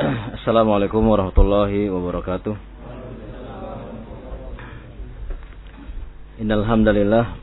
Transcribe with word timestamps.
Assalamualaikum 0.00 1.04
warahmatullahi 1.04 1.92
wabarakatuh. 1.92 2.56
Innal 6.40 6.64
hamdalillah 6.64 7.36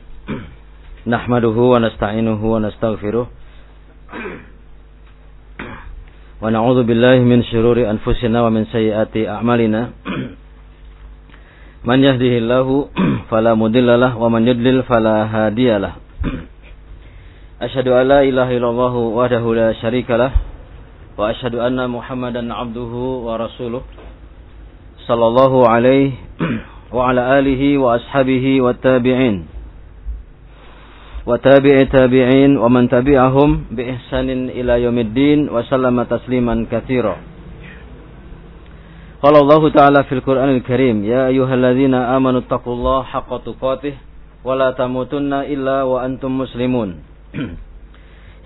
nahmaduhu 1.06 1.70
wa 1.70 1.78
nasta'inuhu 1.78 2.42
wa 2.42 2.58
nastaghfiruh 2.58 3.30
wa 6.42 6.50
na'udzu 6.50 6.82
billahi 6.82 7.22
min 7.22 7.46
shururi 7.46 7.86
anfusina 7.86 8.42
wa 8.42 8.50
min 8.50 8.66
sayyiati 8.66 9.30
a'malina. 9.30 9.94
Man 11.86 12.02
yahdihillahu 12.02 12.90
fala 13.30 13.54
mudhillalah 13.54 14.18
wa 14.18 14.26
man 14.34 14.42
yudlil 14.42 14.82
fala 14.82 15.30
hadiyalah. 15.30 15.94
Asyhadu 17.62 17.94
an 17.94 18.10
la 18.10 18.26
ilaha 18.26 18.50
illallah 18.50 18.94
wahdahu 19.14 19.54
la 19.54 19.78
syarikalah 19.78 20.47
وأشهد 21.18 21.54
أن 21.54 21.90
محمدا 21.90 22.54
عبده 22.54 22.92
ورسوله 23.26 23.82
صلى 25.06 25.26
الله 25.26 25.52
عليه 25.68 26.10
وعلى 26.96 27.22
آله 27.38 27.62
وأصحابه 27.78 28.46
والتابعين 28.60 29.36
وتابع 31.26 31.76
تابعين 31.92 32.56
ومن 32.56 32.88
تبعهم 32.88 33.50
بإحسان 33.70 34.28
إلى 34.48 34.82
يوم 34.82 34.98
الدين 34.98 35.38
وسلم 35.52 35.96
تسليما 36.02 36.54
كثيرا. 36.72 37.16
قال 39.22 39.34
الله 39.36 39.62
تعالى 39.68 40.00
في 40.08 40.12
القرآن 40.22 40.50
الكريم 40.56 41.04
يا 41.04 41.26
أيها 41.28 41.54
الذين 41.54 41.94
آمنوا 41.94 42.40
اتقوا 42.46 42.74
الله 42.74 43.02
حق 43.02 43.30
تقاته 43.44 43.94
ولا 44.44 44.70
تموتن 44.70 45.32
إلا 45.34 45.82
وأنتم 45.82 46.30
مسلمون. 46.38 46.88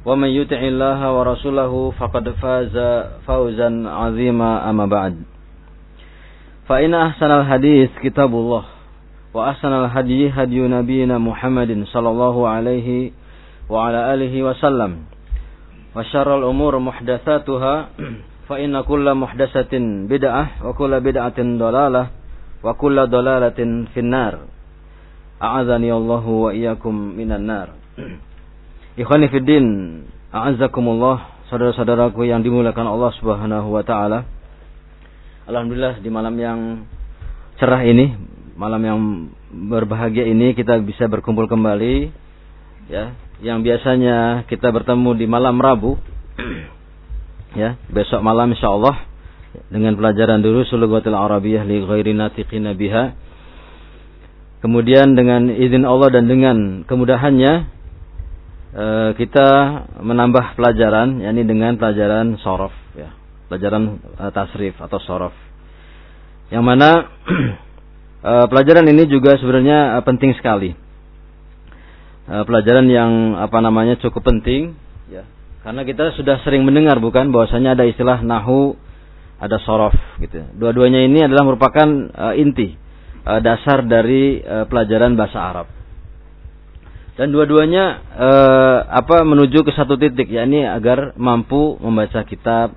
ومن 0.00 0.28
يطع 0.28 0.56
الله 0.56 1.00
ورسوله 1.12 1.72
فقد 1.98 2.24
فاز 2.40 2.76
فوزا 3.26 3.70
عظيما 3.88 4.70
أما 4.70 4.86
بعد. 4.86 5.14
فإن 6.68 6.94
أحسن 6.94 7.30
الحديث 7.30 7.90
كتاب 8.02 8.32
الله 8.32 8.64
وأحسن 9.34 9.72
الهدي 9.72 10.30
هدي 10.30 10.60
نبينا 10.60 11.18
محمد 11.18 11.84
صلى 11.92 12.08
الله 12.08 12.36
عليه 12.48 12.88
وعلى 13.68 14.14
آله 14.14 14.34
وسلم. 14.42 14.92
وشر 15.96 16.28
الأمور 16.38 16.78
محدثاتها 16.78 17.74
فإن 18.48 18.80
كل 18.80 19.06
محدثة 19.14 19.74
بدعة 20.08 20.44
وكل 20.64 20.92
بدعة 21.00 21.38
ضلالة 21.38 22.06
وكل 22.64 22.96
ضلالة 23.06 23.60
في 23.94 24.00
النار. 24.00 24.34
أعاذني 25.42 25.92
الله 25.92 26.24
وإياكم 26.26 26.94
من 26.94 27.32
النار. 27.32 27.68
Ikhwani 28.98 29.30
fiddin, 29.30 29.66
a'azzakumullah, 30.34 31.46
saudara-saudaraku 31.46 32.26
yang 32.26 32.42
dimuliakan 32.42 32.90
Allah 32.90 33.14
Subhanahu 33.22 33.70
wa 33.70 33.86
taala. 33.86 34.26
Alhamdulillah 35.46 36.02
di 36.02 36.10
malam 36.10 36.34
yang 36.34 36.58
cerah 37.62 37.86
ini, 37.86 38.18
malam 38.58 38.82
yang 38.82 38.98
berbahagia 39.70 40.26
ini 40.26 40.58
kita 40.58 40.82
bisa 40.82 41.06
berkumpul 41.06 41.46
kembali 41.46 42.10
ya, 42.90 43.14
yang 43.38 43.62
biasanya 43.62 44.42
kita 44.50 44.74
bertemu 44.74 45.14
di 45.14 45.26
malam 45.30 45.62
Rabu. 45.62 45.94
ya, 47.62 47.78
besok 47.94 48.26
malam 48.26 48.50
insyaallah 48.50 49.06
dengan 49.70 49.94
pelajaran 49.94 50.42
dulu 50.42 50.66
Sulugatul 50.66 51.14
Arabiyah 51.14 51.62
li 51.62 51.78
ghairi 51.78 52.10
natiqina 52.10 52.74
biha. 52.74 53.14
Kemudian 54.66 55.14
dengan 55.14 55.46
izin 55.46 55.86
Allah 55.86 56.10
dan 56.10 56.26
dengan 56.26 56.82
kemudahannya 56.90 57.79
Eh, 58.70 59.10
kita 59.18 59.48
menambah 59.98 60.54
pelajaran 60.54 61.18
yakni 61.18 61.42
dengan 61.42 61.74
pelajaran 61.74 62.38
sorof 62.38 62.70
ya. 62.94 63.10
Pelajaran 63.50 63.98
uh, 64.14 64.30
tasrif 64.30 64.78
atau 64.78 65.02
sorof. 65.02 65.34
Yang 66.54 66.64
mana 66.70 67.10
uh, 68.22 68.46
pelajaran 68.50 68.86
ini 68.86 69.10
juga 69.10 69.34
sebenarnya 69.42 69.98
uh, 69.98 70.02
penting 70.06 70.38
sekali. 70.38 70.70
Uh, 72.30 72.46
pelajaran 72.46 72.86
yang 72.86 73.34
apa 73.42 73.58
namanya 73.58 73.98
cukup 73.98 74.22
penting 74.22 74.78
ya. 75.10 75.26
Karena 75.66 75.82
kita 75.82 76.14
sudah 76.14 76.38
sering 76.46 76.62
mendengar 76.62 77.02
bukan 77.02 77.34
bahwasanya 77.34 77.74
ada 77.74 77.82
istilah 77.90 78.22
nahu 78.22 78.78
ada 79.42 79.58
sorof 79.66 79.98
gitu. 80.22 80.46
Dua-duanya 80.54 81.10
ini 81.10 81.26
adalah 81.26 81.42
merupakan 81.42 81.90
uh, 82.14 82.38
inti 82.38 82.78
uh, 83.26 83.42
dasar 83.42 83.82
dari 83.82 84.38
uh, 84.46 84.70
pelajaran 84.70 85.18
bahasa 85.18 85.42
Arab 85.42 85.79
dan 87.18 87.34
dua-duanya 87.34 87.84
eh, 88.14 88.78
apa 88.86 89.22
menuju 89.26 89.66
ke 89.66 89.72
satu 89.74 89.98
titik 89.98 90.30
yakni 90.30 90.62
agar 90.62 91.14
mampu 91.18 91.78
membaca 91.82 92.22
kitab 92.26 92.74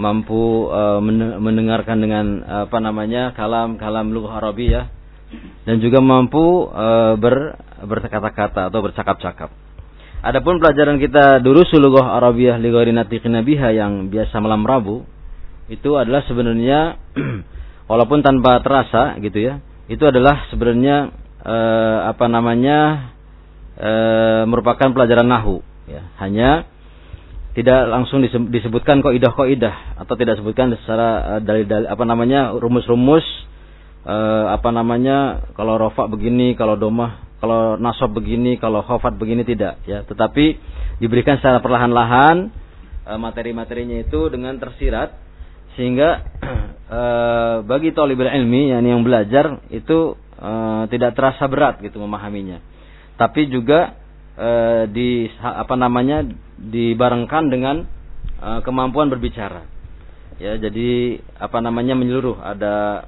mampu 0.00 0.72
eh, 0.72 1.00
mendengarkan 1.38 1.98
dengan 2.00 2.26
apa 2.66 2.78
namanya 2.82 3.36
kalam-kalam 3.36 4.10
lughah 4.10 4.42
Arabiyah 4.42 4.86
dan 5.64 5.76
juga 5.78 6.02
mampu 6.02 6.68
eh, 6.72 7.14
ber 7.18 7.58
berkata-kata 7.82 8.70
atau 8.70 8.78
bercakap-cakap. 8.78 9.50
Adapun 10.22 10.62
pelajaran 10.62 11.02
kita 11.02 11.42
dulu 11.42 11.66
sulughah 11.66 12.14
Arabiyah 12.22 12.54
li 12.62 12.70
biha 13.42 13.68
yang 13.74 14.06
biasa 14.06 14.38
malam 14.38 14.62
Rabu 14.62 15.02
itu 15.66 15.98
adalah 15.98 16.22
sebenarnya 16.30 16.94
walaupun 17.90 18.22
tanpa 18.22 18.62
terasa 18.62 19.18
gitu 19.18 19.42
ya, 19.42 19.58
itu 19.90 20.02
adalah 20.06 20.46
sebenarnya 20.54 21.10
eh, 21.42 21.98
apa 22.06 22.30
namanya 22.30 23.10
e, 23.82 23.92
merupakan 24.46 24.88
pelajaran 24.94 25.26
nahu 25.26 25.58
ya. 25.90 26.02
Hanya 26.22 26.70
tidak 27.52 27.84
langsung 27.90 28.24
disebutkan 28.24 29.04
idah 29.04 29.32
kok 29.34 29.48
idah 29.50 29.76
atau 30.00 30.14
tidak 30.16 30.40
disebutkan 30.40 30.72
secara 30.80 31.36
dari, 31.44 31.68
dari 31.68 31.84
apa 31.84 32.04
namanya 32.06 32.54
rumus-rumus 32.56 33.26
e, 34.06 34.16
apa 34.48 34.70
namanya 34.72 35.50
kalau 35.58 35.76
rofa 35.76 36.08
begini 36.08 36.54
kalau 36.56 36.78
domah 36.78 37.28
kalau 37.42 37.74
nasab 37.74 38.14
begini 38.14 38.56
kalau 38.56 38.86
khofat 38.86 39.18
begini 39.18 39.42
tidak 39.42 39.82
ya. 39.84 40.06
Tetapi 40.06 40.44
diberikan 41.02 41.42
secara 41.42 41.58
perlahan-lahan 41.60 42.48
e, 43.04 43.12
materi-materinya 43.18 44.00
itu 44.00 44.30
dengan 44.30 44.56
tersirat 44.62 45.12
sehingga 45.76 46.08
e, 46.88 47.00
bagi 47.70 47.90
talibul 47.92 48.30
ilmi 48.30 48.72
yang 48.72 48.80
yang 48.86 49.02
belajar 49.04 49.60
itu 49.68 50.16
e, 50.40 50.50
tidak 50.88 51.12
terasa 51.18 51.44
berat 51.50 51.84
gitu 51.84 52.00
memahaminya 52.00 52.72
tapi 53.22 53.46
juga 53.46 53.94
e, 54.34 54.50
di 54.90 55.30
apa 55.38 55.78
namanya 55.78 56.26
dibarengkan 56.58 57.46
dengan 57.46 57.86
e, 58.42 58.48
kemampuan 58.66 59.06
berbicara. 59.06 59.62
Ya, 60.42 60.58
jadi 60.58 61.22
apa 61.38 61.62
namanya 61.62 61.94
menyeluruh, 61.94 62.42
ada 62.42 63.06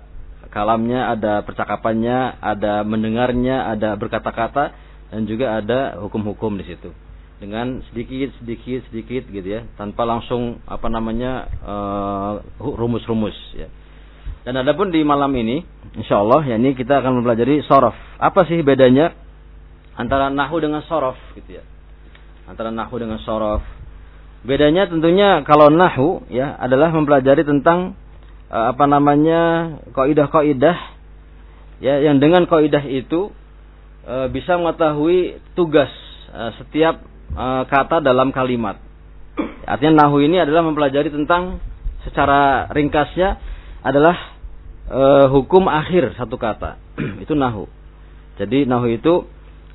kalamnya, 0.54 1.10
ada 1.10 1.42
percakapannya, 1.42 2.38
ada 2.38 2.86
mendengarnya, 2.86 3.74
ada 3.74 3.98
berkata-kata 3.98 4.70
dan 5.10 5.26
juga 5.26 5.58
ada 5.58 5.98
hukum-hukum 5.98 6.54
di 6.62 6.70
situ. 6.70 6.94
Dengan 7.42 7.82
sedikit 7.90 8.30
sedikit 8.38 8.86
sedikit 8.86 9.26
gitu 9.34 9.48
ya, 9.50 9.66
tanpa 9.74 10.06
langsung 10.06 10.62
apa 10.70 10.86
namanya 10.86 11.50
rumus-rumus 12.62 13.34
ya. 13.58 13.66
Dan 14.46 14.62
adapun 14.62 14.94
di 14.94 15.02
malam 15.02 15.34
ini, 15.34 15.66
insya 15.98 16.22
Allah, 16.22 16.46
ya 16.46 16.54
ini 16.54 16.78
kita 16.78 17.02
akan 17.02 17.18
mempelajari 17.18 17.66
sorof. 17.66 17.96
Apa 18.22 18.46
sih 18.46 18.62
bedanya 18.62 19.23
antara 19.94 20.30
nahu 20.30 20.58
dengan 20.62 20.82
sorof 20.86 21.18
gitu 21.38 21.58
ya. 21.60 21.64
Antara 22.50 22.74
nahu 22.74 22.94
dengan 23.00 23.18
sorof. 23.22 23.62
Bedanya 24.44 24.84
tentunya 24.90 25.40
kalau 25.48 25.72
nahu 25.72 26.28
ya 26.28 26.52
adalah 26.60 26.92
mempelajari 26.92 27.48
tentang 27.48 27.96
uh, 28.52 28.76
apa 28.76 28.84
namanya 28.84 29.40
kaidah 29.96 30.28
kaidah 30.28 30.76
ya 31.80 32.04
yang 32.04 32.20
dengan 32.20 32.44
kaidah 32.44 32.84
itu 32.84 33.32
uh, 34.04 34.28
bisa 34.28 34.60
mengetahui 34.60 35.40
tugas 35.56 35.88
uh, 36.36 36.52
setiap 36.60 37.00
uh, 37.32 37.64
kata 37.64 38.04
dalam 38.04 38.30
kalimat. 38.36 38.76
Artinya 39.64 40.06
nahu 40.06 40.22
ini 40.22 40.38
adalah 40.38 40.62
mempelajari 40.62 41.08
tentang 41.08 41.58
secara 42.04 42.68
ringkasnya 42.70 43.40
adalah 43.80 44.36
uh, 44.92 45.26
hukum 45.32 45.66
akhir 45.66 46.14
satu 46.20 46.36
kata. 46.36 46.76
Itu 47.24 47.32
nahu. 47.32 47.66
Jadi 48.34 48.66
nahu 48.66 48.90
itu 48.90 49.30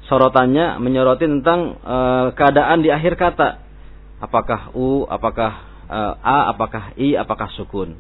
sorotannya 0.10 0.82
menyoroti 0.82 1.30
tentang 1.30 1.78
e, 1.80 1.98
keadaan 2.34 2.82
di 2.82 2.90
akhir 2.90 3.16
kata. 3.16 3.62
Apakah 4.20 4.74
u, 4.76 5.06
apakah 5.06 5.52
e, 5.86 6.00
a, 6.20 6.52
apakah 6.52 6.98
i, 6.98 7.14
apakah 7.16 7.48
sukun. 7.56 7.96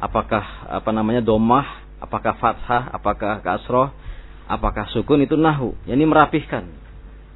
apakah 0.00 0.40
apa 0.80 0.90
namanya 0.96 1.20
domah, 1.20 1.84
apakah 2.00 2.40
fathah, 2.40 2.88
apakah 2.96 3.44
kasroh, 3.44 3.92
apakah 4.48 4.88
sukun 4.90 5.22
itu 5.22 5.36
nahu. 5.36 5.76
Yani 5.84 6.08
merapihkan, 6.08 6.64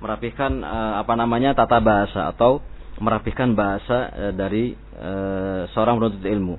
merapihkan 0.00 0.64
uh, 0.64 1.04
apa 1.04 1.14
namanya 1.14 1.52
tata 1.52 1.78
bahasa 1.78 2.32
atau 2.32 2.64
merapihkan 2.98 3.52
bahasa 3.52 4.10
uh, 4.10 4.32
dari 4.32 4.72
uh, 4.96 5.68
seorang 5.76 6.00
penuntut 6.00 6.24
ilmu. 6.24 6.56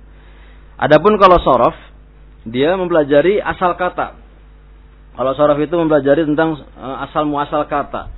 Adapun 0.78 1.18
kalau 1.18 1.42
sorof, 1.42 1.76
dia 2.46 2.78
mempelajari 2.78 3.42
asal 3.42 3.74
kata. 3.76 4.22
Kalau 5.16 5.32
sorof 5.36 5.60
itu 5.64 5.76
mempelajari 5.80 6.28
tentang 6.28 6.60
uh, 6.76 7.06
asal 7.08 7.24
muasal 7.24 7.64
kata. 7.72 8.12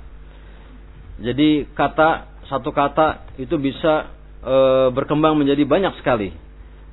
Jadi 1.18 1.66
kata 1.74 2.38
satu 2.48 2.72
kata 2.72 3.36
itu 3.36 3.58
bisa 3.60 4.08
e, 4.40 4.54
berkembang 4.94 5.36
menjadi 5.36 5.66
banyak 5.68 6.00
sekali. 6.00 6.32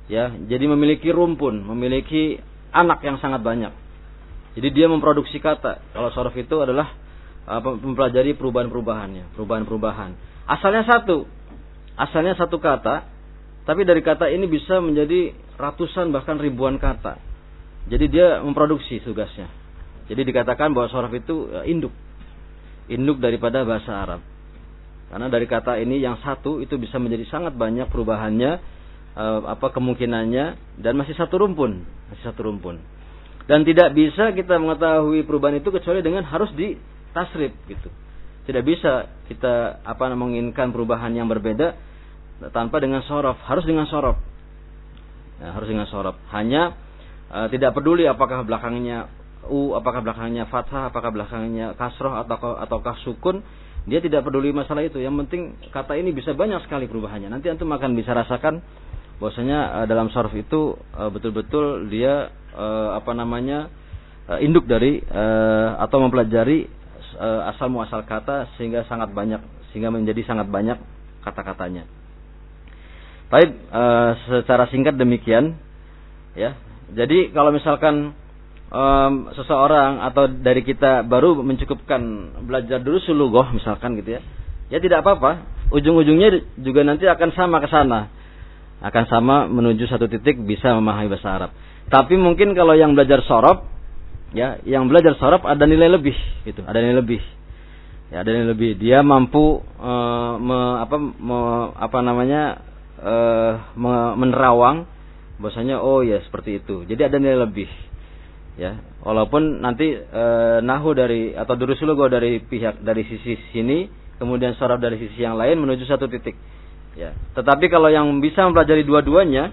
Ya, 0.06 0.30
jadi 0.30 0.70
memiliki 0.70 1.10
rumpun, 1.10 1.66
memiliki 1.66 2.38
anak 2.70 3.02
yang 3.02 3.18
sangat 3.18 3.42
banyak. 3.42 3.74
Jadi 4.54 4.68
dia 4.70 4.86
memproduksi 4.86 5.42
kata. 5.42 5.82
Kalau 5.90 6.14
sorof 6.14 6.32
itu 6.38 6.54
adalah 6.62 6.94
uh, 7.44 7.60
mempelajari 7.60 8.38
perubahan-perubahannya, 8.38 9.34
perubahan-perubahan. 9.34 10.14
Asalnya 10.46 10.86
satu, 10.86 11.26
asalnya 11.98 12.38
satu 12.38 12.62
kata, 12.62 13.04
tapi 13.66 13.82
dari 13.82 14.00
kata 14.00 14.30
ini 14.30 14.46
bisa 14.46 14.78
menjadi 14.78 15.34
ratusan 15.58 16.14
bahkan 16.14 16.38
ribuan 16.38 16.78
kata. 16.78 17.18
Jadi 17.90 18.06
dia 18.06 18.40
memproduksi 18.40 19.02
tugasnya. 19.02 19.50
Jadi 20.06 20.22
dikatakan 20.22 20.70
bahwa 20.70 20.86
sorof 20.90 21.10
itu 21.14 21.50
uh, 21.50 21.66
induk, 21.66 21.90
induk 22.86 23.18
daripada 23.18 23.66
bahasa 23.66 23.90
Arab. 23.90 24.20
Karena 25.06 25.26
dari 25.30 25.46
kata 25.46 25.78
ini 25.78 26.02
yang 26.02 26.18
satu 26.22 26.58
itu 26.58 26.78
bisa 26.78 26.98
menjadi 26.98 27.26
sangat 27.30 27.54
banyak 27.54 27.90
perubahannya, 27.90 28.52
uh, 29.14 29.40
apa 29.50 29.70
kemungkinannya, 29.74 30.78
dan 30.82 30.92
masih 30.98 31.14
satu 31.18 31.42
rumpun, 31.42 31.82
masih 32.10 32.24
satu 32.26 32.46
rumpun. 32.46 32.78
Dan 33.46 33.62
tidak 33.62 33.94
bisa 33.94 34.34
kita 34.34 34.58
mengetahui 34.58 35.22
perubahan 35.22 35.62
itu 35.62 35.70
kecuali 35.70 36.02
dengan 36.02 36.26
harus 36.26 36.50
di 36.58 36.74
tasrif 37.14 37.54
gitu. 37.70 37.90
Tidak 38.46 38.62
bisa 38.62 39.10
kita 39.26 39.82
apa 39.82 40.10
menginginkan 40.14 40.70
perubahan 40.70 41.14
yang 41.14 41.30
berbeda 41.30 41.74
tanpa 42.50 42.82
dengan 42.82 43.02
sorof. 43.06 43.38
Harus 43.46 43.62
dengan 43.62 43.86
sorof. 43.86 44.18
Ya, 45.38 45.54
harus 45.54 45.70
dengan 45.70 45.86
sorof. 45.86 46.18
Hanya 46.34 46.74
uh, 47.30 47.46
tidak 47.50 47.74
peduli 47.74 48.06
apakah 48.06 48.42
belakangnya 48.42 49.10
u, 49.48 49.74
apakah 49.74 50.02
belakangnya 50.02 50.46
fathah, 50.50 50.90
apakah 50.90 51.10
belakangnya 51.14 51.74
kasroh 51.78 52.14
atau 52.18 52.58
ataukah 52.58 52.96
sukun. 53.02 53.42
Dia 53.86 54.02
tidak 54.02 54.26
peduli 54.26 54.50
masalah 54.50 54.82
itu. 54.82 54.98
Yang 54.98 55.26
penting 55.26 55.42
kata 55.70 55.94
ini 55.94 56.10
bisa 56.10 56.34
banyak 56.34 56.58
sekali 56.66 56.90
perubahannya. 56.90 57.30
Nanti 57.30 57.46
antum 57.46 57.70
akan 57.70 57.94
bisa 57.94 58.10
rasakan 58.10 58.58
bahwasanya 59.22 59.58
uh, 59.82 59.86
dalam 59.86 60.10
sorof 60.10 60.34
itu 60.34 60.74
uh, 60.98 61.08
betul-betul 61.08 61.86
dia 61.88 62.34
uh, 62.52 62.98
apa 62.98 63.14
namanya 63.16 63.70
induk 64.42 64.66
dari 64.66 64.98
atau 65.78 66.02
mempelajari 66.02 66.66
asal 67.46 67.70
muasal 67.70 68.02
kata 68.02 68.58
sehingga 68.58 68.82
sangat 68.90 69.14
banyak 69.14 69.38
sehingga 69.70 69.94
menjadi 69.94 70.26
sangat 70.26 70.50
banyak 70.50 70.82
kata-katanya. 71.22 71.86
Uh, 73.26 74.14
secara 74.26 74.70
singkat 74.70 74.94
demikian 74.94 75.58
ya. 76.38 76.54
Jadi 76.94 77.34
kalau 77.34 77.50
misalkan 77.50 78.14
um, 78.70 79.30
seseorang 79.34 80.02
atau 80.02 80.26
dari 80.30 80.62
kita 80.66 81.06
baru 81.06 81.38
mencukupkan 81.42 82.00
belajar 82.46 82.82
dulu 82.82 82.98
sulugoh 83.02 83.46
misalkan 83.54 83.98
gitu 84.00 84.18
ya, 84.18 84.20
ya 84.70 84.78
tidak 84.82 85.02
apa-apa. 85.06 85.54
Ujung-ujungnya 85.74 86.58
juga 86.62 86.86
nanti 86.86 87.10
akan 87.10 87.30
sama 87.34 87.58
ke 87.58 87.66
sana, 87.66 88.06
akan 88.82 89.04
sama 89.10 89.36
menuju 89.50 89.90
satu 89.90 90.06
titik 90.06 90.38
bisa 90.46 90.74
memahami 90.78 91.10
bahasa 91.10 91.28
Arab. 91.30 91.50
Tapi 91.86 92.14
mungkin 92.18 92.54
kalau 92.54 92.74
yang 92.74 92.94
belajar 92.94 93.22
sorop, 93.26 93.66
ya, 94.34 94.58
yang 94.66 94.86
belajar 94.90 95.14
sorop 95.18 95.46
ada 95.46 95.66
nilai 95.66 95.90
lebih, 95.90 96.14
gitu, 96.46 96.62
ada 96.66 96.78
nilai 96.78 97.02
lebih. 97.02 97.22
Ya, 98.14 98.22
ada 98.22 98.30
nilai 98.30 98.54
lebih. 98.54 98.78
Dia 98.78 99.02
mampu 99.02 99.62
uh, 99.62 100.32
me, 100.38 100.58
apa, 100.82 100.96
me, 100.98 101.38
apa 101.74 101.98
namanya 102.02 102.62
uh, 103.02 103.52
me, 103.74 103.94
menerawang, 104.22 104.86
bahwasanya 105.42 105.82
oh 105.82 106.06
ya 106.06 106.22
seperti 106.22 106.62
itu. 106.62 106.86
Jadi 106.86 107.02
ada 107.06 107.18
nilai 107.18 107.42
lebih. 107.42 107.70
Ya, 108.56 108.80
walaupun 109.04 109.60
nanti 109.60 109.92
e, 109.92 110.24
nahu 110.64 110.96
dari 110.96 111.36
atau 111.36 111.60
durusulugo 111.60 112.08
dari 112.08 112.40
pihak 112.40 112.80
dari 112.80 113.04
sisi 113.04 113.36
sini, 113.52 113.84
kemudian 114.16 114.56
sorab 114.56 114.80
dari 114.80 114.96
sisi 114.96 115.20
yang 115.20 115.36
lain 115.36 115.60
menuju 115.60 115.84
satu 115.84 116.08
titik. 116.08 116.32
Ya, 116.96 117.12
tetapi 117.36 117.68
kalau 117.68 117.92
yang 117.92 118.08
bisa 118.24 118.48
mempelajari 118.48 118.80
dua-duanya, 118.88 119.52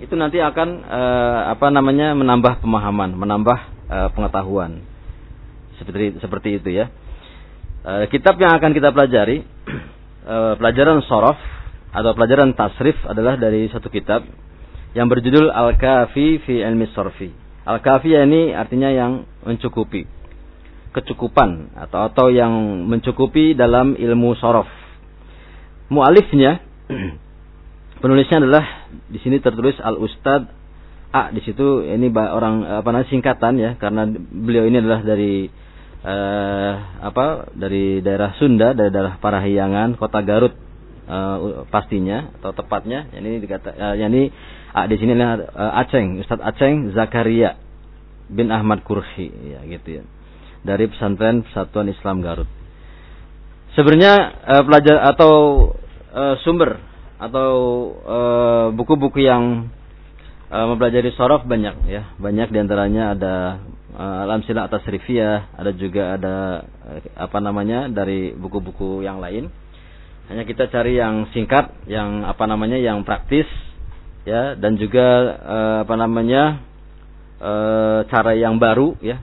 itu 0.00 0.16
nanti 0.16 0.40
akan 0.40 0.68
uh, 0.88 1.40
apa 1.52 1.68
namanya 1.68 2.16
menambah 2.16 2.64
pemahaman, 2.64 3.12
menambah 3.12 3.58
uh, 3.92 4.08
pengetahuan. 4.16 4.80
Seperti 5.76 6.16
seperti 6.24 6.48
itu 6.56 6.72
ya. 6.72 6.88
Uh, 7.84 8.08
kitab 8.08 8.40
yang 8.40 8.56
akan 8.56 8.72
kita 8.72 8.88
pelajari 8.96 9.44
uh, 10.24 10.56
pelajaran 10.60 11.04
sorof 11.04 11.36
atau 11.92 12.16
pelajaran 12.16 12.56
tasrif 12.56 12.96
adalah 13.04 13.36
dari 13.36 13.68
satu 13.68 13.92
kitab 13.92 14.24
yang 14.96 15.12
berjudul 15.12 15.52
Al-Kafi 15.52 16.40
fi 16.48 16.64
Ilmi 16.64 16.88
Sorfi. 16.96 17.39
Al-Kafi 17.60 18.16
ini 18.16 18.56
artinya 18.56 18.88
yang 18.88 19.28
mencukupi, 19.44 20.08
kecukupan 20.96 21.76
atau 21.76 22.08
atau 22.08 22.26
yang 22.32 22.52
mencukupi 22.88 23.52
dalam 23.52 23.94
ilmu 24.00 24.32
sorof. 24.40 24.68
Mualifnya 25.92 26.64
penulisnya 28.02 28.40
adalah 28.40 28.88
di 29.10 29.18
sini 29.20 29.42
tertulis 29.44 29.76
Al 29.82 30.00
Ustad 30.00 30.48
A. 31.10 31.28
Di 31.34 31.42
situ 31.42 31.84
ini 31.84 32.08
orang 32.14 32.80
apa 32.80 32.88
namanya 32.94 33.10
singkatan 33.10 33.58
ya 33.58 33.74
karena 33.76 34.06
beliau 34.16 34.64
ini 34.64 34.78
adalah 34.78 35.02
dari 35.02 35.50
eh, 36.00 36.72
apa 37.02 37.50
dari 37.52 38.00
daerah 38.00 38.32
Sunda 38.40 38.72
dari 38.72 38.88
daerah 38.88 39.18
Parahyangan 39.18 40.00
kota 40.00 40.22
Garut 40.22 40.69
eh, 41.10 41.36
pastinya 41.66 42.30
atau 42.38 42.54
tepatnya 42.54 43.10
ini 43.18 43.42
dikata 43.42 43.74
eh, 43.74 43.94
ini 44.06 44.30
A 44.70 44.86
di 44.86 44.94
sini 44.94 45.18
adalah 45.18 45.50
eh, 45.50 45.80
Aceng 45.82 46.22
Ustadz 46.22 46.46
Aceng 46.46 46.94
Zakaria 46.94 47.58
bin 48.30 48.54
Ahmad 48.54 48.86
Kurhi 48.86 49.26
ya 49.26 49.60
gitu 49.66 50.00
ya. 50.00 50.04
Dari 50.62 50.86
pesantren 50.92 51.42
Persatuan 51.42 51.88
Islam 51.90 52.22
Garut. 52.22 52.46
Sebenarnya 53.74 54.14
eh, 54.46 54.62
pelajar 54.62 54.96
atau 55.10 55.32
eh, 56.14 56.34
sumber 56.46 56.78
atau 57.20 57.52
buku-buku 58.72 59.20
uh, 59.20 59.26
yang 59.28 59.44
uh, 60.48 60.66
mempelajari 60.72 61.12
sorof 61.12 61.44
banyak 61.44 61.84
ya. 61.84 62.16
Banyak 62.16 62.48
di 62.48 62.58
antaranya 62.64 63.12
ada 63.12 63.34
uh, 63.92 64.24
alam 64.24 64.40
sila 64.48 64.64
atas 64.64 64.80
rivia 64.88 65.52
ada 65.52 65.70
juga 65.76 66.16
ada 66.16 66.34
uh, 66.64 67.00
apa 67.20 67.38
namanya 67.44 67.92
dari 67.92 68.32
buku-buku 68.32 69.04
yang 69.04 69.20
lain 69.20 69.52
hanya 70.30 70.46
kita 70.46 70.70
cari 70.70 70.94
yang 70.96 71.26
singkat 71.34 71.74
yang 71.90 72.22
apa 72.22 72.46
namanya 72.46 72.78
yang 72.78 73.02
praktis 73.02 73.50
ya 74.22 74.54
dan 74.54 74.78
juga 74.78 75.06
uh, 75.42 75.78
apa 75.82 75.94
namanya 75.98 76.62
uh, 77.42 78.06
cara 78.06 78.38
yang 78.38 78.62
baru 78.62 78.94
ya 79.02 79.18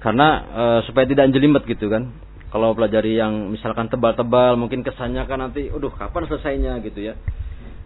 karena 0.00 0.28
uh, 0.56 0.80
supaya 0.88 1.04
tidak 1.04 1.28
jelimet 1.36 1.68
gitu 1.68 1.92
kan 1.92 2.16
kalau 2.56 2.72
pelajari 2.72 3.18
yang 3.18 3.52
misalkan 3.52 3.90
tebal-tebal, 3.90 4.54
mungkin 4.54 4.86
kesannya 4.86 5.26
kan 5.26 5.44
nanti, 5.44 5.66
udah 5.68 5.92
kapan 5.92 6.24
selesainya 6.24 6.78
gitu 6.86 7.04
ya. 7.04 7.18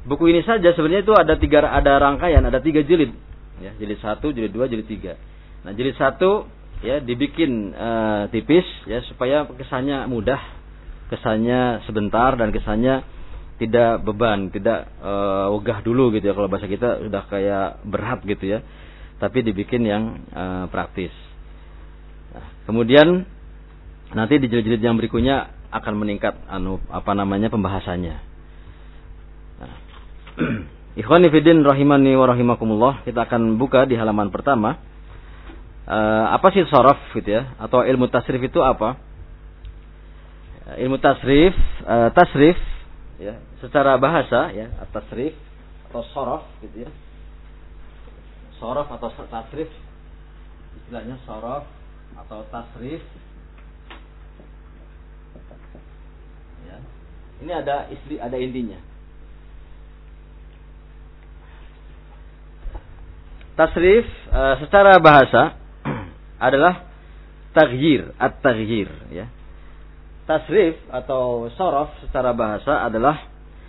Buku 0.05 0.31
ini 0.31 0.47
saja 0.47 0.71
sebenarnya 0.77 1.03
itu 1.03 1.15
ada 1.17 1.35
tiga 1.35 1.67
ada 1.67 1.99
rangkaian, 1.99 2.39
ada 2.45 2.61
tiga 2.61 2.85
jilid. 2.85 3.11
Ya, 3.59 3.75
jilid 3.77 3.99
satu, 3.99 4.31
jilid 4.31 4.55
dua, 4.55 4.71
jilid 4.71 4.87
tiga. 4.87 5.19
Nah, 5.67 5.75
jilid 5.75 5.97
satu 5.97 6.47
ya 6.87 7.03
dibikin 7.03 7.75
uh, 7.75 8.31
tipis 8.33 8.65
ya 8.87 9.03
supaya 9.11 9.43
kesannya 9.49 10.07
mudah, 10.07 10.39
kesannya 11.11 11.85
sebentar 11.85 12.39
dan 12.39 12.55
kesannya 12.55 13.03
tidak 13.61 14.07
beban, 14.07 14.49
tidak 14.55 14.89
uh, 15.05 15.83
dulu 15.85 16.15
gitu 16.17 16.31
ya. 16.31 16.35
Kalau 16.39 16.49
bahasa 16.49 16.71
kita 16.71 17.05
sudah 17.05 17.23
kayak 17.29 17.85
berat 17.85 18.25
gitu 18.25 18.57
ya. 18.57 18.65
Tapi 19.21 19.45
dibikin 19.45 19.85
yang 19.85 20.25
uh, 20.33 20.65
praktis. 20.73 21.13
Nah, 22.33 22.47
kemudian 22.65 23.29
Nanti 24.11 24.43
di 24.43 24.51
jilid-jilid 24.51 24.83
yang 24.83 24.99
berikutnya 24.99 25.55
akan 25.71 25.95
meningkat 25.95 26.35
anu 26.51 26.83
apa 26.91 27.15
namanya 27.15 27.47
pembahasannya. 27.47 28.17
Nah. 29.63 29.75
Ikhwani 31.01 31.31
fiddin 31.31 31.63
rahimani 31.63 32.19
wa 32.19 32.27
rahimakumullah. 32.27 33.07
Kita 33.07 33.31
akan 33.31 33.55
buka 33.55 33.87
di 33.87 33.95
halaman 33.95 34.35
pertama. 34.35 34.83
Uh, 35.87 36.27
apa 36.35 36.51
sih 36.51 36.67
sorof 36.67 36.99
gitu 37.15 37.39
ya? 37.39 37.55
Atau 37.63 37.87
ilmu 37.87 38.11
tasrif 38.11 38.43
itu 38.43 38.59
apa? 38.59 38.99
Ilmu 40.79 40.99
tasrif, 41.03 41.55
uh, 41.83 42.15
tasrif 42.15 42.59
ya, 43.19 43.41
secara 43.59 43.99
bahasa 43.99 44.55
ya, 44.55 44.71
tasrif 44.95 45.35
atau 45.91 46.03
sorof 46.15 46.45
gitu 46.63 46.87
ya. 46.87 46.91
Sorof 48.63 48.87
atau 48.93 49.11
tasrif 49.11 49.71
istilahnya 50.79 51.19
sorof 51.27 51.67
atau 52.15 52.45
tasrif 52.53 53.03
Ini 57.41 57.57
ada 57.57 57.89
istri 57.89 58.21
ada 58.21 58.37
intinya. 58.37 58.77
tasrif 63.61 64.09
uh, 64.33 64.57
secara 64.65 64.97
bahasa 64.97 65.53
adalah 66.49 66.89
taghyir, 67.53 68.17
at-taghyir 68.17 68.89
ya. 69.13 69.29
Tasrif 70.31 70.79
atau 70.95 71.51
sorof 71.59 71.91
secara 72.07 72.31
bahasa 72.31 72.87
adalah 72.87 73.19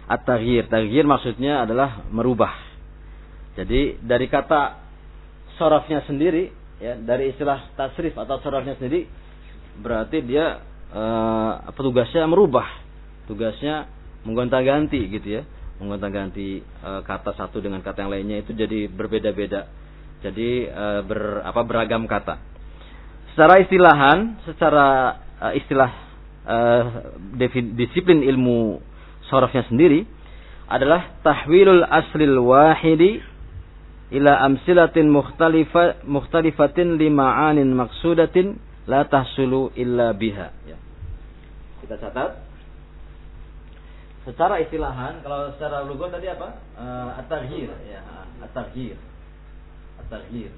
at-taghyir. 0.06 0.70
Taghyir 0.70 1.10
maksudnya 1.10 1.65
adalah 1.65 2.06
merubah. 2.13 2.53
Jadi 3.58 3.98
dari 3.98 4.30
kata 4.30 4.77
sorofnya 5.58 6.06
sendiri 6.06 6.53
ya 6.77 7.01
dari 7.01 7.34
istilah 7.34 7.74
tasrif 7.74 8.13
atau 8.13 8.38
sorofnya 8.46 8.77
sendiri 8.77 9.10
berarti 9.82 10.22
dia 10.22 10.62
uh, 10.94 11.65
tugasnya 11.74 12.30
merubah. 12.30 12.70
Tugasnya 13.25 13.89
menggonta-ganti 14.22 15.01
gitu 15.18 15.41
ya. 15.41 15.44
Menggonta-ganti 15.82 16.62
uh, 16.86 17.01
kata 17.01 17.34
satu 17.34 17.58
dengan 17.58 17.82
kata 17.82 18.06
yang 18.06 18.13
lainnya 18.13 18.38
itu 18.46 18.53
jadi 18.53 18.86
berbeda-beda. 18.86 19.65
Jadi 20.22 20.70
uh, 20.70 21.01
ber, 21.01 21.41
apa 21.41 21.62
beragam 21.65 22.06
kata. 22.06 22.38
Secara 23.34 23.58
istilahan, 23.65 24.46
secara 24.46 25.18
istilah 25.58 26.11
uh, 26.48 26.83
disiplin 27.77 28.25
ilmu 28.25 28.81
sorofnya 29.27 29.65
sendiri 29.69 30.05
adalah 30.71 31.19
tahwilul 31.21 31.83
aslil 31.83 32.38
wahidi 32.41 33.19
ila 34.12 34.43
amsilatin 34.48 35.12
mukhtalifa 35.12 36.03
mukhtalifatin 36.07 37.00
lima'anin 37.00 37.71
maksudatin 37.71 38.60
la 38.88 39.07
tahsulu 39.07 39.71
illa 39.75 40.12
biha 40.15 40.48
ya. 40.67 40.77
Kita 41.81 41.98
catat. 41.98 42.51
Secara 44.21 44.62
istilahan 44.62 45.25
kalau 45.25 45.50
secara 45.57 45.81
lugon 45.81 46.13
tadi 46.13 46.29
apa? 46.29 46.62
Uh, 46.77 47.17
at-taghyir 47.17 47.74
ya, 47.89 48.05
at-taghyir. 48.45 48.93
At-taghyir. 49.98 50.53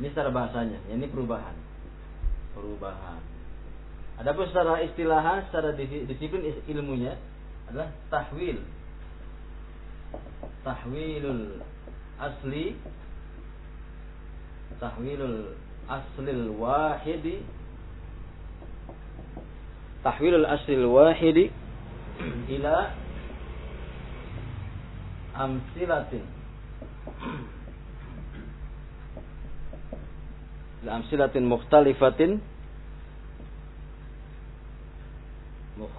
Ini 0.00 0.08
secara 0.08 0.32
bahasanya, 0.32 0.80
ya, 0.88 0.96
ini 0.96 1.04
perubahan. 1.12 1.52
Perubahan. 2.56 3.20
Adapun 4.20 4.44
secara 4.52 4.84
istilahan, 4.84 5.48
secara 5.48 5.72
disiplin 5.80 6.44
ilmunya 6.68 7.16
adalah 7.72 7.88
tahwil. 8.12 8.60
Tahwilul 10.60 11.64
asli 12.20 12.76
tahwilul 14.76 15.56
aslil 15.88 16.52
wahidi 16.56 17.40
tahwilul 20.04 20.46
aslil 20.46 20.84
wahidi 20.88 21.48
ila 22.52 22.92
amsilatin 25.36 26.24
amsilatin 30.90 31.44
mukhtalifatin 31.44 32.40
mukh 35.76 35.98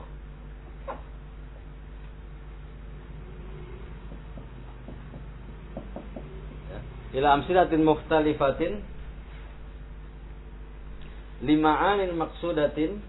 ya. 6.70 6.80
Ila 7.12 7.28
amsilatin 7.36 7.84
mukhtalifatin 7.84 8.80
lima'anin 11.42 12.16
maksudatin 12.16 13.02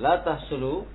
la 0.00 0.16
tahsulu 0.24 0.88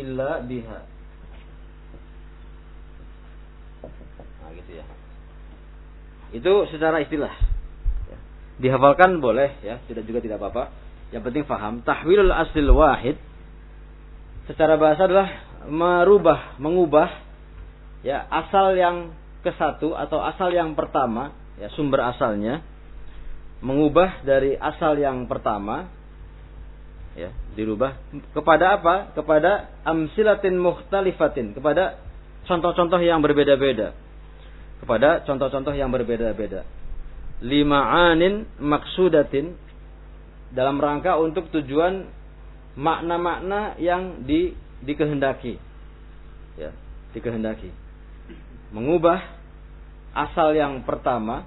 illa 0.00 0.40
biha. 0.40 0.80
Nah, 4.40 4.50
gitu 4.56 4.72
ya. 4.80 4.86
Itu 6.32 6.52
secara 6.72 7.04
istilah. 7.04 7.49
Dihafalkan 8.60 9.24
boleh 9.24 9.56
ya, 9.64 9.80
tidak 9.88 10.04
juga 10.04 10.20
tidak 10.20 10.36
apa-apa. 10.36 10.68
Yang 11.10 11.22
penting 11.32 11.44
faham. 11.48 11.80
Tahwilul 11.80 12.28
aslil 12.28 12.70
wahid 12.70 13.16
secara 14.44 14.76
bahasa 14.76 15.08
adalah 15.08 15.28
merubah, 15.64 16.60
mengubah 16.60 17.08
ya 18.04 18.28
asal 18.28 18.76
yang 18.76 19.16
ke 19.40 19.50
satu 19.56 19.96
atau 19.96 20.20
asal 20.20 20.52
yang 20.52 20.76
pertama, 20.76 21.32
ya 21.56 21.72
sumber 21.72 22.04
asalnya. 22.12 22.60
Mengubah 23.60 24.24
dari 24.24 24.56
asal 24.56 24.96
yang 25.00 25.24
pertama 25.24 25.88
ya 27.16 27.32
dirubah. 27.56 27.96
Kepada 28.36 28.76
apa? 28.76 29.16
Kepada 29.16 29.72
amsilatin 29.88 30.56
mukhtalifatin. 30.56 31.52
Kepada 31.56 32.00
contoh-contoh 32.44 33.00
yang 33.00 33.20
berbeda-beda. 33.20 33.92
Kepada 34.80 35.24
contoh-contoh 35.28 35.76
yang 35.76 35.92
berbeda-beda 35.92 36.79
lima 37.40 38.12
anin 38.12 38.44
maksudatin 38.60 39.56
dalam 40.52 40.76
rangka 40.76 41.16
untuk 41.16 41.48
tujuan 41.48 42.04
makna-makna 42.76 43.80
yang 43.80 44.28
di 44.28 44.52
dikehendaki. 44.84 45.56
Ya 46.60 46.76
dikehendaki. 47.16 47.72
Mengubah 48.70 49.18
asal 50.14 50.54
yang 50.54 50.86
pertama 50.86 51.46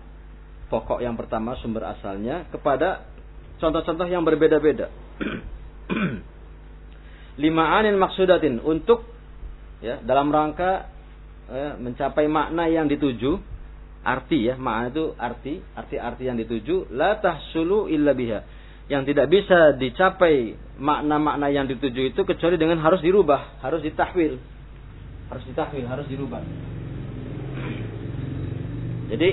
pokok 0.67 1.03
yang 1.03 1.13
pertama 1.13 1.53
sumber 1.62 1.85
asalnya 1.85 2.50
kepada 2.50 3.05
contoh-contoh 3.62 4.09
yang 4.09 4.25
berbeda-beda. 4.25 4.89
Lima 7.43 7.77
anin 7.77 7.97
maksudatin 7.97 8.62
untuk 8.62 9.05
ya 9.81 10.01
dalam 10.01 10.33
rangka 10.33 10.89
ya, 11.50 11.77
mencapai 11.77 12.25
makna 12.25 12.69
yang 12.69 12.89
dituju 12.89 13.52
arti 14.03 14.51
ya 14.51 14.60
makna 14.60 14.91
itu 14.91 15.05
arti 15.15 15.53
arti-arti 15.74 16.27
yang 16.27 16.36
dituju 16.36 16.91
la 16.91 17.17
tahsulu 17.24 17.88
illa 17.88 18.12
biha. 18.12 18.39
Yang 18.91 19.15
tidak 19.15 19.27
bisa 19.31 19.60
dicapai 19.79 20.60
makna-makna 20.75 21.48
yang 21.48 21.65
dituju 21.72 22.12
itu 22.12 22.22
kecuali 22.27 22.60
dengan 22.60 22.83
harus 22.83 23.00
dirubah 23.00 23.63
harus 23.63 23.79
ditahwil. 23.79 24.36
Harus 25.31 25.43
ditahwil 25.48 25.86
harus 25.88 26.07
dirubah. 26.12 26.43
Jadi 29.07 29.29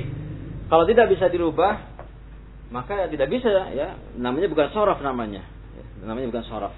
kalau 0.70 0.86
tidak 0.86 1.10
bisa 1.10 1.26
dirubah 1.26 1.90
maka 2.70 3.10
tidak 3.10 3.26
bisa 3.26 3.50
ya. 3.74 3.98
Namanya 4.14 4.46
bukan 4.46 4.70
sorof 4.70 5.02
namanya. 5.02 5.42
Namanya 6.06 6.30
bukan 6.30 6.44
sorof. 6.46 6.74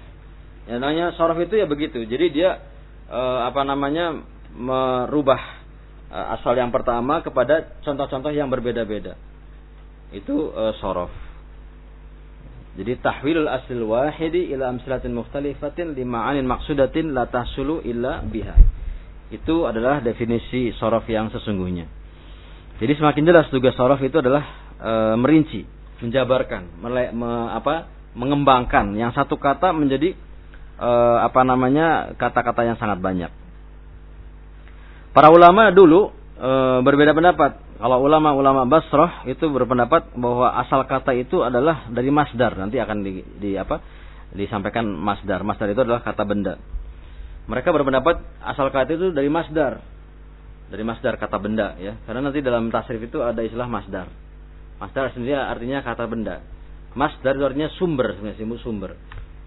Ya, 0.65 0.81
namanya 0.81 1.13
sorof 1.13 1.37
itu 1.37 1.61
ya 1.61 1.69
begitu. 1.69 2.01
Jadi 2.09 2.25
dia 2.33 2.57
e, 3.05 3.21
apa 3.45 3.61
namanya 3.61 4.17
merubah 4.57 5.62
asal 6.13 6.53
yang 6.53 6.69
pertama 6.69 7.25
kepada 7.25 7.73
contoh-contoh 7.81 8.29
yang 8.29 8.45
berbeda-beda. 8.53 9.17
Itu 10.13 10.53
e, 10.53 10.63
sorof. 10.77 11.09
Jadi 12.77 13.01
tahwilul 13.01 13.49
asil 13.49 13.81
wahidi 13.81 14.53
ila 14.53 14.69
amsilatin 14.73 15.13
mukhtalifatin 15.13 15.97
lima'anin 15.97 16.45
maksudatin 16.45 17.17
la 17.17 17.25
tahsulu 17.25 17.81
illa 17.81 18.21
biha. 18.21 18.53
Itu 19.33 19.65
adalah 19.65 20.05
definisi 20.05 20.69
sorof 20.77 21.09
yang 21.09 21.33
sesungguhnya. 21.33 21.89
Jadi 22.77 22.93
semakin 22.93 23.23
jelas 23.25 23.49
tugas 23.49 23.73
sorof 23.73 23.97
itu 24.05 24.21
adalah 24.21 24.45
e, 24.77 24.91
merinci, 25.17 25.65
menjabarkan, 26.05 26.77
mele, 26.77 27.09
me, 27.09 27.57
apa, 27.57 27.89
mengembangkan 28.13 28.93
yang 28.93 29.09
satu 29.17 29.41
kata 29.41 29.73
menjadi 29.73 30.13
e, 30.77 30.89
apa 31.25 31.41
namanya 31.41 32.13
kata-kata 32.21 32.69
yang 32.69 32.77
sangat 32.77 33.01
banyak. 33.01 33.42
Para 35.13 35.29
ulama 35.29 35.69
dulu 35.69 36.09
e, 36.41 36.49
berbeda 36.81 37.13
pendapat. 37.13 37.61
Kalau 37.77 38.01
ulama-ulama 38.01 38.65
Basrah 38.65 39.27
itu 39.29 39.45
berpendapat 39.45 40.17
bahwa 40.17 40.57
asal 40.57 40.81
kata 40.89 41.13
itu 41.13 41.45
adalah 41.45 41.85
dari 41.93 42.09
masdar. 42.09 42.57
Nanti 42.57 42.81
akan 42.81 42.97
di, 43.05 43.21
di 43.37 43.53
apa? 43.53 43.77
disampaikan 44.33 44.89
masdar. 44.89 45.45
Masdar 45.45 45.69
itu 45.69 45.85
adalah 45.85 46.01
kata 46.01 46.25
benda. 46.25 46.57
Mereka 47.45 47.69
berpendapat 47.69 48.25
asal 48.41 48.73
kata 48.73 48.97
itu 48.97 49.13
dari 49.13 49.29
masdar. 49.29 49.85
Dari 50.73 50.81
masdar 50.81 51.21
kata 51.21 51.37
benda 51.37 51.77
ya. 51.77 51.93
Karena 52.09 52.25
nanti 52.25 52.41
dalam 52.41 52.73
tasrif 52.73 53.05
itu 53.05 53.21
ada 53.21 53.45
istilah 53.45 53.69
masdar. 53.69 54.09
Masdar 54.81 55.13
sendiri 55.13 55.37
artinya 55.37 55.85
kata 55.85 56.09
benda. 56.09 56.41
Mas 56.97 57.13
dari 57.21 57.37
artinya 57.41 57.69
sumber 57.77 58.17
sebenarnya 58.17 58.57
sumber 58.61 58.91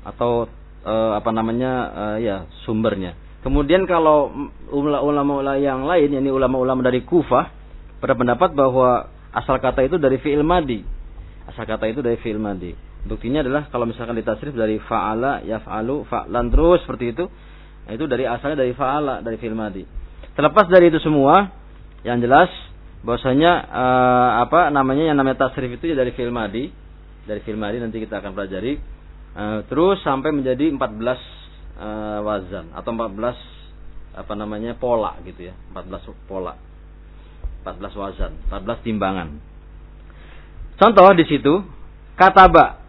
atau 0.07 0.47
e, 0.87 0.95
apa 1.19 1.31
namanya 1.35 1.73
e, 1.91 2.05
ya 2.23 2.37
sumbernya. 2.63 3.25
Kemudian 3.47 3.87
kalau 3.87 4.35
ulama-ulama 4.75 5.55
yang 5.55 5.87
lain, 5.87 6.19
yakni 6.19 6.35
ulama-ulama 6.35 6.83
dari 6.83 7.07
Kufah, 7.07 7.47
berpendapat 8.03 8.59
bahwa 8.59 9.07
asal 9.31 9.62
kata 9.62 9.87
itu 9.87 10.03
dari 10.03 10.19
fi'il 10.19 10.43
madi. 10.43 10.83
Asal 11.47 11.62
kata 11.62 11.87
itu 11.87 12.03
dari 12.03 12.19
fi'il 12.19 12.43
madi. 12.43 12.75
Buktinya 13.07 13.47
adalah 13.47 13.71
kalau 13.71 13.87
misalkan 13.87 14.19
ditasrif 14.19 14.50
dari 14.50 14.83
fa'ala, 14.83 15.47
yaf'alu, 15.47 16.03
fa'lan 16.11 16.50
terus 16.50 16.83
seperti 16.83 17.15
itu, 17.15 17.31
itu 17.87 18.05
dari 18.11 18.26
asalnya 18.26 18.67
dari 18.67 18.75
fa'ala, 18.75 19.23
dari 19.23 19.38
fi'il 19.38 19.55
madi. 19.55 19.87
Terlepas 20.35 20.67
dari 20.67 20.91
itu 20.91 20.99
semua, 20.99 21.47
yang 22.03 22.19
jelas 22.19 22.50
bahwasanya 23.07 23.53
uh, 23.71 24.31
apa 24.43 24.75
namanya 24.75 25.07
yang 25.07 25.15
namanya 25.15 25.47
tasrif 25.47 25.71
itu 25.71 25.95
ya 25.95 25.95
dari 25.95 26.11
fi'il 26.11 26.35
madi 26.35 26.67
dari 27.23 27.38
fi'il 27.47 27.55
madi 27.55 27.79
nanti 27.79 28.03
kita 28.03 28.19
akan 28.19 28.35
pelajari 28.35 28.79
uh, 29.38 29.62
terus 29.71 30.03
sampai 30.03 30.35
menjadi 30.35 30.75
14 30.75 31.46
uh, 31.76 32.18
wazan. 32.25 32.73
Atau 32.73 32.92
14 32.92 33.16
apa 34.16 34.33
namanya 34.33 34.75
pola 34.76 35.16
gitu 35.25 35.52
ya. 35.52 35.54
14 35.73 36.28
pola. 36.28 36.56
14 37.64 38.00
wazan. 38.00 38.33
14 38.49 38.87
timbangan. 38.87 39.28
Contoh 40.76 41.09
di 41.16 41.25
situ 41.25 41.64
kata 42.16 42.45
ba 42.52 42.80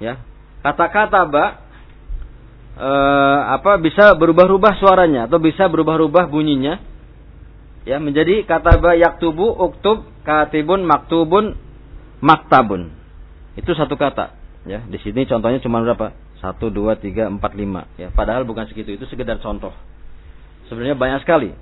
ya. 0.00 0.20
Kata 0.64 0.86
kata 0.88 1.20
ba 1.28 1.44
uh, 2.80 3.40
apa 3.60 3.76
bisa 3.80 4.16
berubah-ubah 4.16 4.80
suaranya 4.80 5.28
atau 5.28 5.36
bisa 5.40 5.68
berubah-ubah 5.68 6.28
bunyinya. 6.32 6.80
Ya 7.84 8.00
menjadi 8.00 8.48
kata 8.48 8.80
kataba 8.80 8.96
yaktubu 8.96 9.44
uktub 9.44 10.08
katibun 10.24 10.88
maktubun 10.88 11.52
maktabun. 12.24 12.96
Itu 13.60 13.76
satu 13.76 14.00
kata 14.00 14.32
ya. 14.64 14.80
Di 14.88 14.96
sini 15.04 15.28
contohnya 15.28 15.60
cuma 15.60 15.84
berapa 15.84 16.23
satu 16.42 16.70
dua 16.70 16.96
tiga 16.98 17.30
empat 17.30 17.52
lima. 17.54 17.86
Ya 17.98 18.10
padahal 18.14 18.46
bukan 18.46 18.66
segitu. 18.70 18.94
Itu 18.94 19.06
sekedar 19.10 19.38
contoh. 19.42 19.74
Sebenarnya 20.70 20.96
banyak 20.96 21.20
sekali. 21.22 21.52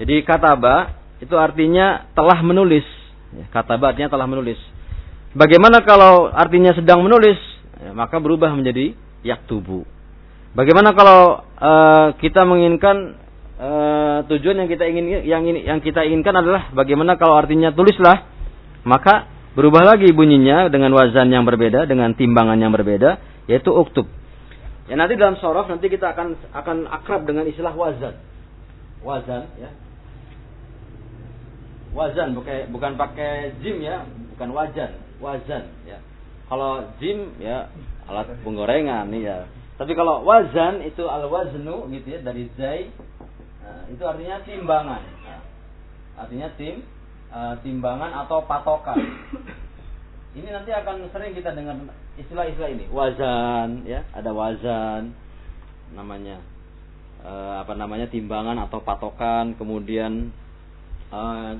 Jadi 0.00 0.24
kata 0.24 0.56
kataba 0.56 0.96
itu 1.20 1.34
artinya 1.36 2.08
telah 2.16 2.40
menulis. 2.40 2.86
Ya, 3.36 3.44
kataba 3.52 3.92
artinya 3.92 4.08
telah 4.08 4.24
menulis. 4.24 4.56
Bagaimana 5.36 5.84
kalau 5.86 6.32
artinya 6.32 6.74
sedang 6.74 7.04
menulis 7.06 7.38
ya, 7.78 7.92
maka 7.94 8.18
berubah 8.18 8.50
menjadi 8.56 8.96
yaktubu. 9.22 9.84
Bagaimana 10.50 10.90
kalau 10.96 11.46
uh, 11.62 12.08
kita 12.18 12.42
menginginkan 12.42 13.14
uh, 13.60 14.18
tujuan 14.26 14.64
yang 14.64 14.68
kita 14.72 14.84
ingin 14.88 15.04
yang 15.22 15.42
ini 15.46 15.62
yang 15.62 15.78
kita 15.78 16.02
inginkan 16.02 16.34
adalah 16.34 16.72
bagaimana 16.74 17.14
kalau 17.14 17.38
artinya 17.38 17.70
tulislah 17.70 18.26
maka 18.82 19.28
berubah 19.54 19.94
lagi 19.94 20.10
bunyinya 20.10 20.72
dengan 20.72 20.90
wazan 20.96 21.28
yang 21.28 21.44
berbeda 21.44 21.84
dengan 21.84 22.16
timbangan 22.16 22.56
yang 22.56 22.72
berbeda 22.72 23.29
yaitu 23.50 23.74
uktub. 23.74 24.06
Ya 24.86 24.94
nanti 24.94 25.18
dalam 25.18 25.34
sorof 25.42 25.66
nanti 25.66 25.90
kita 25.90 26.14
akan 26.14 26.38
akan 26.54 26.86
akrab 26.86 27.26
dengan 27.26 27.50
istilah 27.50 27.74
wazan. 27.74 28.14
Wazan 29.02 29.50
ya. 29.58 29.70
Wazan 31.90 32.38
bukan 32.38 32.70
bukan 32.70 32.94
pakai 32.94 33.58
jim 33.58 33.82
ya. 33.82 34.06
Bukan 34.38 34.54
wajan 34.54 34.94
wazan 35.18 35.66
ya. 35.82 35.98
Kalau 36.46 36.86
jim 37.02 37.34
ya 37.42 37.66
alat 38.06 38.38
penggorengan 38.46 39.10
nih 39.10 39.26
ya. 39.26 39.38
Tapi 39.74 39.98
kalau 39.98 40.22
wazan 40.22 40.86
itu 40.86 41.10
al 41.10 41.26
waznu 41.26 41.90
gitu 41.90 42.06
ya 42.14 42.20
dari 42.22 42.46
zai 42.54 42.94
Nah, 43.70 43.86
itu 43.86 44.02
artinya 44.02 44.42
timbangan. 44.42 45.02
Nah, 45.22 45.40
artinya 46.18 46.48
tim 46.58 46.82
uh, 47.30 47.54
timbangan 47.62 48.26
atau 48.26 48.42
patokan. 48.42 48.98
Ini 50.30 50.46
nanti 50.50 50.70
akan 50.74 51.10
sering 51.14 51.34
kita 51.34 51.54
dengar 51.54 51.78
istilah-istilah 52.20 52.70
ini. 52.70 52.84
Wazan, 52.92 53.88
ya, 53.88 54.04
ada 54.12 54.30
wazan 54.30 55.16
namanya. 55.96 56.38
Uh, 57.20 57.60
apa 57.60 57.76
namanya 57.76 58.08
timbangan 58.08 58.56
atau 58.64 58.80
patokan, 58.80 59.52
kemudian 59.60 60.32
uh, 61.12 61.52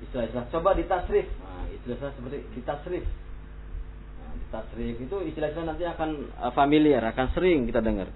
istilah-istilah 0.00 0.48
coba 0.48 0.72
ditasrif. 0.72 1.28
Nah, 1.44 1.68
istilah-istilah 1.76 2.14
seperti 2.16 2.38
ditasrif. 2.56 3.04
Nah, 4.20 4.32
ditasrif 4.32 4.96
itu 4.96 5.16
istilah-istilah 5.28 5.66
nanti 5.68 5.84
akan 5.84 6.32
uh, 6.40 6.52
familiar, 6.56 7.04
akan 7.04 7.26
sering 7.36 7.68
kita 7.68 7.84
dengar 7.84 8.08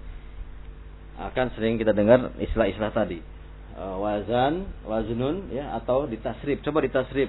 akan 1.19 1.51
sering 1.51 1.75
kita 1.75 1.91
dengar 1.91 2.31
istilah-istilah 2.39 2.95
tadi. 2.95 3.19
Uh, 3.75 3.99
wazan, 3.99 4.71
waznun 4.87 5.51
ya 5.51 5.75
atau 5.75 6.07
ditasrif. 6.07 6.63
Coba 6.63 6.83
ditasrif. 6.83 7.27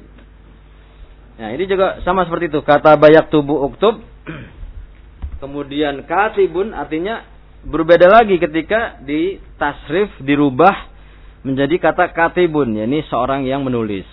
Nah, 1.38 1.50
ini 1.54 1.66
juga 1.66 1.98
sama 2.06 2.22
seperti 2.26 2.54
itu. 2.54 2.62
Kata 2.62 2.94
bayak 2.94 3.30
tubuh 3.34 3.66
uktub. 3.66 4.02
Kemudian 5.40 6.04
katibun 6.04 6.76
artinya 6.76 7.24
berbeda 7.64 8.08
lagi 8.08 8.36
ketika 8.36 9.00
ditasrif 9.00 10.12
dirubah 10.20 10.90
menjadi 11.40 11.80
kata 11.80 12.12
katibun, 12.12 12.76
yakni 12.76 13.00
seorang 13.08 13.48
yang 13.48 13.64
menulis. 13.64 14.04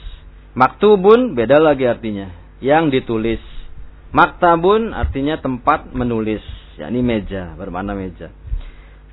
Maktubun 0.55 1.35
beda 1.35 1.59
lagi 1.59 1.83
artinya, 1.83 2.31
yang 2.63 2.87
ditulis. 2.87 3.43
Maktabun 4.15 4.95
artinya 4.95 5.35
tempat 5.37 5.91
menulis, 5.91 6.41
yakni 6.79 7.03
meja, 7.03 7.53
bermakna 7.59 7.91
meja. 7.91 8.31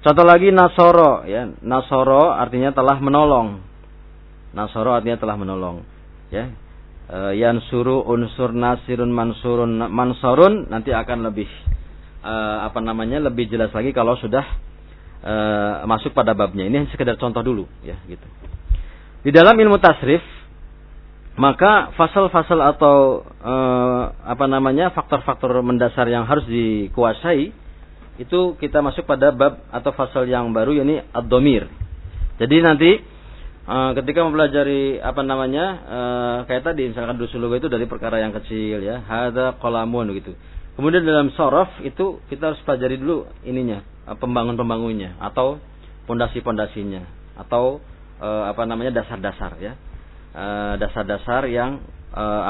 Contoh 0.05 0.23
lagi 0.23 0.53
Nasoro 0.53 1.25
ya. 1.25 1.49
Nasoro 1.65 2.29
artinya 2.31 2.77
telah 2.77 3.01
menolong. 3.01 3.59
Nasoro 4.53 4.93
artinya 4.93 5.17
telah 5.17 5.35
menolong. 5.41 5.81
Ya. 6.29 6.53
E, 7.05 7.37
yang 7.37 7.61
suruh 7.69 8.01
unsur 8.09 8.57
nasirun 8.57 9.13
mansurun 9.13 9.93
mansurun 9.93 10.73
nanti 10.73 10.89
akan 10.89 11.29
lebih 11.29 11.45
e, 12.25 12.35
apa 12.65 12.81
namanya 12.81 13.21
lebih 13.21 13.53
jelas 13.53 13.69
lagi 13.77 13.93
kalau 13.93 14.17
sudah 14.17 14.45
e, 15.21 15.35
masuk 15.85 16.17
pada 16.17 16.33
babnya. 16.33 16.65
Ini 16.65 16.89
sekedar 16.89 17.21
contoh 17.21 17.45
dulu 17.45 17.65
ya 17.85 18.01
gitu. 18.09 18.25
Di 19.25 19.31
dalam 19.33 19.57
ilmu 19.57 19.77
tasrif 19.77 20.25
maka 21.35 21.93
fasal-fasal 21.99 22.63
atau 22.63 23.27
e, 23.27 23.55
apa 24.25 24.45
namanya 24.49 24.95
faktor-faktor 24.97 25.61
mendasar 25.61 26.09
yang 26.09 26.25
harus 26.25 26.49
dikuasai 26.49 27.53
itu 28.15 28.55
kita 28.63 28.79
masuk 28.79 29.05
pada 29.05 29.35
bab 29.35 29.67
atau 29.75 29.91
fasal 29.93 30.25
yang 30.25 30.55
baru 30.55 30.79
yakni 30.79 31.03
ad-domir. 31.11 31.67
Jadi 32.39 32.57
nanti 32.63 32.91
uh, 33.65 33.91
ketika 33.97 34.25
mempelajari 34.25 35.01
apa 35.01 35.21
namanya 35.25 35.67
uh, 35.85 36.39
kayak 36.49 36.65
tadi 36.65 36.93
misalkan 36.93 37.17
dusuluga 37.17 37.61
itu 37.61 37.69
dari 37.69 37.89
perkara 37.89 38.21
yang 38.21 38.33
kecil 38.37 38.81
ya, 38.81 39.01
hada 39.05 39.57
qalamun 39.61 40.13
gitu. 40.17 40.37
Kemudian 40.75 41.07
dalam 41.07 41.31
sorof 41.39 41.71
itu 41.87 42.19
kita 42.27 42.51
harus 42.51 42.61
pelajari 42.67 42.99
dulu 42.99 43.29
ininya, 43.47 43.83
uh, 44.11 44.17
pembangun-pembangunnya 44.19 45.17
atau 45.21 45.61
pondasi-pondasinya 46.05 47.35
atau 47.41 47.81
uh, 48.21 48.45
apa 48.53 48.63
namanya 48.69 49.03
dasar-dasar 49.03 49.57
ya. 49.61 49.75
dasar-dasar 50.75 51.47
yang 51.47 51.79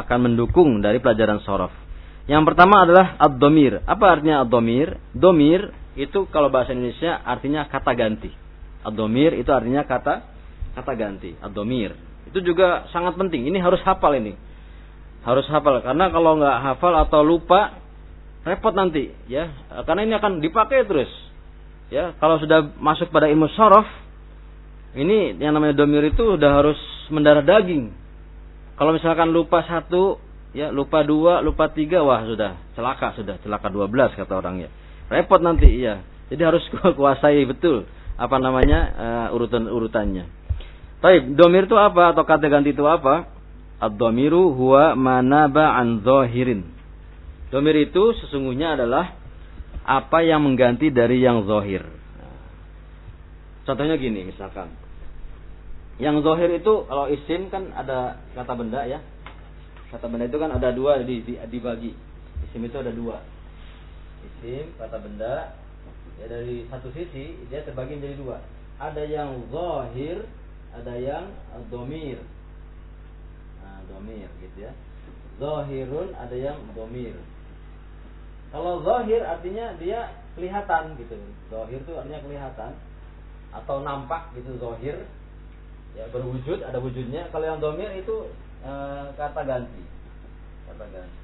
akan 0.01 0.19
mendukung 0.25 0.81
dari 0.81 1.05
pelajaran 1.05 1.45
sorof. 1.45 1.69
Yang 2.25 2.49
pertama 2.49 2.89
adalah 2.89 3.21
ad-domir. 3.21 3.85
Apa 3.85 4.17
artinya 4.17 4.41
ad-domir? 4.41 4.97
Domir 5.13 5.69
itu 5.93 6.25
kalau 6.33 6.49
bahasa 6.49 6.73
Indonesia 6.73 7.21
artinya 7.21 7.69
kata 7.69 7.93
ganti. 7.93 8.33
Ad-domir 8.89 9.37
itu 9.37 9.53
artinya 9.53 9.85
kata 9.85 10.34
kata 10.75 10.93
ganti. 10.99 11.33
Ad-domir. 11.39 11.95
Itu 12.29 12.43
juga 12.43 12.91
sangat 12.91 13.15
penting. 13.15 13.47
Ini 13.49 13.59
harus 13.63 13.81
hafal 13.87 14.19
ini. 14.19 14.35
Harus 15.23 15.47
hafal. 15.49 15.81
Karena 15.81 16.11
kalau 16.11 16.37
nggak 16.37 16.57
hafal 16.61 16.95
atau 16.99 17.23
lupa, 17.23 17.79
repot 18.45 18.75
nanti. 18.75 19.15
ya. 19.31 19.49
Karena 19.87 20.03
ini 20.05 20.15
akan 20.19 20.43
dipakai 20.43 20.85
terus. 20.85 21.11
Ya, 21.93 22.17
kalau 22.19 22.41
sudah 22.41 22.75
masuk 22.81 23.13
pada 23.15 23.31
ilmu 23.31 23.47
sorof, 23.55 23.87
ini 24.99 25.37
yang 25.39 25.55
namanya 25.55 25.79
domir 25.79 26.07
itu 26.07 26.23
sudah 26.23 26.51
harus 26.65 26.79
mendarah 27.11 27.45
daging. 27.45 27.93
Kalau 28.75 28.91
misalkan 28.91 29.31
lupa 29.31 29.63
satu, 29.63 30.19
ya 30.57 30.71
lupa 30.75 31.03
dua, 31.07 31.43
lupa 31.45 31.71
tiga, 31.71 32.03
wah 32.03 32.23
sudah 32.27 32.59
celaka 32.75 33.15
sudah 33.15 33.37
celaka 33.43 33.69
dua 33.71 33.87
belas 33.87 34.11
kata 34.15 34.33
orangnya. 34.33 34.71
Repot 35.11 35.39
nanti 35.39 35.67
ya. 35.83 36.03
Jadi 36.33 36.43
harus 36.43 36.65
kuasai 36.99 37.45
betul 37.45 37.85
apa 38.15 38.37
namanya 38.39 38.81
uh, 38.95 39.37
urutan 39.37 39.67
urutannya. 39.67 40.44
Baik, 41.05 41.37
domir 41.37 41.69
itu 41.69 41.77
apa 41.77 42.17
atau 42.17 42.25
kata 42.25 42.49
ganti 42.49 42.73
itu 42.73 42.81
apa? 42.89 43.29
Ad-domiru 43.77 44.57
huwa 44.57 44.97
manaba 44.97 45.77
an 45.77 46.01
zohirin. 46.01 46.65
Domir 47.53 47.77
itu 47.77 48.17
sesungguhnya 48.25 48.73
adalah 48.81 49.13
apa 49.85 50.25
yang 50.25 50.41
mengganti 50.41 50.89
dari 50.89 51.21
yang 51.21 51.45
zohir. 51.45 51.85
Contohnya 53.69 54.01
gini 54.01 54.25
misalkan. 54.25 54.73
Yang 56.01 56.25
zohir 56.25 56.49
itu 56.57 56.89
kalau 56.89 57.13
isim 57.13 57.53
kan 57.53 57.69
ada 57.77 58.25
kata 58.33 58.57
benda 58.57 58.89
ya. 58.89 59.05
Kata 59.93 60.09
benda 60.09 60.25
itu 60.25 60.41
kan 60.41 60.57
ada 60.57 60.73
dua 60.73 61.05
di, 61.05 61.21
di, 61.21 61.37
dibagi. 61.37 61.93
Isim 62.49 62.65
itu 62.65 62.81
ada 62.81 62.89
dua. 62.89 63.21
Isim 64.25 64.73
kata 64.81 64.97
benda 65.05 65.53
ya 66.17 66.33
dari 66.33 66.65
satu 66.73 66.89
sisi 66.97 67.45
dia 67.53 67.61
terbagi 67.61 68.01
menjadi 68.01 68.17
dua. 68.25 68.41
Ada 68.81 69.05
yang 69.05 69.53
zahir, 69.53 70.25
ada 70.75 70.95
yang 70.99 71.31
domir. 71.71 72.19
Nah, 73.63 73.81
domir 73.89 74.29
gitu 74.43 74.59
ya. 74.67 74.73
Zahirun 75.39 76.15
ada 76.15 76.37
yang 76.37 76.59
domir. 76.75 77.15
Kalau 78.55 78.87
zahir 78.87 79.23
artinya 79.27 79.75
dia 79.79 80.15
kelihatan 80.39 80.95
gitu. 80.99 81.15
Zahir 81.51 81.79
itu 81.83 81.93
artinya 81.95 82.21
kelihatan 82.23 82.73
atau 83.55 83.87
nampak 83.87 84.35
gitu 84.35 84.59
zahir 84.59 85.07
ya 85.95 86.07
berwujud 86.11 86.63
ada 86.63 86.79
wujudnya. 86.83 87.31
Kalau 87.31 87.47
yang 87.47 87.63
domir 87.63 87.91
itu 87.95 88.31
Eh, 88.65 89.07
kata 89.21 89.45
ganti. 89.45 89.85
Kata 90.65 90.85
ganti. 90.89 91.19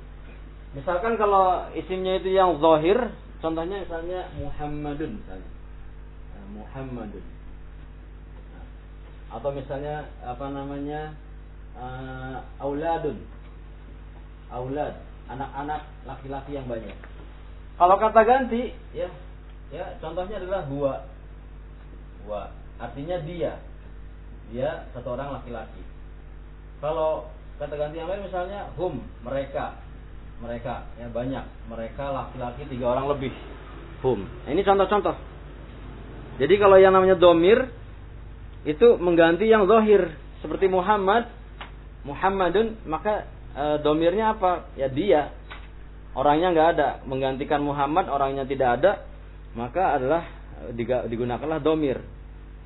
Misalkan 0.77 1.17
kalau 1.17 1.73
isimnya 1.73 2.21
itu 2.21 2.37
yang 2.37 2.61
zahir, 2.61 3.17
contohnya 3.41 3.81
misalnya 3.81 4.29
Muhammadun 4.37 5.25
misalnya. 5.25 5.51
Nah, 6.37 6.47
Muhammadun. 6.61 7.25
Atau 9.31 9.55
misalnya 9.55 10.11
apa 10.27 10.47
namanya? 10.51 11.15
uh, 11.77 12.37
auladun. 12.59 13.19
Aulad, 14.51 14.99
anak-anak 15.31 15.87
laki-laki 16.03 16.59
yang 16.59 16.67
banyak. 16.67 16.97
Kalau 17.79 17.97
kata 17.97 18.21
ganti, 18.27 18.75
ya, 18.91 19.07
ya 19.71 19.95
contohnya 20.03 20.43
adalah 20.43 20.67
huwa. 20.67 21.07
Huwa, 22.27 22.51
artinya 22.83 23.23
dia. 23.23 23.63
Dia 24.51 24.91
satu 24.91 25.15
orang 25.15 25.39
laki-laki. 25.39 25.83
Kalau 26.83 27.31
kata 27.63 27.79
ganti 27.79 28.03
yang 28.03 28.11
lain 28.11 28.27
misalnya 28.27 28.67
hum, 28.75 28.99
mereka. 29.23 29.79
Mereka, 30.43 30.89
ya 30.99 31.07
banyak. 31.13 31.45
Mereka 31.71 32.05
laki-laki 32.11 32.67
tiga 32.67 32.97
orang 32.97 33.07
lebih. 33.15 33.31
Hum. 34.03 34.25
Nah, 34.25 34.51
ini 34.51 34.65
contoh-contoh. 34.65 35.15
Jadi 36.41 36.55
kalau 36.57 36.81
yang 36.81 36.97
namanya 36.97 37.21
domir 37.21 37.69
itu 38.65 39.01
mengganti 39.01 39.49
yang 39.49 39.65
zohir 39.65 40.13
seperti 40.45 40.69
Muhammad, 40.69 41.29
Muhammadun 42.05 42.81
maka 42.85 43.29
e, 43.57 43.65
domirnya 43.81 44.37
apa? 44.37 44.69
Ya 44.77 44.89
dia. 44.93 45.33
Orangnya 46.13 46.53
nggak 46.53 46.69
ada. 46.77 46.89
Menggantikan 47.09 47.65
Muhammad 47.65 48.13
orangnya 48.13 48.45
tidak 48.45 48.81
ada, 48.81 48.93
maka 49.57 49.97
adalah 49.97 50.23
digunakanlah 51.09 51.61
domir. 51.63 52.01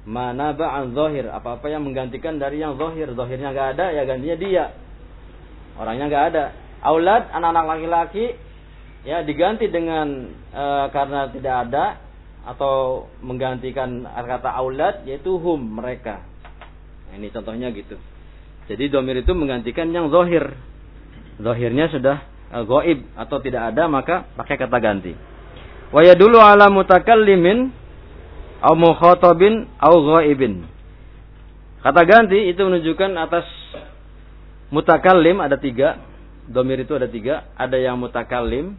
Mana 0.04 0.52
ba'an 0.52 0.92
zohir. 0.92 1.30
Apa-apa 1.30 1.70
yang 1.70 1.86
menggantikan 1.86 2.42
dari 2.42 2.58
yang 2.58 2.74
zohir. 2.74 3.14
Zohirnya 3.14 3.54
nggak 3.54 3.68
ada, 3.78 3.86
ya 3.94 4.02
gantinya 4.06 4.36
dia. 4.38 4.64
Orangnya 5.78 6.06
nggak 6.10 6.24
ada. 6.34 6.44
Aulad, 6.84 7.32
anak-anak 7.32 7.64
laki-laki, 7.64 8.26
ya 9.08 9.24
diganti 9.24 9.70
dengan 9.70 10.30
e, 10.52 10.64
karena 10.92 11.32
tidak 11.32 11.54
ada 11.68 12.03
atau 12.44 13.08
menggantikan 13.24 14.04
kata 14.04 14.52
aulad 14.52 15.08
yaitu 15.08 15.36
hum 15.40 15.80
mereka. 15.80 16.20
Ini 17.14 17.30
contohnya 17.32 17.72
gitu. 17.72 17.96
Jadi 18.68 18.88
domir 18.88 19.20
itu 19.20 19.32
menggantikan 19.36 19.88
yang 19.92 20.08
zohir. 20.08 20.56
Zohirnya 21.40 21.90
sudah 21.92 22.24
uh, 22.52 22.64
goib 22.64 23.04
atau 23.16 23.36
tidak 23.40 23.74
ada 23.74 23.88
maka 23.88 24.28
pakai 24.36 24.56
kata 24.56 24.78
ganti. 24.80 25.12
Wa 25.92 26.00
yadulu 26.00 26.40
ala 26.40 26.68
mutakallimin 26.72 27.70
au 28.64 28.74
mukhatabin 28.76 29.68
au 29.78 29.94
ghaibin. 30.14 30.64
Kata 31.84 32.00
ganti 32.08 32.48
itu 32.48 32.60
menunjukkan 32.64 33.12
atas 33.20 33.44
mutakallim 34.72 35.44
ada 35.44 35.60
tiga. 35.60 36.00
Domir 36.48 36.80
itu 36.80 36.96
ada 36.96 37.08
tiga. 37.08 37.48
Ada 37.56 37.76
yang 37.76 38.00
mutakallim. 38.00 38.76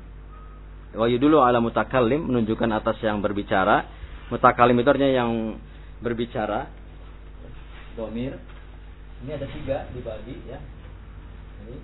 Wa 0.95 1.11
yadulu 1.11 1.43
ala 1.43 1.59
mutakallim 1.59 2.31
menunjukkan 2.31 2.71
atas 2.71 2.97
yang 3.03 3.19
berbicara. 3.19 3.83
Mutakallim 4.31 4.79
itu 4.79 4.89
artinya 4.89 5.11
yang 5.11 5.59
berbicara. 5.99 6.71
Domir 7.95 8.35
ini 9.23 9.31
ada 9.31 9.47
tiga 9.47 9.77
dibagi 9.95 10.35
ya. 10.45 10.59
Ini 11.63 11.77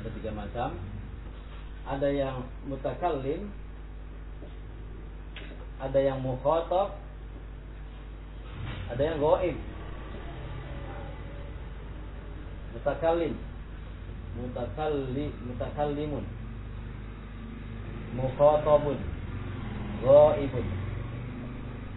ada 0.00 0.08
tiga 0.10 0.30
macam. 0.32 0.70
Ada 1.86 2.08
yang 2.10 2.42
mutakallim, 2.66 3.46
ada 5.78 5.98
yang 6.02 6.18
mukhatab, 6.18 6.98
ada 8.90 9.02
yang 9.06 9.22
goib. 9.22 9.54
Mutakallim, 12.74 13.34
mutakalli, 14.34 15.26
mutakallimun, 15.46 16.24
mukhatabun, 18.16 18.98
goibun. 20.00 20.66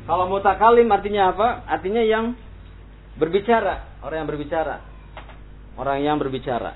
Kalau 0.06 0.26
mutakallim 0.28 0.90
artinya 0.90 1.32
apa? 1.32 1.64
Artinya 1.70 2.02
yang 2.02 2.36
berbicara 3.20 3.90
orang 4.04 4.26
yang 4.26 4.30
berbicara. 4.30 4.76
Orang 5.80 5.98
yang 6.04 6.18
berbicara. 6.20 6.72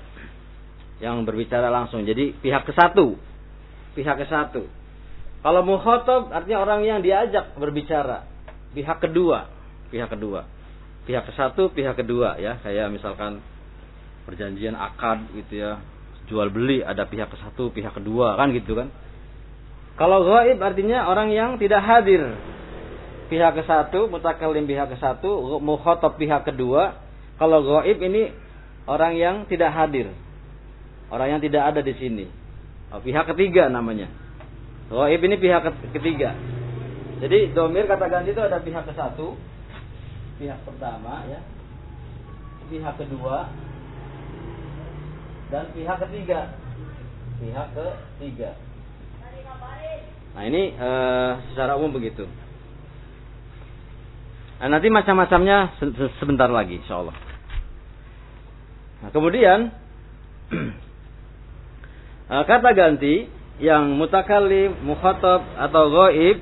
Yang 1.00 1.16
berbicara 1.28 1.68
langsung. 1.68 2.04
Jadi 2.04 2.36
pihak 2.40 2.64
ke 2.64 2.72
satu. 2.72 3.16
Pihak 3.96 4.16
ke 4.16 4.26
satu. 4.28 4.62
Kalau 5.44 5.60
mukhotob 5.60 6.32
artinya 6.32 6.64
orang 6.64 6.80
yang 6.88 7.00
diajak 7.04 7.52
berbicara. 7.60 8.24
Pihak 8.72 9.00
kedua. 9.00 9.48
Pihak 9.92 10.08
kedua. 10.08 10.48
Pihak 11.04 11.28
ke 11.28 11.32
satu, 11.36 11.68
pihak 11.68 12.00
kedua 12.00 12.40
ya. 12.40 12.56
Kayak 12.64 12.96
misalkan 12.96 13.44
perjanjian 14.24 14.72
akad 14.72 15.28
gitu 15.36 15.60
ya. 15.60 15.80
Jual 16.24 16.48
beli 16.48 16.80
ada 16.80 17.04
pihak 17.04 17.28
ke 17.28 17.36
satu, 17.36 17.68
pihak 17.68 17.92
kedua 17.92 18.40
kan 18.40 18.48
gitu 18.56 18.72
kan. 18.72 18.88
Kalau 19.94 20.26
gaib 20.26 20.58
artinya 20.58 21.06
orang 21.06 21.30
yang 21.30 21.54
tidak 21.58 21.82
hadir. 21.86 22.34
Pihak 23.30 23.56
ke 23.56 23.62
satu, 23.64 24.10
mutakalim 24.10 24.66
pihak 24.66 24.90
ke 24.90 24.96
satu, 25.00 25.58
mukhotob 25.62 26.20
pihak 26.20 26.44
kedua, 26.44 26.98
kalau 27.34 27.62
goib 27.66 27.98
ini 27.98 28.30
orang 28.86 29.16
yang 29.18 29.36
tidak 29.50 29.74
hadir. 29.74 30.12
Orang 31.10 31.38
yang 31.38 31.40
tidak 31.42 31.62
ada 31.72 31.80
di 31.82 31.94
sini. 31.98 32.26
Oh, 32.90 33.00
pihak 33.02 33.26
ketiga 33.34 33.70
namanya. 33.70 34.10
Goib 34.90 35.18
ini 35.24 35.36
pihak 35.40 35.62
ketiga. 35.94 36.36
Jadi 37.22 37.54
domir 37.54 37.86
kata 37.88 38.10
ganti 38.10 38.34
itu 38.34 38.42
ada 38.42 38.60
pihak 38.60 38.84
ke 38.84 38.92
satu, 38.92 39.38
pihak 40.36 40.58
pertama 40.66 41.24
ya, 41.30 41.40
pihak 42.68 42.94
kedua, 42.98 43.48
dan 45.48 45.70
pihak 45.72 45.96
ketiga. 46.04 46.52
Pihak 47.38 47.68
ketiga. 47.72 48.58
Nah 50.34 50.42
ini 50.50 50.74
e, 50.74 50.90
secara 51.54 51.78
umum 51.78 51.94
begitu. 51.94 52.26
Nah, 54.64 54.80
nanti 54.80 54.88
macam-macamnya 54.88 55.76
sebentar 56.16 56.48
lagi, 56.48 56.80
insya 56.80 57.04
Allah. 57.04 57.12
Nah, 59.04 59.12
kemudian 59.12 59.68
eh, 62.32 62.44
kata 62.48 62.70
ganti 62.72 63.28
yang 63.60 63.92
mutakallim, 64.00 64.72
mukhatab 64.88 65.44
atau 65.60 65.92
ghaib 65.92 66.40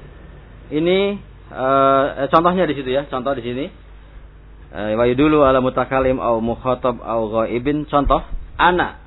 ini 0.72 1.20
uh, 1.52 2.24
contohnya 2.32 2.64
di 2.64 2.78
situ 2.78 2.88
ya, 2.94 3.04
contoh 3.10 3.36
di 3.36 3.44
sini. 3.44 3.66
Uh, 4.72 4.96
wa 4.96 5.04
dulu 5.12 5.44
ala 5.44 5.60
mutakallim 5.60 6.16
au 6.16 6.40
mukhatab 6.40 6.96
au 7.04 7.28
ghaibin 7.28 7.84
contoh 7.90 8.24
ana. 8.56 9.02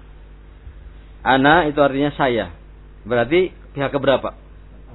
Ana 1.26 1.65
itu 1.65 1.82
artinya 1.82 2.13
saya. 2.13 2.54
Berarti 3.02 3.50
pihak 3.74 3.89
keberapa? 3.89 4.44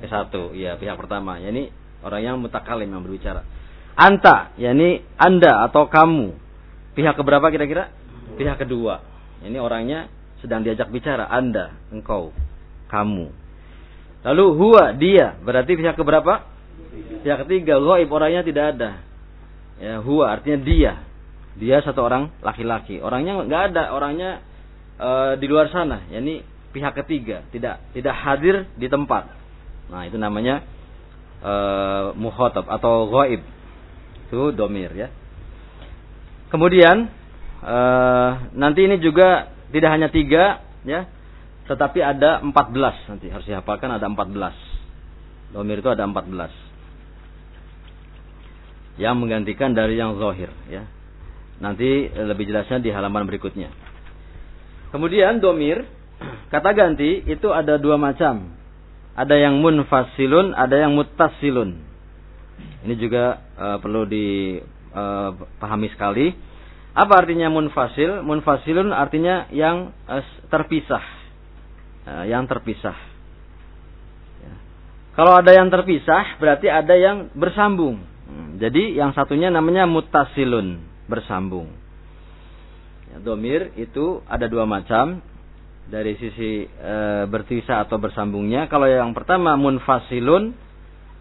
Ke 0.00 0.08
satu, 0.08 0.56
ya 0.56 0.80
pihak 0.80 0.96
pertama. 0.96 1.36
Ya, 1.36 1.52
ini 1.52 1.68
orang 2.00 2.20
yang 2.24 2.36
mutakalim 2.40 2.88
yang 2.88 3.04
berbicara. 3.04 3.44
Anta, 4.00 4.56
yakni 4.56 5.04
Anda 5.20 5.68
atau 5.68 5.86
kamu. 5.92 6.32
Pihak 6.96 7.14
keberapa 7.20 7.52
kira-kira? 7.52 7.92
Pihak 8.40 8.56
kedua. 8.56 9.04
Ini 9.44 9.60
orangnya 9.60 10.08
sedang 10.40 10.64
diajak 10.64 10.88
bicara. 10.88 11.28
Anda, 11.28 11.76
engkau, 11.92 12.32
kamu. 12.88 13.28
Lalu 14.24 14.44
huwa, 14.56 14.92
dia. 14.96 15.36
Berarti 15.40 15.76
pihak 15.76 15.96
keberapa? 15.96 16.44
Pihak 17.24 17.44
ketiga. 17.44 17.76
Ghaib, 17.80 18.08
orangnya 18.08 18.40
tidak 18.44 18.64
ada. 18.76 18.90
Ya, 19.80 20.00
huwa 20.04 20.28
artinya 20.28 20.60
dia. 20.60 20.92
Dia 21.56 21.80
satu 21.80 22.04
orang 22.04 22.28
laki-laki. 22.44 23.00
Orangnya 23.00 23.40
nggak 23.44 23.62
ada. 23.72 23.84
Orangnya 23.96 24.30
e, 25.00 25.08
di 25.40 25.46
luar 25.48 25.72
sana. 25.72 26.04
Yani 26.12 26.44
pihak 26.70 26.92
ketiga. 27.04 27.44
Tidak 27.48 27.96
tidak 27.96 28.14
hadir 28.16 28.68
di 28.76 28.86
tempat. 28.92 29.39
Nah, 29.88 30.04
itu 30.04 30.20
namanya 30.20 30.66
e, 31.40 31.52
muhotab 32.20 32.68
atau 32.68 33.08
ghaib. 33.08 33.40
Itu 34.28 34.52
domir 34.52 34.92
ya. 34.92 35.08
Kemudian 36.50 37.06
uh, 37.62 38.30
nanti 38.58 38.82
ini 38.82 38.98
juga 38.98 39.54
tidak 39.70 39.90
hanya 39.94 40.08
tiga 40.10 40.66
ya, 40.82 41.06
tetapi 41.70 42.02
ada 42.02 42.42
empat 42.42 42.74
belas 42.74 42.98
nanti 43.06 43.30
harus 43.30 43.46
dihafalkan 43.46 43.94
ada 43.94 44.10
empat 44.10 44.28
belas. 44.34 44.58
Domir 45.54 45.78
itu 45.78 45.90
ada 45.90 46.06
empat 46.06 46.26
belas 46.26 46.50
yang 48.98 49.16
menggantikan 49.22 49.72
dari 49.72 49.94
yang 49.94 50.18
zohir 50.18 50.50
ya. 50.66 50.90
Nanti 51.62 52.10
lebih 52.10 52.50
jelasnya 52.50 52.82
di 52.82 52.90
halaman 52.90 53.30
berikutnya. 53.30 53.70
Kemudian 54.90 55.38
domir 55.38 55.86
kata 56.52 56.74
ganti 56.74 57.22
itu 57.30 57.48
ada 57.54 57.78
dua 57.78 57.94
macam. 57.94 58.58
Ada 59.20 59.36
yang 59.36 59.60
munfasilun, 59.60 60.56
ada 60.56 60.80
yang 60.80 60.96
mutasilun. 60.96 61.76
Ini 62.88 62.94
juga 62.96 63.44
uh, 63.60 63.76
perlu 63.76 64.08
dipahami 64.08 65.88
uh, 65.88 65.92
sekali. 65.92 66.32
Apa 66.96 67.22
artinya 67.22 67.52
munfasil? 67.52 68.24
Munfasilun 68.24 68.96
artinya 68.96 69.44
yang 69.52 69.92
uh, 70.08 70.24
terpisah. 70.48 71.04
Uh, 72.08 72.24
yang 72.24 72.48
terpisah. 72.48 72.96
Ya. 74.40 74.54
Kalau 75.12 75.36
ada 75.36 75.52
yang 75.52 75.68
terpisah, 75.68 76.40
berarti 76.40 76.72
ada 76.72 76.96
yang 76.96 77.28
bersambung. 77.36 78.00
Hmm, 78.24 78.56
jadi 78.56 78.96
yang 78.96 79.12
satunya 79.12 79.52
namanya 79.52 79.84
mutasilun, 79.84 80.80
bersambung. 81.06 81.68
Ya, 83.12 83.20
domir 83.20 83.74
itu 83.76 84.24
ada 84.24 84.48
dua 84.48 84.64
macam 84.64 85.20
dari 85.88 86.18
sisi 86.20 86.66
e, 86.66 86.96
berpisah 87.30 87.88
atau 87.88 87.96
bersambungnya. 87.96 88.68
Kalau 88.68 88.90
yang 88.90 89.14
pertama 89.16 89.56
munfasilun, 89.56 90.52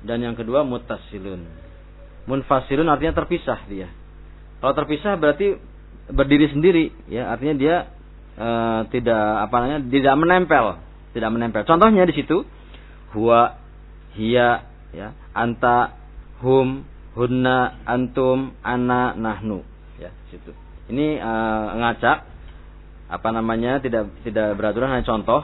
dan 0.04 0.24
yang 0.24 0.36
kedua 0.36 0.64
mutasilun. 0.64 1.44
Munfasilun 2.28 2.88
artinya 2.88 3.16
terpisah 3.24 3.60
dia. 3.68 3.88
Kalau 4.60 4.74
terpisah 4.76 5.16
berarti 5.16 5.56
berdiri 6.10 6.50
sendiri 6.50 6.86
ya 7.08 7.30
artinya 7.30 7.56
dia 7.56 7.76
e, 8.34 8.48
tidak 8.98 9.24
apa 9.46 9.56
namanya 9.62 9.80
tidak 9.86 10.16
menempel 10.18 10.66
tidak 11.14 11.30
menempel 11.30 11.62
contohnya 11.70 12.04
di 12.10 12.14
situ 12.18 12.44
huwa 13.14 13.62
hiya 14.18 14.66
ya 14.90 15.14
anta 15.38 15.94
hum 16.42 16.82
hunna 17.14 17.78
antum 17.86 18.58
ana 18.66 19.14
nahnu 19.14 19.62
ya 20.02 20.10
situ 20.34 20.50
ini 20.90 21.22
e, 21.22 21.34
ngacak 21.78 22.26
apa 23.10 23.30
namanya 23.34 23.82
tidak 23.82 24.14
tidak 24.22 24.54
beraturan 24.54 24.94
hanya 24.94 25.04
contoh. 25.04 25.42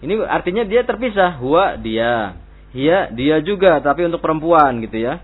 Ini 0.00 0.24
artinya 0.24 0.64
dia 0.64 0.82
terpisah. 0.82 1.38
Huwa 1.38 1.76
dia. 1.76 2.40
Hiya 2.72 3.12
dia 3.12 3.36
juga 3.44 3.78
tapi 3.84 4.08
untuk 4.08 4.24
perempuan 4.24 4.80
gitu 4.80 4.96
ya. 4.96 5.20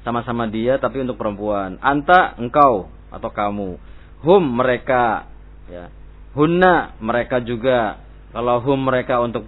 Sama-sama 0.00 0.48
dia 0.48 0.80
tapi 0.80 1.04
untuk 1.04 1.20
perempuan. 1.20 1.76
Anta 1.84 2.34
engkau 2.40 2.88
atau 3.12 3.30
kamu. 3.30 3.76
Hum 4.24 4.42
mereka 4.56 5.28
ya. 5.68 5.92
Hunna 6.32 6.96
mereka 6.98 7.44
juga. 7.44 8.00
Kalau 8.32 8.60
hum 8.64 8.88
mereka 8.88 9.20
untuk 9.20 9.44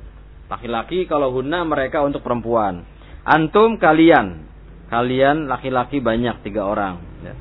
laki-laki 0.49 1.09
kalau 1.09 1.33
hunna 1.33 1.65
mereka 1.65 2.05
untuk 2.05 2.21
perempuan. 2.21 2.85
Antum 3.25 3.81
kalian. 3.81 4.45
Kalian 4.89 5.49
laki-laki 5.53 6.01
banyak 6.01 6.41
tiga 6.41 6.65
orang 6.65 6.97
ya. 7.21 7.35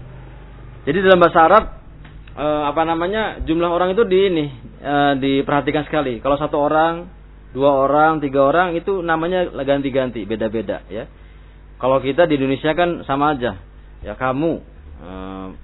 jadi 0.83 0.97
dalam 1.07 1.19
bahasa 1.23 1.39
Arab 1.47 1.63
e, 2.37 2.45
apa 2.45 2.85
namanya 2.85 3.41
jumlah 3.41 3.67
orang 3.73 3.97
itu 3.97 4.05
di 4.05 4.19
ini 4.29 4.45
e, 4.77 4.95
diperhatikan 5.17 5.89
sekali 5.89 6.21
kalau 6.21 6.37
satu 6.37 6.61
orang 6.61 7.09
dua 7.51 7.73
orang 7.73 8.21
tiga 8.21 8.45
orang 8.45 8.77
itu 8.77 9.01
namanya 9.01 9.49
ganti-ganti 9.65 10.23
beda-beda 10.29 10.85
ya 10.93 11.09
kalau 11.81 11.97
kita 11.97 12.29
di 12.29 12.37
Indonesia 12.37 12.77
kan 12.77 13.01
sama 13.09 13.33
aja 13.33 13.57
ya 14.05 14.13
kamu 14.13 14.61
e, 15.01 15.11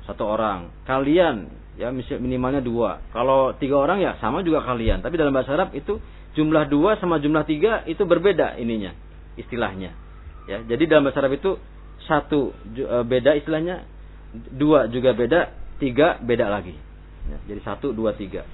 satu 0.10 0.26
orang 0.26 0.74
kalian 0.90 1.64
ya 1.78 1.90
minimalnya 1.94 2.62
dua. 2.62 3.02
Kalau 3.14 3.54
tiga 3.58 3.82
orang 3.82 4.02
ya 4.02 4.18
sama 4.22 4.46
juga 4.46 4.62
kalian. 4.62 5.02
Tapi 5.02 5.18
dalam 5.18 5.34
bahasa 5.34 5.54
Arab 5.58 5.74
itu 5.74 5.98
jumlah 6.38 6.70
dua 6.70 6.98
sama 7.02 7.18
jumlah 7.22 7.46
tiga 7.46 7.82
itu 7.90 8.06
berbeda 8.06 8.58
ininya 8.58 8.94
istilahnya. 9.38 9.94
Ya, 10.46 10.62
jadi 10.66 10.86
dalam 10.90 11.08
bahasa 11.08 11.24
Arab 11.24 11.34
itu 11.38 11.58
satu 12.06 12.52
beda 13.08 13.32
istilahnya, 13.40 13.88
dua 14.54 14.92
juga 14.92 15.16
beda, 15.16 15.56
tiga 15.84 16.24
beda 16.24 16.48
lagi. 16.48 16.80
Ya, 17.28 17.38
jadi 17.52 17.60
satu, 17.68 17.92
dua, 17.92 18.16
tiga. 18.16 18.48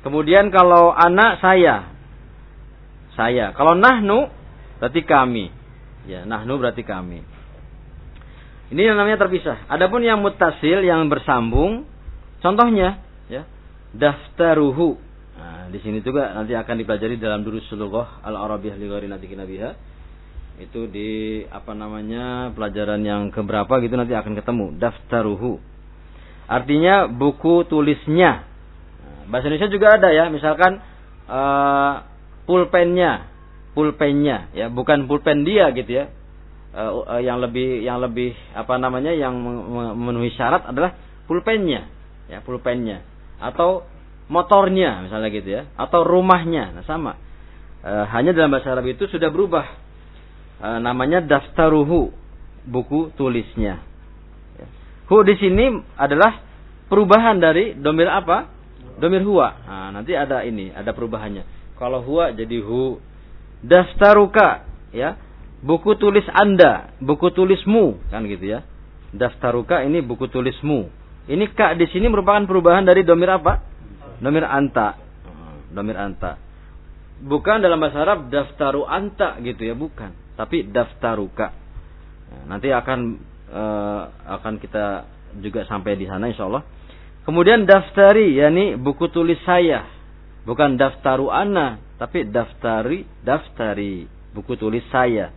Kemudian 0.00 0.48
kalau 0.48 0.88
anak 0.96 1.44
saya, 1.44 1.92
saya. 3.12 3.52
Kalau 3.52 3.76
nahnu 3.76 4.32
berarti 4.80 5.04
kami. 5.04 5.52
Ya, 6.08 6.24
nahnu 6.24 6.56
berarti 6.56 6.80
kami. 6.80 7.20
Ini 8.72 8.80
yang 8.88 8.96
namanya 8.96 9.20
terpisah. 9.20 9.68
Adapun 9.68 10.00
yang 10.00 10.24
mutasil 10.24 10.80
yang 10.80 11.12
bersambung 11.12 11.92
Contohnya, 12.42 12.98
ya, 13.30 13.46
daftaruhu. 13.94 14.98
Nah, 15.38 15.70
di 15.70 15.78
sini 15.78 16.02
juga 16.02 16.34
nanti 16.34 16.58
akan 16.58 16.74
dipelajari 16.74 17.16
dalam 17.22 17.46
durus 17.46 17.62
sulughah 17.70 18.18
al-arabiyah 18.26 18.74
li 18.74 18.86
ghairi 18.90 19.06
nabiha. 19.06 19.70
Itu 20.58 20.90
di 20.90 21.42
apa 21.48 21.72
namanya 21.72 22.50
pelajaran 22.52 23.00
yang 23.06 23.30
keberapa 23.30 23.78
gitu 23.78 23.94
nanti 23.94 24.12
akan 24.12 24.34
ketemu 24.34 24.66
daftaruhu. 24.76 25.62
Artinya 26.46 27.08
buku 27.08 27.66
tulisnya. 27.66 28.44
Nah, 29.02 29.22
bahasa 29.30 29.48
Indonesia 29.48 29.70
juga 29.72 29.86
ada 29.96 30.08
ya, 30.10 30.28
misalkan 30.28 30.82
uh, 31.30 31.94
pulpennya, 32.44 33.28
pulpennya 33.72 34.52
ya, 34.52 34.66
bukan 34.70 35.06
pulpen 35.06 35.46
dia 35.46 35.70
gitu 35.74 35.90
ya. 35.90 36.04
Uh, 36.72 37.04
uh, 37.04 37.20
yang 37.20 37.36
lebih 37.36 37.84
yang 37.84 38.00
lebih 38.00 38.32
apa 38.56 38.80
namanya 38.80 39.12
yang 39.12 39.36
memenuhi 39.36 40.32
syarat 40.32 40.64
adalah 40.64 40.96
pulpennya 41.28 41.84
ya 42.32 42.40
pulpennya 42.40 43.04
atau 43.36 43.84
motornya 44.32 45.04
misalnya 45.04 45.28
gitu 45.28 45.48
ya 45.52 45.62
atau 45.76 46.00
rumahnya 46.00 46.72
nah 46.72 46.84
sama 46.88 47.18
e, 47.84 47.90
hanya 48.14 48.32
dalam 48.32 48.54
bahasa 48.54 48.72
Arab 48.72 48.88
itu 48.88 49.04
sudah 49.10 49.28
berubah 49.28 49.66
e, 50.62 50.68
namanya 50.80 51.20
daftaruhu 51.20 52.14
buku 52.64 53.12
tulisnya 53.18 53.82
ya. 53.82 53.91
Hu 55.12 55.20
di 55.20 55.36
sini 55.36 55.76
adalah 56.00 56.40
perubahan 56.88 57.36
dari 57.36 57.76
domir 57.76 58.08
apa 58.08 58.48
domir 58.96 59.20
huwa 59.20 59.52
nah, 59.68 59.92
nanti 59.92 60.16
ada 60.16 60.40
ini 60.48 60.72
ada 60.72 60.96
perubahannya 60.96 61.76
kalau 61.76 62.00
huwa 62.00 62.32
jadi 62.32 62.64
hu 62.64 62.96
daftaruka 63.60 64.64
ya 64.96 65.20
buku 65.60 66.00
tulis 66.00 66.24
anda 66.32 66.96
buku 67.04 67.28
tulismu 67.36 68.00
kan 68.08 68.24
gitu 68.24 68.56
ya 68.56 68.64
daftaruka 69.12 69.84
ini 69.84 70.00
buku 70.00 70.32
tulismu 70.32 71.02
ini 71.30 71.54
kak 71.54 71.78
di 71.78 71.86
sini 71.86 72.10
merupakan 72.10 72.42
perubahan 72.50 72.82
dari 72.82 73.06
domir 73.06 73.30
apa? 73.30 73.62
Domir 74.18 74.42
anta. 74.42 74.98
Domir 75.70 75.94
anta. 75.94 76.34
Bukan 77.22 77.62
dalam 77.62 77.78
bahasa 77.78 78.02
Arab 78.02 78.26
daftaru 78.26 78.82
anta 78.82 79.38
gitu 79.38 79.62
ya, 79.62 79.78
bukan. 79.78 80.10
Tapi 80.34 80.66
daftaruka. 80.66 81.54
Nah, 82.32 82.42
nanti 82.56 82.74
akan 82.74 83.22
uh, 83.52 84.08
akan 84.40 84.56
kita 84.58 85.06
juga 85.44 85.68
sampai 85.68 85.94
di 86.00 86.08
sana 86.08 86.28
insya 86.28 86.48
Allah. 86.48 86.64
Kemudian 87.22 87.68
daftari, 87.68 88.34
yakni 88.34 88.74
buku 88.74 89.06
tulis 89.12 89.38
saya. 89.46 89.86
Bukan 90.42 90.74
daftaru 90.74 91.30
ana, 91.30 91.78
tapi 91.94 92.26
daftari, 92.26 93.06
daftari, 93.22 94.10
buku 94.34 94.58
tulis 94.58 94.82
saya. 94.90 95.30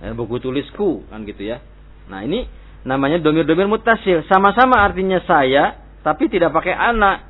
Eh, 0.00 0.16
buku 0.16 0.40
tulisku, 0.40 1.04
kan 1.12 1.28
gitu 1.28 1.44
ya. 1.44 1.60
Nah 2.08 2.24
ini 2.24 2.48
namanya 2.88 3.20
domir-domir 3.20 3.68
mutasil. 3.68 4.24
Sama-sama 4.32 4.80
artinya 4.80 5.20
saya, 5.28 5.76
tapi 6.00 6.32
tidak 6.32 6.56
pakai 6.56 6.72
anak, 6.72 7.28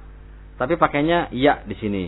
tapi 0.54 0.78
pakainya 0.78 1.26
ya 1.34 1.66
di 1.66 1.74
sini. 1.82 2.04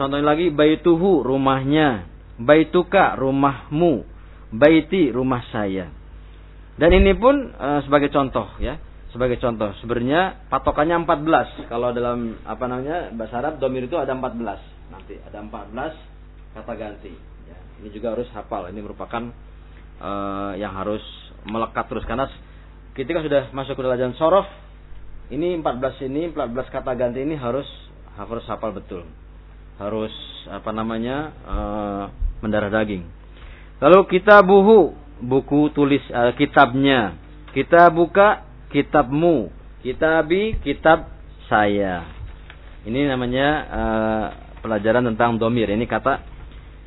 Contohnya 0.00 0.24
lagi 0.24 0.48
baituhu 0.48 1.20
rumahnya, 1.20 2.08
baituka 2.40 3.20
rumahmu, 3.20 4.02
baiti 4.48 5.12
rumah 5.12 5.44
saya. 5.52 5.92
Dan 6.74 6.90
ini 6.90 7.14
pun 7.14 7.54
uh, 7.54 7.80
sebagai 7.86 8.10
contoh 8.10 8.50
ya, 8.58 8.78
sebagai 9.14 9.38
contoh. 9.38 9.70
Sebenarnya 9.78 10.50
patokannya 10.50 11.06
14. 11.06 11.70
Kalau 11.70 11.94
dalam 11.94 12.42
apa 12.42 12.64
namanya 12.66 13.14
bahasa 13.14 13.38
Arab 13.38 13.62
domir 13.62 13.86
itu 13.86 13.94
ada 13.94 14.10
14. 14.10 14.90
Nanti 14.90 15.14
ada 15.22 15.38
14 15.38 16.58
kata 16.58 16.72
ganti. 16.74 17.14
Ya, 17.46 17.58
ini 17.78 17.88
juga 17.94 18.18
harus 18.18 18.26
hafal. 18.34 18.74
Ini 18.74 18.80
merupakan 18.82 19.30
uh, 20.02 20.52
yang 20.58 20.74
harus 20.74 21.02
melekat 21.44 21.86
terus 21.86 22.04
karena 22.08 22.26
ketika 22.96 23.20
sudah 23.20 23.52
masuk 23.52 23.76
ke 23.76 23.82
dalam 23.84 24.16
sorof 24.16 24.48
ini 25.28 25.60
14 25.60 26.08
ini 26.08 26.32
14 26.32 26.72
kata 26.72 26.96
ganti 26.96 27.20
ini 27.20 27.36
harus 27.36 27.68
harus 28.16 28.44
hafal 28.48 28.72
betul 28.72 29.04
harus 29.76 30.14
apa 30.48 30.70
namanya 30.72 31.16
uh, 31.44 32.04
mendarah 32.40 32.72
daging 32.72 33.04
lalu 33.82 34.00
kita 34.08 34.40
buhu 34.40 35.03
buku 35.22 35.70
tulis 35.70 36.02
uh, 36.10 36.34
kitabnya. 36.34 37.14
Kita 37.54 37.90
buka 37.92 38.42
kitabmu. 38.74 39.52
Kitabi 39.84 40.58
kitab 40.64 41.12
saya. 41.46 42.08
Ini 42.88 43.06
namanya 43.08 43.48
uh, 43.68 44.26
pelajaran 44.64 45.04
tentang 45.12 45.36
domir. 45.36 45.68
Ini 45.68 45.84
kata 45.84 46.24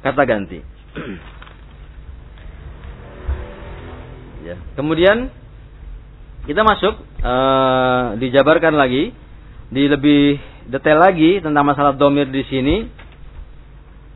kata 0.02 0.22
ganti. 0.28 0.60
Ya. 4.48 4.56
Kemudian 4.80 5.28
kita 6.48 6.64
masuk 6.64 7.04
uh, 7.20 8.16
dijabarkan 8.16 8.80
lagi. 8.80 9.12
Di 9.68 9.92
lebih 9.92 10.40
detail 10.72 11.04
lagi 11.04 11.44
tentang 11.44 11.68
masalah 11.68 12.00
domir 12.00 12.32
di 12.32 12.48
sini. 12.48 12.88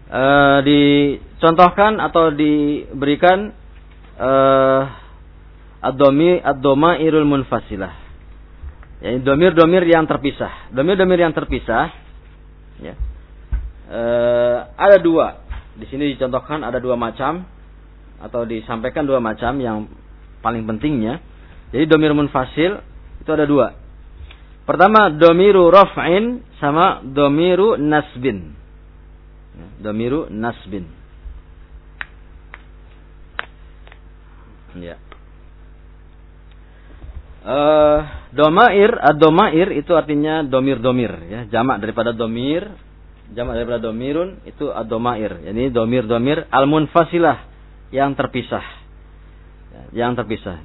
Uh, 0.07 0.63
dicontohkan 0.63 1.99
atau 1.99 2.31
diberikan 2.31 3.51
uh, 4.21 4.81
ad-domi 5.81 6.37
ad-doma 6.37 7.01
irul 7.01 7.25
munfasilah. 7.25 7.93
Ya, 9.01 9.17
domir-domir 9.17 9.81
yang 9.89 10.05
terpisah. 10.05 10.69
Domir-domir 10.69 11.17
yang 11.17 11.33
terpisah 11.33 11.89
ya. 12.77 12.93
Uh, 13.91 14.57
ada 14.77 15.01
dua. 15.01 15.41
Di 15.73 15.89
sini 15.89 16.13
dicontohkan 16.13 16.61
ada 16.61 16.77
dua 16.77 16.93
macam 16.93 17.43
atau 18.21 18.45
disampaikan 18.45 19.09
dua 19.09 19.17
macam 19.17 19.57
yang 19.57 19.89
paling 20.45 20.69
pentingnya. 20.69 21.17
Jadi 21.73 21.89
domir 21.89 22.13
munfasil 22.13 22.77
itu 23.17 23.29
ada 23.33 23.49
dua. 23.49 23.73
Pertama 24.69 25.09
domiru 25.09 25.73
raf'in 25.73 26.45
sama 26.61 27.01
domiru 27.01 27.81
nasbin. 27.81 28.53
Ya, 29.57 29.67
domiru 29.89 30.29
nasbin. 30.29 31.00
Ya. 34.79 34.95
Uh, 37.41 37.99
domair, 38.37 38.93
ad-domair 39.01 39.73
itu 39.73 39.97
artinya 39.97 40.45
domir-domir 40.45 41.09
ya, 41.25 41.49
jamak 41.49 41.81
daripada 41.81 42.13
domir, 42.13 42.69
jamak 43.33 43.57
daripada 43.57 43.81
domirun 43.81 44.45
itu 44.45 44.69
ad-domair. 44.69 45.41
Ini 45.49 45.73
domir-domir 45.73 46.45
al-munfasilah 46.53 47.49
yang 47.89 48.13
terpisah 48.13 48.81
yang 49.91 50.15
terpisah. 50.15 50.59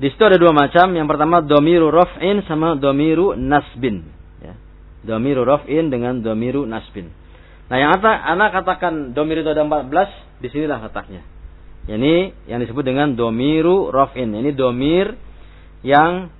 Di 0.00 0.08
situ 0.08 0.22
ada 0.24 0.40
dua 0.40 0.52
macam. 0.52 0.92
Yang 0.96 1.08
pertama 1.12 1.44
domiru 1.44 1.92
rof'in 1.92 2.40
sama 2.48 2.76
domiru 2.76 3.36
nasbin. 3.36 4.08
Ya. 4.40 4.56
Domiru 5.04 5.44
rof'in 5.44 5.92
dengan 5.92 6.24
domiru 6.24 6.64
nasbin. 6.64 7.12
Nah 7.68 7.76
yang 7.78 8.00
anak 8.02 8.50
katakan 8.50 9.14
domir 9.14 9.44
itu 9.44 9.50
ada 9.52 9.62
14, 9.62 10.42
di 10.42 10.48
sinilah 10.50 10.82
letaknya. 10.82 11.22
Ini 11.90 12.46
yang 12.46 12.62
disebut 12.62 12.86
dengan 12.86 13.18
domiru 13.18 13.90
rof'in. 13.90 14.30
Ini 14.30 14.54
domir 14.54 15.10
yang 15.82 16.30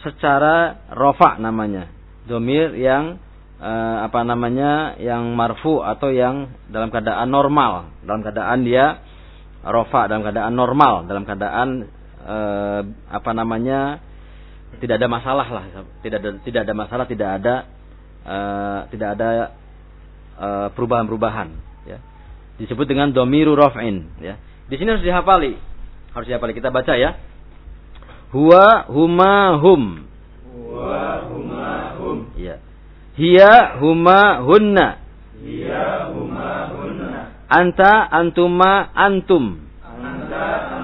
secara 0.00 0.88
rofa 0.96 1.36
namanya. 1.36 1.92
Domir 2.24 2.72
yang 2.72 3.20
eh, 3.60 3.96
apa 4.00 4.24
namanya 4.24 4.96
yang 4.96 5.36
marfu 5.36 5.84
atau 5.84 6.08
yang 6.08 6.48
dalam 6.72 6.88
keadaan 6.88 7.28
normal, 7.28 7.92
dalam 8.00 8.24
keadaan 8.24 8.64
dia 8.64 9.04
rofa, 9.60 10.08
dalam 10.08 10.24
keadaan 10.24 10.56
normal, 10.56 11.04
dalam 11.04 11.28
keadaan 11.28 11.68
eh, 12.24 12.80
apa 13.12 13.30
namanya 13.36 14.00
tidak 14.80 15.04
ada 15.04 15.08
masalah 15.12 15.46
lah. 15.52 15.64
Tidak 16.00 16.16
ada 16.16 16.30
tidak 16.40 16.60
ada 16.64 16.72
masalah 16.72 17.04
tidak 17.04 17.28
ada 17.28 17.54
eh, 18.24 18.80
tidak 18.96 19.08
ada 19.20 19.28
perubahan-perubahan 20.72 21.48
ya. 21.84 22.00
Disebut 22.56 22.88
dengan 22.88 23.12
domiru 23.12 23.52
rofin 23.52 24.08
ya 24.18 24.40
di 24.68 24.74
sini 24.76 24.88
harus 24.94 25.04
dihafali 25.04 25.56
harus 26.14 26.26
dihafali 26.28 26.52
kita 26.54 26.70
baca 26.70 26.94
ya 26.96 27.16
huwa 28.32 28.86
huma 28.88 29.60
hum 29.60 29.82
huwa 30.52 31.28
huma 31.30 31.68
hum 32.00 32.18
ya 32.38 32.58
hiya 33.16 33.78
huma 33.80 34.42
hunna 34.42 34.98
hiya 35.44 36.10
huma 36.12 36.70
hunna 36.72 37.10
anta 37.48 37.92
antuma 38.10 38.90
antum 38.94 39.60
anta 39.84 40.74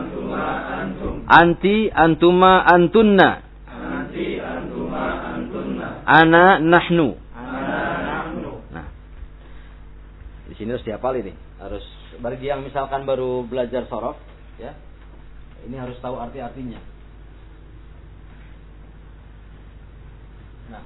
Anti 1.30 1.86
antuma 1.94 2.66
antunna. 2.66 3.38
Anti 3.70 4.42
antuma 4.42 5.30
antunna. 5.30 6.02
Ana 6.02 6.58
nahnu. 6.58 7.14
Ana 7.30 7.78
nahnu. 8.02 8.52
Nah. 8.74 8.86
Di 10.50 10.58
sini 10.58 10.74
harus 10.74 10.82
dihafal 10.82 11.22
ini. 11.22 11.30
Harus 11.62 11.86
bagi 12.20 12.46
yang 12.48 12.64
misalkan 12.64 13.08
baru 13.08 13.44
belajar 13.44 13.88
sorof, 13.88 14.16
ya. 14.60 14.76
Ini 15.64 15.76
harus 15.76 15.96
tahu 16.00 16.16
arti-artinya. 16.16 16.80
Nah, 20.72 20.82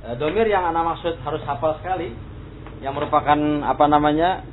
e, 0.00 0.08
domir 0.16 0.48
yang 0.48 0.64
anak 0.68 0.96
maksud 0.96 1.20
harus 1.20 1.44
hafal 1.44 1.76
sekali, 1.80 2.12
yang 2.80 2.96
merupakan 2.96 3.36
apa 3.64 3.84
namanya 3.88 4.44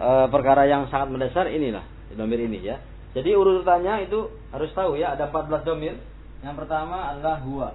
e, 0.00 0.08
perkara 0.32 0.64
yang 0.64 0.88
sangat 0.88 1.12
mendasar 1.12 1.52
inilah 1.52 1.84
domir 2.16 2.40
ini 2.40 2.64
ya. 2.64 2.80
Jadi 3.10 3.34
urutannya 3.34 4.06
itu 4.06 4.30
harus 4.54 4.70
tahu 4.72 4.94
ya, 4.94 5.18
ada 5.18 5.28
14 5.28 5.66
domir. 5.66 5.98
Yang 6.40 6.54
pertama 6.64 7.10
adalah 7.10 7.42
huwa. 7.42 7.68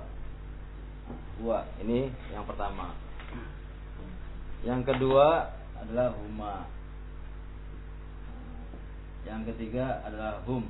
Huwa, 1.37 1.59
ini 1.83 2.09
yang 2.31 2.47
pertama. 2.47 2.95
Yang 4.65 4.81
kedua 4.89 5.53
adalah 5.77 6.15
huma. 6.17 6.65
Yang 9.25 9.41
ketiga 9.53 10.05
adalah 10.05 10.41
hum. 10.45 10.63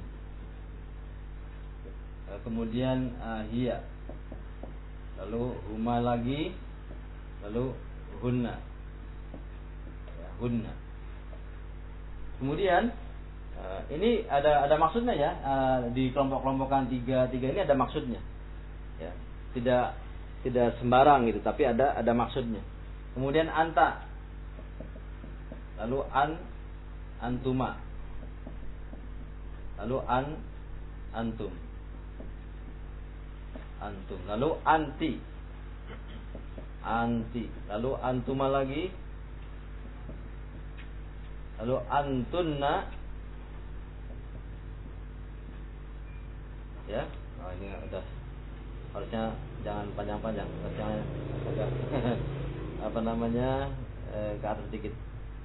Kemudian 2.42 3.14
uh, 3.20 3.44
hiya. 3.52 3.84
Lalu 5.22 5.56
huma 5.72 6.00
lagi. 6.00 6.56
Lalu 7.46 7.76
hunna. 8.24 8.56
Ya, 10.16 10.30
hunna. 10.40 10.74
Kemudian 12.40 12.96
Uh, 13.56 13.88
ini 13.88 14.28
ada 14.28 14.68
ada 14.68 14.76
maksudnya 14.76 15.16
ya 15.16 15.32
uh, 15.40 15.80
di 15.96 16.12
kelompok-kelompokan 16.12 16.92
tiga 16.92 17.32
tiga 17.32 17.56
ini 17.56 17.64
ada 17.64 17.72
maksudnya 17.72 18.20
ya 19.00 19.16
tidak 19.56 19.96
tidak 20.44 20.76
sembarang 20.84 21.24
gitu 21.32 21.40
tapi 21.40 21.64
ada 21.64 21.96
ada 21.96 22.12
maksudnya 22.12 22.60
kemudian 23.16 23.48
anta 23.48 24.04
lalu 25.80 26.04
an 26.12 26.36
antuma 27.24 27.80
lalu 29.80 29.98
an 30.08 30.26
antum. 31.16 31.54
Antum. 33.80 34.20
Lalu 34.28 34.50
anti. 34.64 35.12
Anti. 36.84 37.44
Lalu 37.72 37.92
antuma 38.00 38.48
lagi. 38.52 38.92
Lalu 41.64 41.76
antunna. 41.88 42.76
Ya. 46.86 47.04
Oh, 47.42 47.52
ini 47.56 47.68
udah. 47.90 48.06
Harusnya 48.96 49.24
jangan 49.64 49.88
panjang-panjang. 49.96 50.48
Harusnya 50.48 50.88
agak 51.46 51.70
apa 52.86 53.00
namanya 53.02 53.70
eh, 54.14 54.40
ke 54.40 54.46
atas 54.46 54.64
sedikit. 54.72 54.94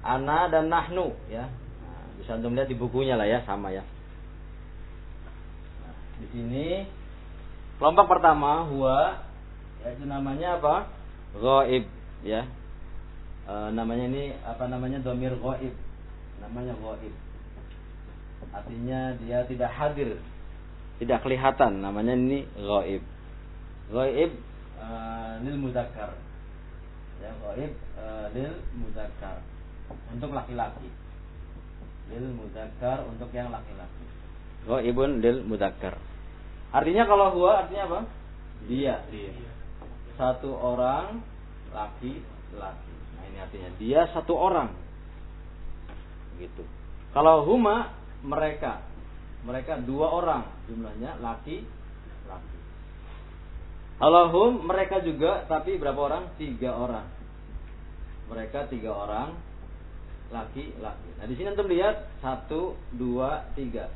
Ana 0.01 0.49
dan 0.49 0.71
nahnu 0.71 1.13
ya. 1.29 1.45
Nah, 1.83 2.03
bisa 2.17 2.39
untuk 2.39 2.57
lihat 2.57 2.69
di 2.71 2.77
bukunya 2.79 3.19
lah 3.19 3.27
ya 3.27 3.43
sama 3.45 3.69
ya 3.69 3.85
di 6.21 6.27
sini 6.29 6.65
kelompok 7.81 8.05
pertama 8.17 8.69
huwa 8.69 9.25
yaitu 9.81 10.05
namanya 10.05 10.61
apa? 10.61 10.75
Goib 11.33 11.89
ya. 12.21 12.45
E, 13.49 13.53
namanya 13.73 14.05
ini 14.05 14.23
apa 14.45 14.69
namanya? 14.69 15.01
Domir 15.01 15.33
goib 15.41 15.73
namanya 16.39 16.77
goib 16.77 17.13
artinya 18.49 19.13
dia 19.21 19.45
tidak 19.45 19.69
hadir. 19.69 20.17
Tidak 20.97 21.19
kelihatan. 21.21 21.81
Namanya 21.81 22.13
ini 22.17 22.45
ghaib. 22.57 23.03
Ghaib 23.93 24.31
uh, 24.81 25.33
lil 25.45 25.57
muzakkar. 25.57 26.17
Ya 27.21 27.31
ghaib 27.37 27.73
uh, 27.97 28.25
lil 28.33 28.53
muzakkar. 28.77 29.41
Untuk 30.13 30.33
laki-laki. 30.33 30.89
Lil 32.09 32.25
muzakkar 32.33 33.05
untuk 33.05 33.29
yang 33.33 33.49
laki-laki. 33.49 34.05
Ghaibun 34.65 35.21
lil 35.21 35.41
muzakkar 35.45 35.97
artinya 36.71 37.03
kalau 37.07 37.27
huwa 37.35 37.51
artinya 37.63 37.83
apa 37.87 37.99
dia 38.67 38.95
satu 40.15 40.51
orang 40.55 41.19
laki 41.75 42.23
laki 42.55 42.93
nah 43.15 43.23
ini 43.27 43.37
artinya 43.39 43.69
dia 43.79 44.01
satu 44.11 44.33
orang 44.35 44.71
gitu 46.39 46.63
kalau 47.11 47.43
huma 47.45 47.91
mereka 48.23 48.91
mereka 49.41 49.81
dua 49.81 50.13
orang 50.13 50.45
jumlahnya 50.69 51.17
laki 51.17 51.65
laki. 52.29 52.57
Allahum 54.01 54.65
mereka 54.65 55.01
juga 55.01 55.45
tapi 55.45 55.77
berapa 55.77 55.97
orang? 55.97 56.23
Tiga 56.37 56.73
orang. 56.73 57.05
Mereka 58.29 58.69
tiga 58.69 58.93
orang 58.93 59.37
laki 60.29 60.73
laki. 60.79 61.09
Nah 61.19 61.25
di 61.27 61.33
sini 61.37 61.53
untuk 61.53 61.69
lihat 61.69 62.09
satu 62.21 62.77
dua 62.93 63.49
tiga. 63.57 63.89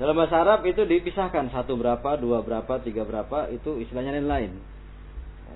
Dalam 0.00 0.16
bahasa 0.16 0.40
Arab 0.40 0.64
itu 0.64 0.88
dipisahkan 0.88 1.52
satu 1.52 1.76
berapa, 1.76 2.16
dua 2.16 2.40
berapa, 2.40 2.80
tiga 2.80 3.04
berapa 3.04 3.52
itu 3.52 3.84
istilahnya 3.84 4.16
lain 4.16 4.28
lain. 4.32 4.52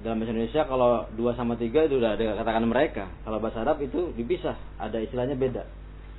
Dalam 0.04 0.20
bahasa 0.20 0.36
Indonesia 0.36 0.68
kalau 0.68 1.08
dua 1.16 1.32
sama 1.32 1.56
tiga 1.56 1.88
itu 1.88 1.96
udah 1.96 2.12
ada 2.12 2.36
katakan 2.36 2.68
mereka. 2.68 3.08
Kalau 3.24 3.40
bahasa 3.40 3.64
Arab 3.64 3.80
itu 3.80 4.12
dipisah, 4.12 4.52
ada 4.76 5.00
istilahnya 5.00 5.32
beda. 5.32 5.64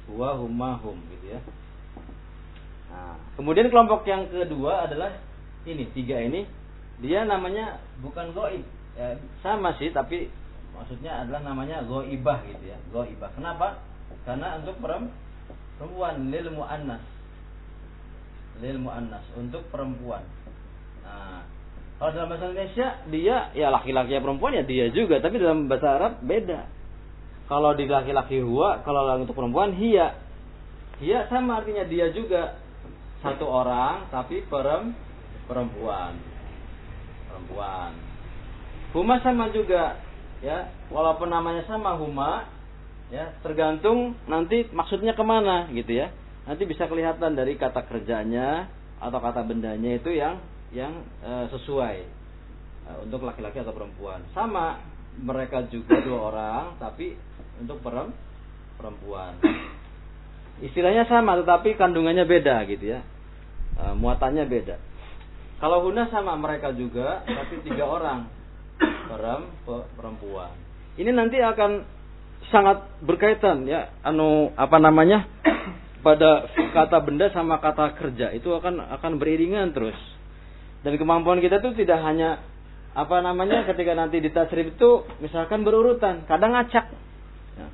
Huwa 0.09 0.41
huma 0.41 0.81
hum 0.81 0.97
gitu 1.13 1.37
ya. 1.37 1.39
Nah, 2.89 3.13
kemudian 3.37 3.69
kelompok 3.69 4.01
yang 4.09 4.25
kedua 4.25 4.89
adalah 4.89 5.21
ini 5.69 5.85
tiga 5.93 6.17
ini 6.17 6.49
dia 6.97 7.29
namanya 7.29 7.77
bukan 8.01 8.33
goib 8.33 8.65
ya, 8.95 9.19
sama 9.45 9.75
sih 9.77 9.91
tapi 9.91 10.31
maksudnya 10.71 11.21
adalah 11.21 11.43
namanya 11.43 11.83
goibah 11.83 12.39
gitu 12.47 12.71
ya 12.71 12.77
goibah 12.93 13.27
kenapa 13.35 13.83
karena 14.23 14.63
untuk 14.63 14.79
perempuan 14.79 16.31
lil 16.31 16.55
muannas 16.55 17.03
lil 18.63 18.77
muannas 18.79 19.25
untuk 19.35 19.67
perempuan. 19.71 20.23
Nah 21.03 21.43
kalau 21.95 22.11
dalam 22.11 22.27
bahasa 22.27 22.51
Indonesia 22.51 22.87
dia 23.07 23.37
ya 23.55 23.67
laki-laki 23.71 24.11
ya 24.15 24.21
perempuan 24.23 24.51
ya 24.55 24.63
dia 24.67 24.91
juga. 24.91 25.23
Tapi 25.23 25.35
dalam 25.39 25.71
bahasa 25.71 25.87
Arab 25.95 26.13
beda. 26.23 26.67
Kalau 27.45 27.71
di 27.77 27.85
laki-laki 27.87 28.41
huwa 28.43 28.83
kalau 28.83 29.07
untuk 29.15 29.35
perempuan 29.35 29.71
hia. 29.79 30.19
Hia 30.99 31.27
sama 31.31 31.63
artinya 31.63 31.87
dia 31.87 32.11
juga. 32.11 32.59
Satu 33.23 33.47
orang 33.47 34.11
tapi 34.11 34.43
perempuan. 34.47 36.19
Perempuan. 37.31 37.91
Huma 38.91 39.15
sama 39.23 39.51
juga 39.55 39.99
ya. 40.43 40.67
Walaupun 40.91 41.31
namanya 41.31 41.63
sama 41.63 41.95
huma 41.95 42.51
ya 43.13 43.37
tergantung 43.45 44.17
nanti 44.25 44.65
maksudnya 44.73 45.13
ke 45.13 45.21
mana 45.21 45.69
gitu 45.69 45.93
ya 45.93 46.09
nanti 46.45 46.63
bisa 46.65 46.85
kelihatan 46.85 47.33
dari 47.33 47.57
kata 47.57 47.85
kerjanya 47.89 48.69
atau 49.01 49.19
kata 49.19 49.41
bendanya 49.43 49.97
itu 49.97 50.13
yang 50.13 50.39
yang 50.71 51.03
e, 51.19 51.31
sesuai 51.51 51.97
e, 52.85 52.91
untuk 53.05 53.25
laki-laki 53.25 53.59
atau 53.59 53.73
perempuan 53.73 54.23
sama 54.31 54.79
mereka 55.19 55.65
juga 55.67 55.99
dua 56.05 56.19
orang 56.31 56.63
tapi 56.77 57.17
untuk 57.59 57.81
perempuan 58.77 59.41
istilahnya 60.61 61.09
sama 61.09 61.35
tetapi 61.41 61.75
kandungannya 61.75 62.23
beda 62.23 62.61
gitu 62.69 62.95
ya 62.95 63.01
Eh, 63.75 63.93
muatannya 63.95 64.47
beda. 64.47 64.75
Kalau 65.59 65.83
huna 65.83 66.07
sama 66.07 66.39
mereka 66.39 66.71
juga, 66.71 67.27
tapi 67.27 67.59
tiga 67.67 67.83
orang 67.83 68.19
perempuan. 69.99 70.51
Ini 70.95 71.11
nanti 71.11 71.43
akan 71.43 71.83
sangat 72.51 73.03
berkaitan 73.03 73.67
ya, 73.67 73.91
anu 73.99 74.51
apa 74.55 74.79
namanya 74.79 75.27
pada 76.05 76.45
kata 76.53 77.01
benda 77.01 77.33
sama 77.33 77.57
kata 77.57 77.97
kerja 77.97 78.29
itu 78.37 78.53
akan 78.53 78.93
akan 79.01 79.17
beriringan 79.17 79.73
terus. 79.73 79.97
Dan 80.85 81.01
kemampuan 81.01 81.41
kita 81.41 81.57
tuh 81.65 81.73
tidak 81.73 81.97
hanya 82.05 82.45
apa 82.93 83.25
namanya 83.25 83.65
ketika 83.65 83.97
nanti 83.97 84.21
di 84.21 84.29
tasrif 84.29 84.77
itu 84.77 85.01
misalkan 85.17 85.65
berurutan, 85.65 86.29
kadang 86.29 86.53
ngacak. 86.53 86.93
Ya. 87.57 87.67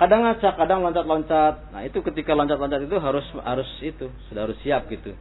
Kadang 0.00 0.24
ngacak, 0.24 0.56
kadang 0.56 0.80
loncat-loncat. 0.80 1.68
Nah, 1.76 1.84
itu 1.84 2.00
ketika 2.00 2.32
loncat-loncat 2.32 2.88
itu 2.88 2.96
harus 2.96 3.28
harus 3.44 3.68
itu, 3.84 4.08
sudah 4.32 4.48
harus 4.48 4.56
siap 4.64 4.88
gitu. 4.88 5.12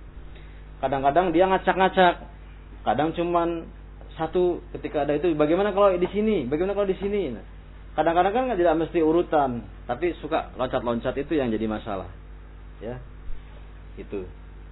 Kadang-kadang 0.80 1.36
dia 1.36 1.52
ngacak-ngacak. 1.52 2.16
Kadang 2.88 3.12
cuman 3.12 3.68
satu 4.16 4.64
ketika 4.80 5.04
ada 5.04 5.20
itu 5.20 5.36
bagaimana 5.36 5.76
kalau 5.76 5.91
di 6.00 6.08
sini? 6.16 6.48
Bagaimana 6.48 6.80
kalau 6.80 6.88
di 6.88 6.95
sini? 6.95 7.36
Nah, 7.36 7.43
kadang-kadang 8.00 8.32
kan 8.32 8.56
tidak 8.56 8.88
mesti 8.88 9.04
urutan, 9.04 9.68
tapi 9.84 10.16
suka 10.24 10.56
loncat-loncat 10.56 11.12
itu 11.20 11.36
yang 11.36 11.52
jadi 11.52 11.68
masalah. 11.68 12.08
Ya. 12.84 13.01
Itu. 13.97 14.25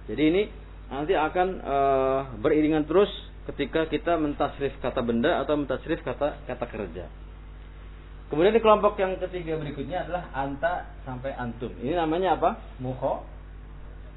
Jadi 0.06 0.22
ini 0.22 0.42
nanti 0.86 1.18
akan 1.18 1.48
uh, 1.62 2.20
beriringan 2.38 2.86
terus 2.86 3.10
ketika 3.50 3.86
kita 3.86 4.18
mentasrif 4.18 4.74
kata 4.82 5.02
benda 5.02 5.42
atau 5.42 5.58
mentasrif 5.58 6.02
kata 6.02 6.46
kata 6.46 6.66
kerja. 6.66 7.06
Kemudian 8.26 8.54
di 8.54 8.62
kelompok 8.62 8.98
yang 8.98 9.22
ketiga 9.22 9.54
berikutnya 9.54 10.02
adalah 10.02 10.34
anta 10.34 10.90
sampai 11.06 11.30
antum. 11.38 11.70
Ini 11.78 11.94
namanya 11.94 12.34
apa? 12.34 12.58
Muho, 12.82 13.22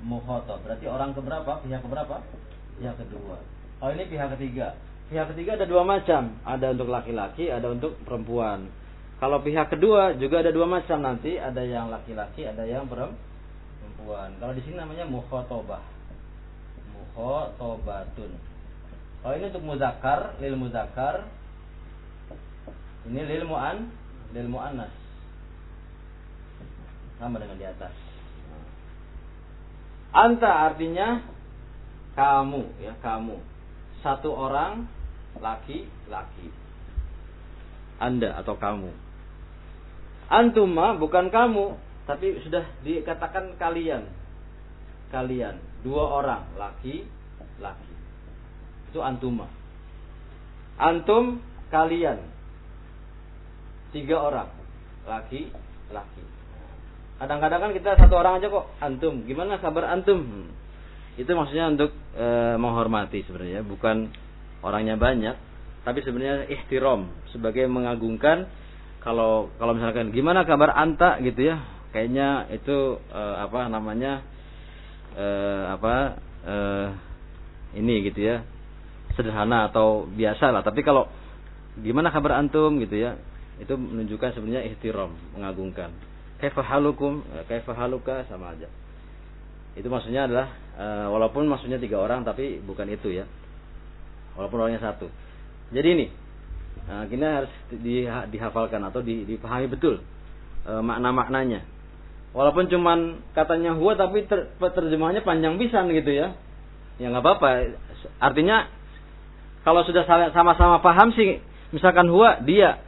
muhoto. 0.01 0.57
Berarti 0.65 0.89
orang 0.89 1.13
keberapa? 1.13 1.61
Pihak 1.61 1.85
keberapa? 1.85 2.25
Pihak 2.81 2.97
kedua. 2.97 3.37
Oh 3.85 3.89
ini 3.93 4.09
pihak 4.09 4.33
ketiga. 4.33 4.73
Pihak 5.13 5.29
ketiga 5.33 5.61
ada 5.61 5.69
dua 5.69 5.85
macam. 5.85 6.41
Ada 6.41 6.73
untuk 6.73 6.89
laki-laki, 6.89 7.53
ada 7.53 7.69
untuk 7.69 8.01
perempuan. 8.01 8.73
Kalau 9.21 9.45
pihak 9.45 9.77
kedua 9.77 10.17
juga 10.17 10.41
ada 10.41 10.49
dua 10.49 10.65
macam 10.65 11.05
nanti. 11.05 11.37
Ada 11.37 11.61
yang 11.61 11.93
laki-laki, 11.93 12.49
ada 12.49 12.65
yang 12.65 12.89
perempuan. 12.89 13.28
Kalau 14.09 14.53
di 14.57 14.61
sini 14.65 14.81
namanya 14.81 15.05
muhotobah. 15.05 15.83
Muhotobatun. 16.93 18.31
Oh 19.21 19.31
ini 19.35 19.51
untuk 19.51 19.65
muzakar, 19.65 20.39
lil 20.41 20.55
muzakar. 20.55 21.27
Ini 23.05 23.21
lil 23.25 23.43
mu'an, 23.45 23.91
lil 24.33 24.47
mu'annas. 24.47 24.93
Sama 27.19 27.37
dengan 27.37 27.59
di 27.59 27.67
atas. 27.67 27.93
Anta 30.09 30.71
artinya 30.71 31.21
kamu 32.17 32.63
ya, 32.81 32.93
kamu. 33.03 33.37
Satu 34.01 34.31
orang 34.33 34.87
laki-laki. 35.37 36.49
Anda 37.99 38.39
atau 38.39 38.55
kamu. 38.55 38.89
Antuma 40.31 40.95
bukan 40.95 41.27
kamu, 41.27 41.75
tapi 42.09 42.41
sudah 42.41 42.65
dikatakan 42.81 43.53
kalian. 43.61 44.09
Kalian, 45.13 45.61
dua 45.85 46.09
orang 46.09 46.41
laki-laki 46.57 47.93
itu 48.89 48.99
antuma. 49.05 49.45
Antum 50.81 51.37
kalian 51.69 52.17
tiga 53.93 54.17
orang 54.17 54.49
laki 55.05 55.53
laki. 55.93 56.23
Kadang-kadang 57.21 57.69
kan 57.69 57.71
kita 57.77 57.89
satu 57.99 58.17
orang 58.17 58.41
aja 58.41 58.49
kok 58.49 58.65
antum. 58.81 59.25
Gimana 59.29 59.61
kabar 59.61 59.93
antum? 59.93 60.21
Hmm. 60.21 60.49
Itu 61.19 61.29
maksudnya 61.35 61.69
untuk 61.69 61.91
e, 62.15 62.27
menghormati 62.55 63.27
sebenarnya, 63.27 63.65
bukan 63.65 64.07
orangnya 64.63 64.95
banyak, 64.95 65.35
tapi 65.83 65.99
sebenarnya 66.05 66.47
ihtiram 66.47 67.11
sebagai 67.35 67.67
mengagungkan 67.67 68.47
kalau 69.03 69.51
kalau 69.59 69.75
misalkan 69.75 70.15
gimana 70.15 70.47
kabar 70.47 70.71
anta 70.75 71.19
gitu 71.19 71.43
ya 71.43 71.78
kayaknya 71.91 72.49
itu 72.53 72.97
e, 73.09 73.21
apa 73.39 73.69
namanya 73.71 74.21
e, 75.17 75.27
apa 75.73 75.95
e, 76.45 76.55
ini 77.79 78.05
gitu 78.09 78.19
ya 78.23 78.45
sederhana 79.13 79.69
atau 79.69 80.07
biasa 80.07 80.53
lah. 80.53 80.61
Tapi 80.63 80.81
kalau 80.85 81.09
gimana 81.79 82.13
kabar 82.13 82.39
antum 82.39 82.79
gitu 82.79 82.95
ya, 82.95 83.19
itu 83.59 83.73
menunjukkan 83.75 84.37
sebenarnya 84.37 84.69
ihtiram, 84.71 85.11
mengagungkan. 85.35 85.91
Kaifa 86.39 86.63
halukum, 86.63 87.19
kaifa 87.51 87.75
haluka 87.75 88.23
sama 88.31 88.55
aja. 88.55 88.71
Itu 89.75 89.91
maksudnya 89.91 90.25
adalah 90.29 90.47
e, 90.77 90.85
walaupun 91.11 91.45
maksudnya 91.49 91.81
tiga 91.81 91.99
orang 91.99 92.23
tapi 92.23 92.61
bukan 92.63 92.87
itu 92.87 93.11
ya. 93.11 93.25
Walaupun 94.39 94.57
orangnya 94.61 94.79
satu. 94.79 95.11
Jadi 95.69 95.87
ini 95.93 96.07
Nah, 96.89 97.05
kita 97.05 97.45
harus 97.45 97.53
di, 97.69 98.09
dihafalkan 98.09 98.81
atau 98.81 99.05
di, 99.05 99.21
dipahami 99.21 99.69
betul 99.69 100.01
e, 100.65 100.71
makna-maknanya. 100.81 101.61
Walaupun 102.29 102.69
cuman 102.69 103.25
katanya 103.33 103.73
huwa 103.73 103.97
tapi 103.97 104.29
ter, 104.29 104.53
terjemahannya 104.57 105.25
panjang 105.25 105.57
pisan 105.57 105.89
gitu 105.89 106.13
ya. 106.13 106.37
Ya 107.01 107.09
nggak 107.09 107.25
apa-apa. 107.25 107.73
Artinya 108.21 108.69
kalau 109.65 109.81
sudah 109.83 110.05
sama-sama 110.31 110.79
paham 110.79 111.09
sih, 111.17 111.41
misalkan 111.73 112.07
huwa 112.07 112.39
dia 112.45 112.85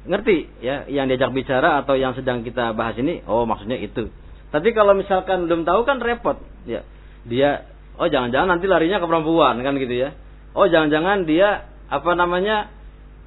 ngerti 0.00 0.48
ya 0.64 0.88
yang 0.88 1.12
diajak 1.12 1.28
bicara 1.34 1.84
atau 1.84 1.92
yang 1.98 2.16
sedang 2.16 2.40
kita 2.46 2.72
bahas 2.72 2.96
ini, 2.96 3.20
oh 3.26 3.44
maksudnya 3.44 3.76
itu. 3.76 4.08
Tapi 4.50 4.72
kalau 4.72 4.96
misalkan 4.96 5.46
belum 5.46 5.62
tahu 5.66 5.84
kan 5.84 5.98
repot, 6.00 6.40
ya. 6.64 6.86
Dia 7.26 7.68
oh 8.00 8.08
jangan-jangan 8.08 8.56
nanti 8.56 8.66
larinya 8.70 8.96
ke 9.02 9.06
perempuan 9.06 9.60
kan 9.60 9.76
gitu 9.76 9.92
ya. 9.92 10.16
Oh 10.56 10.64
jangan-jangan 10.66 11.28
dia 11.28 11.68
apa 11.90 12.10
namanya 12.16 12.72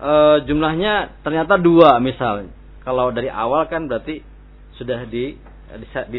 e, 0.01 0.11
jumlahnya 0.49 1.21
ternyata 1.21 1.61
dua 1.61 2.01
misal. 2.01 2.49
Kalau 2.81 3.13
dari 3.13 3.29
awal 3.29 3.69
kan 3.69 3.85
berarti 3.85 4.32
sudah 4.77 5.05
di 5.09 5.37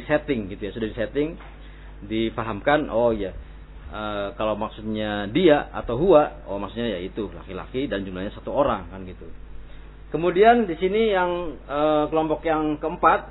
setting 0.07 0.51
gitu 0.53 0.63
ya, 0.69 0.73
sudah 0.75 0.89
di 0.91 0.97
setting 0.97 1.29
dipahamkan 2.05 2.93
oh 2.93 3.15
ya 3.15 3.33
e, 3.95 4.03
kalau 4.35 4.59
maksudnya 4.59 5.31
dia 5.31 5.71
atau 5.71 5.95
huwa, 5.95 6.45
oh 6.51 6.59
maksudnya 6.59 6.99
ya 6.99 7.01
itu 7.03 7.31
laki-laki 7.31 7.87
dan 7.87 8.03
jumlahnya 8.03 8.35
satu 8.35 8.51
orang 8.51 8.91
kan 8.91 9.07
gitu. 9.07 9.31
Kemudian 10.11 10.67
di 10.67 10.75
sini 10.79 11.11
yang 11.11 11.59
e, 11.67 11.81
kelompok 12.11 12.43
yang 12.47 12.79
keempat 12.79 13.31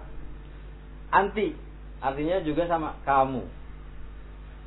anti, 1.11 1.55
artinya 1.99 2.39
juga 2.43 2.67
sama 2.67 2.99
kamu. 3.03 3.43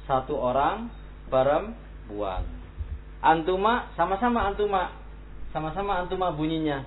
Satu 0.07 0.39
orang 0.39 0.89
perempuan. 1.33 2.47
Antuma 3.21 3.91
sama-sama 3.99 4.47
antuma, 4.47 4.95
sama-sama 5.51 5.99
antuma 6.05 6.31
bunyinya. 6.31 6.87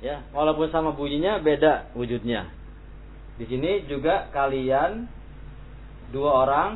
Ya, 0.00 0.24
walaupun 0.32 0.68
sama 0.72 0.92
bunyinya 0.92 1.40
beda 1.40 1.92
wujudnya. 1.96 2.48
Di 3.36 3.44
sini 3.44 3.84
juga 3.84 4.32
kalian 4.32 5.04
dua 6.08 6.30
orang 6.48 6.70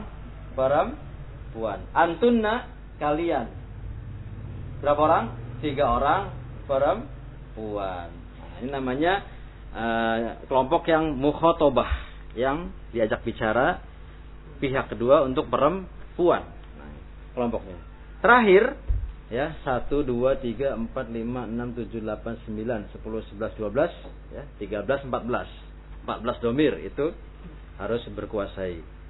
perempuan. 0.52 1.80
Antunna 1.96 2.68
kalian. 3.00 3.48
Berapa 4.84 5.00
orang? 5.00 5.24
Tiga 5.60 5.84
orang 5.88 6.22
perempuan. 6.64 8.08
Nah, 8.12 8.52
ini 8.60 8.68
namanya 8.72 9.12
uh, 9.72 10.16
kelompok 10.48 10.88
yang 10.88 11.16
mukhotobah 11.16 11.88
yang 12.36 12.72
diajak 12.92 13.20
bicara 13.24 13.80
pihak 14.60 14.92
kedua 14.92 15.24
untuk 15.24 15.48
perempuan. 15.48 16.44
Nah, 16.76 16.92
kelompoknya. 17.36 17.76
Terakhir 18.20 18.76
ya 19.32 19.56
satu 19.64 20.02
dua 20.02 20.36
tiga 20.42 20.76
empat 20.76 21.08
lima 21.08 21.46
enam 21.46 21.72
tujuh 21.72 22.02
delapan 22.02 22.36
sembilan 22.44 22.90
sepuluh 22.92 23.24
sebelas 23.30 23.52
dua 23.56 23.70
belas 23.70 23.92
ya 24.34 24.42
tiga 24.58 24.82
belas 24.82 25.06
empat 25.06 25.22
belas 25.22 25.48
empat 26.04 26.24
belas 26.24 26.38
domir 26.40 26.80
itu 26.80 27.12
harus 27.80 28.04
berkuasai 28.12 29.00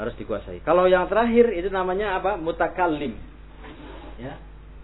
harus 0.00 0.16
dikuasai. 0.16 0.64
Kalau 0.64 0.88
yang 0.88 1.12
terakhir 1.12 1.52
itu 1.52 1.68
namanya 1.68 2.16
apa? 2.16 2.40
Mutakallim. 2.40 3.20
Ya. 4.16 4.40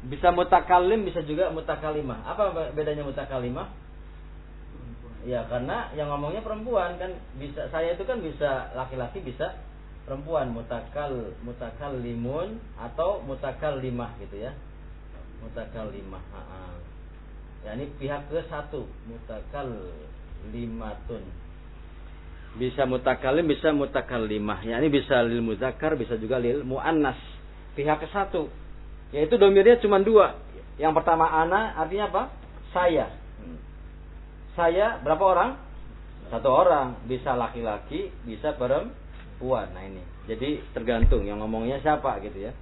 Bisa 0.06 0.28
mutakallim, 0.28 1.08
bisa 1.08 1.24
juga 1.24 1.48
mutakalimah. 1.50 2.20
Apa 2.28 2.52
bedanya 2.76 3.00
mutakalimah? 3.00 3.72
Ya, 5.26 5.42
karena 5.50 5.90
yang 5.98 6.06
ngomongnya 6.12 6.44
perempuan 6.44 7.00
kan 7.02 7.10
bisa 7.40 7.66
saya 7.74 7.98
itu 7.98 8.06
kan 8.06 8.22
bisa 8.22 8.70
laki-laki 8.78 9.18
bisa 9.24 9.56
perempuan 10.06 10.54
mutakal 10.54 11.34
mutakallimun 11.42 12.62
atau 12.78 13.18
mutakallimah 13.26 14.14
gitu 14.22 14.38
ya. 14.38 14.54
Mutakallimah. 15.42 16.22
Ya 17.66 17.74
ini 17.74 17.90
pihak 17.98 18.30
ke 18.30 18.46
satu 18.46 18.86
mutakallimatun 19.10 21.26
bisa 22.56 22.88
mutakalim 22.88 23.44
bisa 23.44 23.72
mutakalimah 23.72 24.64
ya 24.64 24.80
ini 24.80 24.88
bisa 24.88 25.20
lil 25.24 25.44
muzakkar 25.44 25.94
bisa 25.96 26.16
juga 26.16 26.40
lil 26.40 26.64
muannas. 26.64 27.18
Pihak 27.76 28.00
ke 28.00 28.08
satu 28.08 28.48
yaitu 29.14 29.36
domirnya 29.36 29.78
cuma 29.78 30.00
dua. 30.02 30.40
Yang 30.76 30.92
pertama 31.00 31.28
ana 31.28 31.76
artinya 31.76 32.08
apa? 32.10 32.22
Saya. 32.72 33.06
Saya 34.56 35.00
berapa 35.04 35.24
orang? 35.24 35.50
Satu 36.32 36.48
orang. 36.48 37.06
Bisa 37.08 37.36
laki-laki 37.36 38.12
bisa 38.24 38.56
perempuan. 38.56 39.72
Nah 39.72 39.84
ini. 39.84 40.02
Jadi 40.26 40.58
tergantung 40.74 41.22
yang 41.22 41.38
ngomongnya 41.38 41.78
siapa 41.80 42.18
gitu 42.24 42.50
ya. 42.50 42.52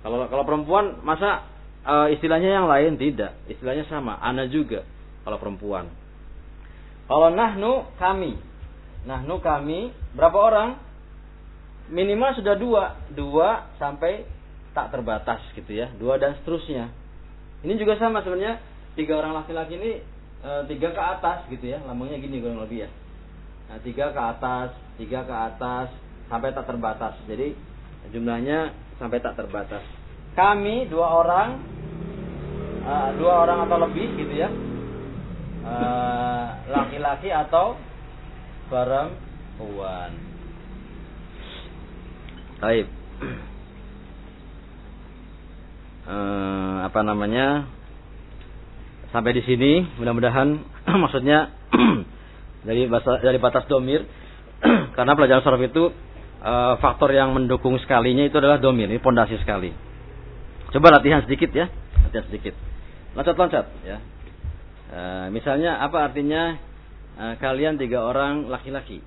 Kalau 0.00 0.26
kalau 0.30 0.44
perempuan 0.46 1.02
masa 1.04 1.44
uh, 1.86 2.08
istilahnya 2.10 2.62
yang 2.62 2.66
lain? 2.66 2.96
Tidak, 2.96 3.50
istilahnya 3.50 3.84
sama, 3.86 4.16
ana 4.18 4.48
juga 4.48 4.82
kalau 5.22 5.38
perempuan. 5.38 5.90
Kalau 7.06 7.28
nahnu 7.30 7.86
kami. 8.00 8.38
Nahnu 9.06 9.38
kami 9.38 9.94
berapa 10.18 10.34
orang? 10.34 10.70
Minimal 11.86 12.42
sudah 12.42 12.58
dua, 12.58 12.84
dua 13.14 13.70
sampai 13.78 14.26
tak 14.74 14.90
terbatas 14.90 15.38
gitu 15.54 15.70
ya, 15.70 15.86
dua 15.94 16.18
dan 16.18 16.34
seterusnya. 16.42 16.90
Ini 17.62 17.78
juga 17.78 17.94
sama 17.96 18.26
sebenarnya 18.26 18.58
tiga 18.98 19.16
orang 19.16 19.38
laki-laki 19.38 19.78
ini 19.78 20.02
e, 20.42 20.50
tiga 20.66 20.90
ke 20.90 20.98
atas 20.98 21.46
gitu 21.46 21.62
ya, 21.62 21.78
lambangnya 21.86 22.18
gini 22.18 22.42
kurang 22.42 22.60
lebih 22.66 22.84
ya. 22.84 22.90
Nah, 23.70 23.78
tiga 23.86 24.10
ke 24.10 24.18
atas, 24.18 24.74
tiga 24.98 25.22
ke 25.22 25.30
atas 25.30 25.94
sampai 26.26 26.50
tak 26.50 26.66
terbatas. 26.66 27.14
Jadi 27.30 27.54
jumlahnya 28.10 28.74
sampai 28.98 29.22
tak 29.22 29.38
terbatas. 29.38 29.86
Kami 30.34 30.90
dua 30.90 31.06
orang, 31.22 31.48
e, 32.82 32.94
dua 33.22 33.32
orang 33.46 33.70
atau 33.70 33.78
lebih 33.78 34.10
gitu 34.18 34.34
ya, 34.34 34.50
laki-laki 36.66 37.30
e, 37.30 37.38
atau 37.46 37.78
perempuan. 38.66 40.10
Baik. 42.56 42.86
Uh, 46.06 46.86
apa 46.86 47.00
namanya? 47.02 47.66
Sampai 49.10 49.32
di 49.34 49.42
sini, 49.46 49.86
mudah-mudahan 49.98 50.60
maksudnya 51.02 51.54
dari 52.68 52.86
bahasa, 52.90 53.22
dari 53.22 53.38
batas 53.38 53.64
domir, 53.70 54.02
karena 54.96 55.12
pelajaran 55.14 55.42
sorf 55.46 55.62
itu 55.62 55.90
uh, 56.42 56.74
faktor 56.82 57.14
yang 57.14 57.32
mendukung 57.32 57.78
sekalinya 57.80 58.26
itu 58.26 58.36
adalah 58.38 58.58
domir, 58.58 58.90
ini 58.90 59.00
pondasi 59.00 59.38
sekali. 59.40 59.70
Coba 60.74 60.98
latihan 60.98 61.22
sedikit 61.22 61.54
ya, 61.54 61.70
latihan 62.02 62.26
sedikit. 62.28 62.54
Loncat-loncat 63.16 63.66
ya. 63.86 63.98
Uh, 64.86 65.26
misalnya 65.34 65.82
apa 65.82 66.12
artinya 66.12 66.60
uh, 67.16 67.34
kalian 67.40 67.80
tiga 67.80 68.04
orang 68.04 68.46
laki-laki? 68.46 69.00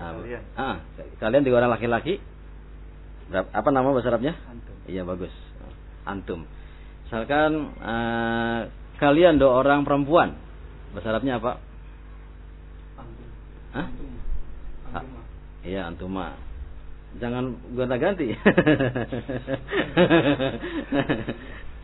Nah, 0.00 0.16
kalian. 0.16 0.42
Ah, 0.56 0.80
kalian 1.20 1.44
tiga 1.44 1.60
orang 1.60 1.76
laki-laki. 1.76 2.16
Apa 3.30 3.70
nama 3.70 3.92
bahasa 3.92 4.10
Arabnya? 4.10 4.34
Antum. 4.48 4.74
Iya 4.88 5.04
bagus. 5.04 5.30
Antum. 6.08 6.48
Misalkan 7.06 7.76
uh, 7.78 8.60
kalian 8.96 9.36
dua 9.36 9.60
orang 9.60 9.84
perempuan. 9.84 10.40
Bahasa 10.96 11.14
Arabnya 11.14 11.38
apa? 11.38 11.60
Antum. 12.96 13.28
Hah? 13.76 13.86
Antum. 13.86 14.10
Ah, 14.90 15.06
iya 15.62 15.86
antuma. 15.86 16.34
Jangan 17.20 17.60
gonta-ganti. 17.76 18.32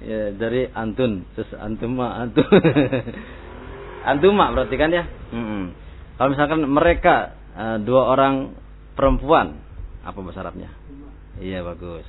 ya 0.09 0.33
dari 0.35 0.67
antun 0.73 1.29
terus 1.37 1.53
antuma 1.55 2.17
antum. 2.17 2.49
antuma 4.07 4.55
berarti 4.55 4.77
kan 4.79 4.91
ya? 4.95 5.05
Mm 5.35 5.45
-mm. 5.45 5.63
Kalau 6.17 6.29
misalkan 6.33 6.61
mereka 6.65 7.35
uh, 7.59 7.77
dua 7.83 8.09
orang 8.15 8.55
perempuan, 8.95 9.59
apa 10.07 10.17
bahasa 10.23 10.47
Arabnya? 10.47 10.71
Iya 11.43 11.67
bagus. 11.67 12.07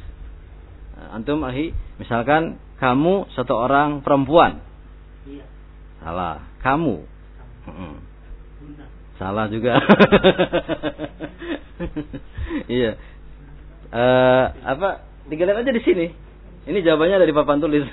Uh, 0.96 1.18
antum 1.18 1.42
ahi, 1.44 1.74
misalkan 1.98 2.62
kamu 2.78 3.28
satu 3.34 3.58
orang 3.58 4.06
perempuan. 4.06 4.62
Iya. 5.26 5.46
Salah. 6.00 6.46
Kamu. 6.62 6.96
Mm 7.68 7.74
-mm. 7.74 7.94
Salah 9.18 9.50
juga. 9.50 9.82
iya. 12.78 12.96
Uh, 13.90 14.46
apa? 14.62 15.04
Tinggal 15.28 15.52
lihat 15.52 15.66
aja 15.66 15.74
di 15.74 15.84
sini. 15.84 16.08
Ini 16.68 16.84
jawabannya 16.84 17.18
dari 17.24 17.34
papan 17.34 17.64
tulis. 17.64 17.88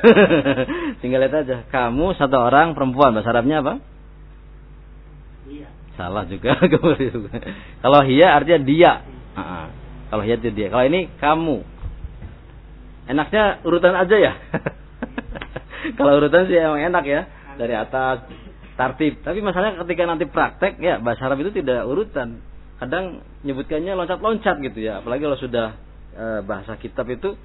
Tinggal 1.00 1.24
lihat 1.24 1.34
aja. 1.46 1.56
Kamu 1.72 2.12
satu 2.18 2.36
orang 2.38 2.76
perempuan. 2.76 3.16
Bahasa 3.16 3.32
Arabnya 3.32 3.64
apa? 3.64 3.93
Salah 5.94 6.26
juga. 6.26 6.58
Kalau 7.82 8.00
hia 8.02 8.28
artinya 8.34 8.60
dia. 8.62 8.92
Kalau 10.10 10.22
hia 10.26 10.36
itu 10.38 10.50
dia. 10.50 10.68
Kalau 10.70 10.84
ini 10.86 11.06
kamu. 11.22 11.56
Enaknya 13.04 13.62
urutan 13.62 13.94
aja 13.94 14.16
ya. 14.16 14.32
Kalau 15.98 16.18
urutan 16.18 16.50
sih 16.50 16.58
emang 16.58 16.82
enak 16.82 17.04
ya. 17.06 17.20
Dari 17.54 17.74
atas 17.78 18.26
tartib. 18.74 19.22
Tapi 19.22 19.38
masalahnya 19.38 19.78
ketika 19.86 20.02
nanti 20.06 20.26
praktek 20.26 20.82
ya 20.82 20.98
bahasa 20.98 21.30
Arab 21.30 21.42
itu 21.46 21.54
tidak 21.62 21.86
urutan. 21.86 22.42
Kadang 22.82 23.22
nyebutkannya 23.46 23.94
loncat-loncat 23.94 24.56
gitu 24.66 24.78
ya. 24.82 24.98
Apalagi 24.98 25.22
kalau 25.22 25.38
sudah 25.38 25.78
e, 26.10 26.26
bahasa 26.42 26.74
kitab 26.74 27.06
itu 27.06 27.38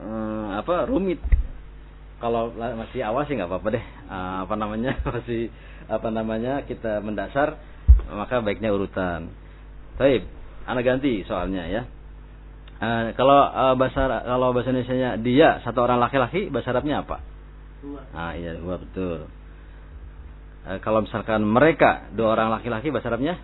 e, 0.00 0.08
apa 0.56 0.88
rumit. 0.88 1.20
Kalau 2.22 2.54
masih 2.54 3.02
awal 3.04 3.28
sih 3.28 3.36
nggak 3.36 3.52
apa-apa 3.52 3.68
deh. 3.76 3.84
E, 3.84 4.16
apa 4.48 4.54
namanya 4.56 4.96
masih 5.12 5.52
apa 5.92 6.08
namanya 6.08 6.64
kita 6.64 7.04
mendasar 7.04 7.60
maka 8.12 8.44
baiknya 8.44 8.70
urutan. 8.72 9.32
Baik, 9.96 10.24
anak 10.68 10.82
ganti 10.84 11.24
soalnya 11.24 11.66
ya. 11.68 11.82
E, 12.82 13.14
kalau 13.14 13.40
e, 13.46 13.64
bahasa 13.78 14.26
kalau 14.26 14.50
bahasa 14.50 14.74
Indonesia 14.74 15.16
dia 15.22 15.48
satu 15.62 15.86
orang 15.86 16.02
laki-laki 16.02 16.50
bahasa 16.50 16.74
Arabnya 16.74 17.06
apa? 17.06 17.22
Dua. 17.82 18.02
Ah 18.14 18.34
iya 18.34 18.58
dua 18.58 18.78
betul. 18.82 19.30
E, 20.66 20.70
kalau 20.82 21.06
misalkan 21.06 21.46
mereka 21.46 22.10
dua 22.14 22.34
orang 22.34 22.50
laki-laki 22.50 22.90
bahasa 22.90 23.08
Arabnya? 23.12 23.38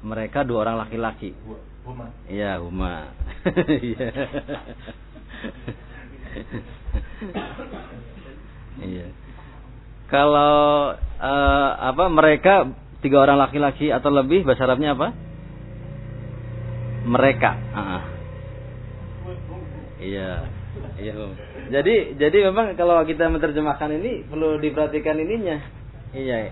Mereka 0.00 0.44
dua 0.48 0.64
orang 0.64 0.76
laki-laki. 0.80 1.36
Huma. 1.84 2.12
Iya, 2.28 2.60
huma. 2.60 3.08
Iya. 3.68 4.08
Iya. 8.80 9.12
Kalau 10.10 10.94
uh, 10.98 11.70
apa 11.78 12.04
mereka 12.10 12.66
tiga 12.98 13.22
orang 13.22 13.38
laki-laki 13.38 13.94
atau 13.94 14.10
lebih 14.10 14.42
bahasa 14.42 14.66
Arabnya 14.66 14.98
apa? 14.98 15.08
Mereka. 17.06 17.50
Uh. 17.70 18.02
Iya. 20.02 20.30
Iya. 20.98 21.12
Jadi 21.70 22.18
jadi 22.18 22.38
memang 22.50 22.74
kalau 22.74 23.00
kita 23.06 23.30
menerjemahkan 23.30 23.90
ini 24.02 24.26
perlu 24.26 24.58
diperhatikan 24.58 25.16
ininya. 25.16 25.62
Iya. 26.10 26.50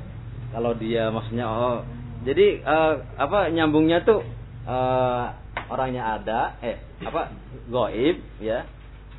Kalau 0.55 0.73
dia 0.79 1.11
maksudnya 1.13 1.45
oh 1.45 1.83
jadi 2.23 2.63
uh, 2.63 2.95
apa 3.15 3.51
nyambungnya 3.53 4.03
tuh 4.03 4.25
uh, 4.67 5.27
orangnya 5.71 6.19
ada 6.19 6.41
eh 6.65 6.81
apa 7.05 7.31
goib 7.71 8.19
ya 8.43 8.67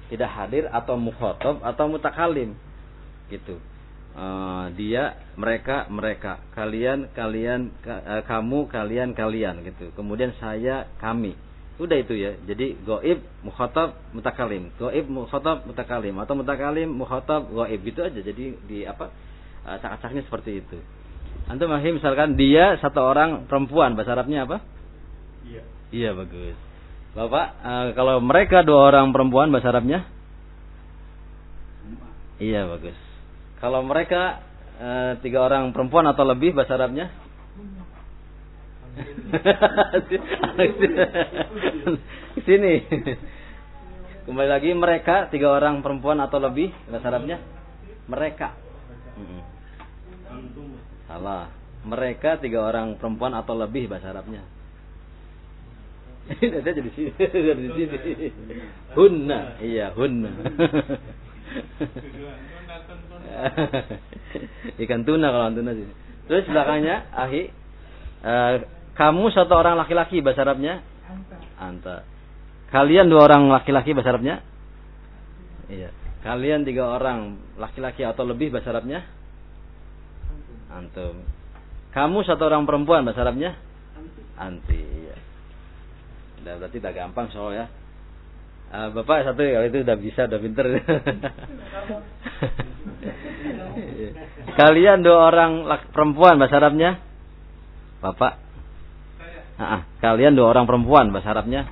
tidak 0.09 0.29
hadir 0.33 0.67
atau 0.73 0.97
mukhotob 0.97 1.61
atau 1.61 1.85
mutakalim 1.87 2.57
gitu 3.29 3.61
uh, 4.20 4.65
dia 4.76 5.15
mereka 5.39 5.88
mereka. 5.88 6.43
Kalian 6.53 7.09
kalian 7.15 7.72
ka, 7.80 7.95
uh, 8.03 8.24
kamu 8.28 8.67
kalian 8.67 9.15
kalian 9.15 9.63
gitu. 9.63 9.95
Kemudian 9.95 10.36
saya 10.38 10.91
kami. 10.99 11.34
Udah 11.80 11.95
itu 11.95 12.11
ya. 12.20 12.36
Jadi 12.43 12.76
goib 12.84 13.24
mukhotob 13.47 13.95
mutakalim. 14.11 14.76
Goib 14.76 15.07
mukhotob 15.07 15.63
mutakalim. 15.63 16.20
Atau 16.20 16.36
mutakalim 16.36 16.91
mukhotob 16.91 17.47
goib. 17.55 17.80
Gitu 17.80 18.03
aja. 18.03 18.20
Jadi 18.20 18.45
di 18.67 18.84
apa 18.84 19.07
uh, 19.63 19.78
cak-caknya 19.80 20.28
seperti 20.28 20.59
itu. 20.59 20.78
Antum 21.47 21.72
mahim 21.72 21.97
misalkan 21.97 22.36
dia 22.36 22.76
satu 22.84 22.99
orang 22.99 23.47
perempuan. 23.47 23.95
Bahasa 23.95 24.13
Arabnya 24.13 24.43
apa? 24.45 24.59
Iya. 25.47 25.63
iya 25.89 26.09
bagus. 26.13 26.53
Bapak 27.15 27.45
uh, 27.63 27.88
kalau 27.97 28.22
mereka 28.22 28.61
dua 28.61 28.91
orang 28.91 29.15
perempuan 29.15 29.49
bahasa 29.49 29.72
Arabnya? 29.72 30.05
Iya 32.39 32.70
bagus 32.72 33.09
kalau 33.60 33.84
mereka 33.84 34.39
uh, 34.80 35.20
tiga 35.20 35.43
orang 35.43 35.76
perempuan 35.76 36.07
atau 36.07 36.24
lebih 36.24 36.55
bahasa 36.55 36.80
Arabnya? 36.80 37.12
Sini. 42.47 42.74
Kembali 44.24 44.49
lagi 44.49 44.72
mereka 44.72 45.28
tiga 45.28 45.51
orang 45.51 45.84
perempuan 45.84 46.24
atau 46.24 46.39
lebih 46.39 46.72
bahasa 46.88 47.12
Arabnya? 47.12 47.43
Mereka. 48.07 48.55
Salah. 51.12 51.51
Mereka 51.80 52.43
tiga 52.43 52.64
orang 52.64 52.95
perempuan 52.95 53.36
atau 53.36 53.60
lebih 53.60 53.91
bahasa 53.91 54.16
Arabnya? 54.16 54.47
Nanti 56.30 56.70
aja 56.70 56.78
di 56.78 56.93
sini, 56.93 57.10
di 57.18 57.70
sini. 57.74 58.30
Hunna, 58.93 59.57
iya 59.66 59.89
hunna. 59.97 60.30
Ikan 64.84 65.02
tuna 65.06 65.32
kalau 65.34 65.52
tuna 65.54 65.74
sih. 65.74 65.88
Terus 66.30 66.45
belakangnya 66.45 67.10
ahi 67.14 67.50
eh, 68.22 68.56
kamu 68.93 69.32
satu 69.34 69.56
orang 69.56 69.78
laki-laki 69.80 70.22
bahasa 70.22 70.41
Arabnya 70.45 70.82
anta. 71.60 72.04
Kalian 72.70 73.10
dua 73.10 73.26
orang 73.26 73.50
laki-laki 73.50 73.97
bahasa 73.97 74.14
Arabnya? 74.14 74.45
Iya. 75.68 75.89
Kalian 76.22 76.68
tiga 76.68 76.86
orang 76.86 77.39
laki-laki 77.58 78.06
atau 78.06 78.28
lebih 78.28 78.54
bahasa 78.54 78.70
Arabnya? 78.76 79.02
Antum. 80.70 81.18
Kamu 81.89 82.22
satu 82.22 82.45
orang 82.45 82.70
perempuan 82.70 83.02
bahasa 83.02 83.26
Arabnya? 83.26 83.58
Anti. 84.38 84.80
Iya. 84.80 85.18
Udah 86.45 86.54
berarti 86.62 86.78
udah 86.78 86.93
gampang 86.93 87.28
soal 87.34 87.58
ya. 87.58 87.66
Ah, 88.70 88.93
Bapak 88.93 89.26
satu 89.26 89.41
kalau 89.41 89.65
itu 89.65 89.82
udah 89.82 89.97
bisa, 89.97 90.30
udah 90.30 90.38
pinter. 90.38 90.65
Kalian 94.59 95.01
dua 95.01 95.34
orang 95.34 95.65
perempuan 95.89 96.38
bahasa 96.38 96.61
Arabnya? 96.61 97.01
Bapak? 97.99 98.34
Ah, 99.59 99.63
ah. 99.63 99.82
kalian 99.99 100.39
dua 100.39 100.55
orang 100.55 100.63
perempuan 100.70 101.11
bahasa 101.11 101.36
Arabnya? 101.36 101.67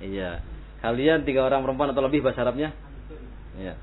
Iya. 0.00 0.40
Kalian 0.80 1.26
tiga 1.26 1.44
orang 1.44 1.66
perempuan 1.66 1.90
atau 1.92 2.00
lebih 2.06 2.22
bahasa 2.22 2.46
Arabnya? 2.46 2.72
Iya. 3.58 3.74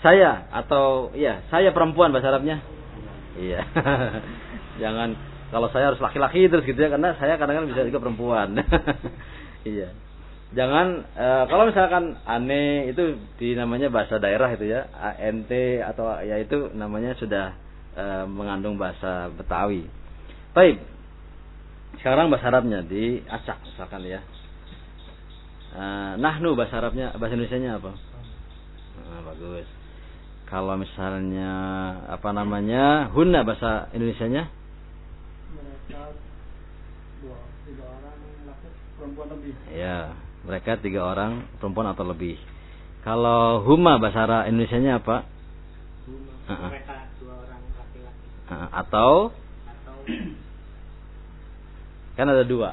Saya 0.00 0.46
atau 0.54 1.12
iya, 1.14 1.42
saya 1.52 1.70
perempuan 1.76 2.10
bahasa 2.10 2.32
Arabnya? 2.32 2.64
Iya. 3.36 3.60
Jangan 4.82 5.14
kalau 5.52 5.68
saya 5.68 5.92
harus 5.92 6.00
laki-laki 6.00 6.48
terus 6.48 6.64
gitu 6.64 6.80
ya 6.80 6.88
karena 6.88 7.12
saya 7.20 7.36
kadang-kadang 7.36 7.70
bisa 7.70 7.84
juga 7.86 8.00
perempuan. 8.02 8.56
iya. 9.68 9.92
Jangan 10.48 11.04
eh, 11.12 11.44
kalau 11.44 11.68
misalkan 11.68 12.16
aneh 12.24 12.88
itu 12.88 13.20
di 13.36 13.52
namanya 13.52 13.92
bahasa 13.92 14.16
daerah 14.16 14.48
itu 14.56 14.64
ya, 14.64 14.88
ANT 14.96 15.52
atau 15.84 16.08
ya 16.24 16.40
itu 16.40 16.72
namanya 16.72 17.12
sudah 17.20 17.52
eh, 17.92 18.24
mengandung 18.24 18.80
bahasa 18.80 19.28
Betawi. 19.36 19.84
Baik. 20.56 20.80
Sekarang 22.00 22.32
bahasa 22.32 22.48
Arabnya 22.48 22.80
di 22.80 23.20
acak 23.28 23.60
misalkan 23.68 24.08
ya. 24.08 24.24
Eh, 25.76 26.12
nahnu 26.16 26.56
bahasa 26.56 26.80
Arabnya 26.80 27.12
bahasa 27.20 27.36
Indonesianya 27.36 27.76
apa? 27.76 27.92
Nah, 29.04 29.20
bagus. 29.28 29.68
Kalau 30.48 30.80
misalnya 30.80 31.52
apa 32.08 32.32
namanya? 32.32 33.12
Hunna 33.12 33.44
bahasa 33.44 33.92
Indonesianya? 33.92 34.48
Mereka 35.52 36.02
dua 37.20 37.36
tiga 37.68 37.84
orang 37.84 38.16
laki 38.48 38.68
perempuan 38.96 39.28
lebih. 39.36 39.52
Ya, 39.76 40.16
mereka 40.48 40.80
tiga 40.80 41.04
orang 41.04 41.44
perempuan 41.60 41.92
atau 41.92 42.08
lebih. 42.08 42.40
Kalau 43.04 43.60
huma 43.68 44.00
bahasa 44.00 44.24
Arab 44.24 44.48
Indonesianya 44.48 45.04
apa? 45.04 45.28
Uh-uh. 46.48 46.70
Mereka 46.72 46.96
dua 47.20 47.34
orang 47.44 47.60
laki-laki 47.76 48.48
Eh, 48.48 48.68
Atau 48.72 49.12
atau 49.68 49.96
kan 52.16 52.26
ada 52.32 52.44
dua. 52.48 52.72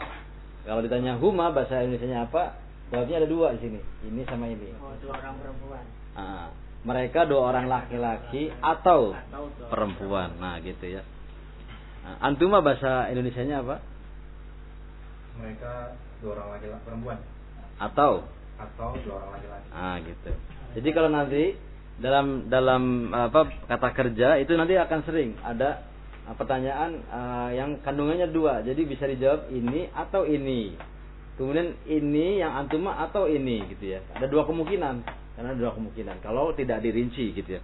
Kalau 0.64 0.80
ditanya 0.82 1.20
huma 1.20 1.52
bahasa 1.52 1.84
Indonesianya 1.84 2.32
apa? 2.32 2.56
Jawabnya 2.96 3.20
ada 3.20 3.28
dua 3.28 3.52
di 3.54 3.60
sini. 3.60 3.80
Ini 4.08 4.24
sama 4.24 4.48
ini. 4.48 4.72
oh, 4.80 4.96
dua 5.04 5.20
orang 5.20 5.36
perempuan 5.44 5.84
Ah, 6.16 6.48
mereka 6.88 7.28
dua 7.28 7.52
orang 7.52 7.68
laki-laki 7.68 8.56
atau 8.64 9.12
atau 9.12 9.52
perempuan. 9.68 10.32
Nah, 10.40 10.64
gitu 10.64 10.88
ya. 10.88 11.04
Antuma 12.24 12.64
bahasa 12.64 13.12
Indonesianya 13.12 13.68
apa? 13.68 13.84
mereka 15.36 16.00
dua 16.24 16.40
orang 16.40 16.56
laki-laki 16.56 16.84
perempuan 16.88 17.20
Atau 17.80 18.24
atau 18.56 18.96
dua 19.04 19.20
orang 19.20 19.32
laki-laki 19.36 19.68
Ah 19.76 19.96
gitu. 20.00 20.32
Jadi 20.80 20.90
kalau 20.96 21.10
nanti 21.12 21.44
dalam 22.00 22.48
dalam 22.52 23.12
apa 23.12 23.68
kata 23.68 23.90
kerja 23.96 24.40
itu 24.40 24.52
nanti 24.56 24.76
akan 24.76 25.00
sering 25.08 25.40
ada 25.44 25.84
uh, 26.28 26.36
pertanyaan 26.36 27.04
uh, 27.12 27.50
yang 27.52 27.80
kandungannya 27.84 28.32
dua. 28.32 28.64
Jadi 28.64 28.82
bisa 28.88 29.08
dijawab 29.08 29.52
ini 29.52 29.92
atau 29.92 30.24
ini. 30.24 30.76
Kemudian 31.36 31.76
ini 31.84 32.40
yang 32.40 32.56
antuma 32.56 32.96
atau 33.04 33.28
ini 33.28 33.68
gitu 33.76 33.92
ya. 33.92 34.00
Ada 34.16 34.32
dua 34.32 34.48
kemungkinan. 34.48 34.96
Karena 35.36 35.52
ada 35.52 35.60
dua 35.60 35.76
kemungkinan. 35.76 36.24
Kalau 36.24 36.56
tidak 36.56 36.80
dirinci 36.80 37.36
gitu 37.36 37.60
ya. 37.60 37.62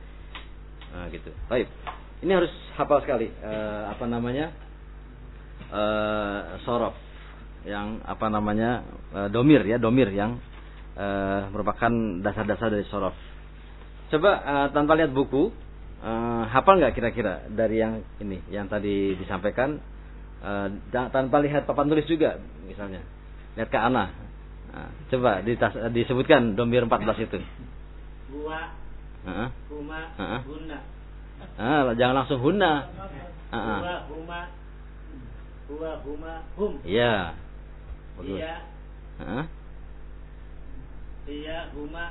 Nah, 0.91 1.07
gitu. 1.07 1.31
Baik. 1.47 1.71
Ini 2.19 2.31
harus 2.35 2.51
hafal 2.75 2.99
sekali 2.99 3.31
uh, 3.39 3.95
apa 3.95 4.03
namanya? 4.11 4.51
uh, 5.71 6.59
sorof 6.67 6.95
yang 7.61 8.01
apa 8.01 8.25
namanya 8.27 8.81
uh, 9.13 9.29
domir 9.29 9.61
ya 9.63 9.77
domir 9.77 10.09
yang 10.09 10.41
eh, 10.91 11.41
merupakan 11.49 11.87
dasar-dasar 12.19 12.67
dari 12.67 12.83
sorof. 12.91 13.15
Coba 14.11 14.31
eh, 14.43 14.67
tanpa 14.75 14.99
lihat 14.99 15.15
buku, 15.15 15.47
eh, 16.03 16.43
hafal 16.51 16.83
nggak 16.83 16.93
kira-kira 16.93 17.47
dari 17.47 17.79
yang 17.79 18.03
ini, 18.19 18.43
yang 18.51 18.67
tadi 18.67 19.15
disampaikan, 19.15 19.79
da- 20.89 21.13
tanpa 21.13 21.37
lihat 21.39 21.63
papan 21.63 21.85
tulis 21.85 22.03
juga, 22.09 22.41
misalnya, 22.65 23.05
lihat 23.55 23.69
ke 23.69 23.77
Ana. 23.77 24.09
Nah, 24.71 24.89
coba 25.07 25.39
ditas- 25.45 25.77
disebutkan 25.93 26.55
domir 26.55 26.81
14 26.83 27.23
itu. 27.23 27.39
gua 28.31 28.71
Heeh. 29.21 29.49
huma 29.69 29.99
Heeh. 30.17 30.41
guna 30.47 30.77
Ah, 31.59 31.93
jangan 31.93 32.15
langsung 32.23 32.39
huna. 32.41 32.89
Ah. 33.51 33.79
gua 33.79 33.95
huma 34.11 34.39
huma 36.03 36.35
hum 36.59 36.73
Iya. 36.83 37.35
Bagus. 38.21 38.37
iya 38.37 38.55
Heeh. 39.17 39.45
iya 41.27 41.57
huma 41.73 42.05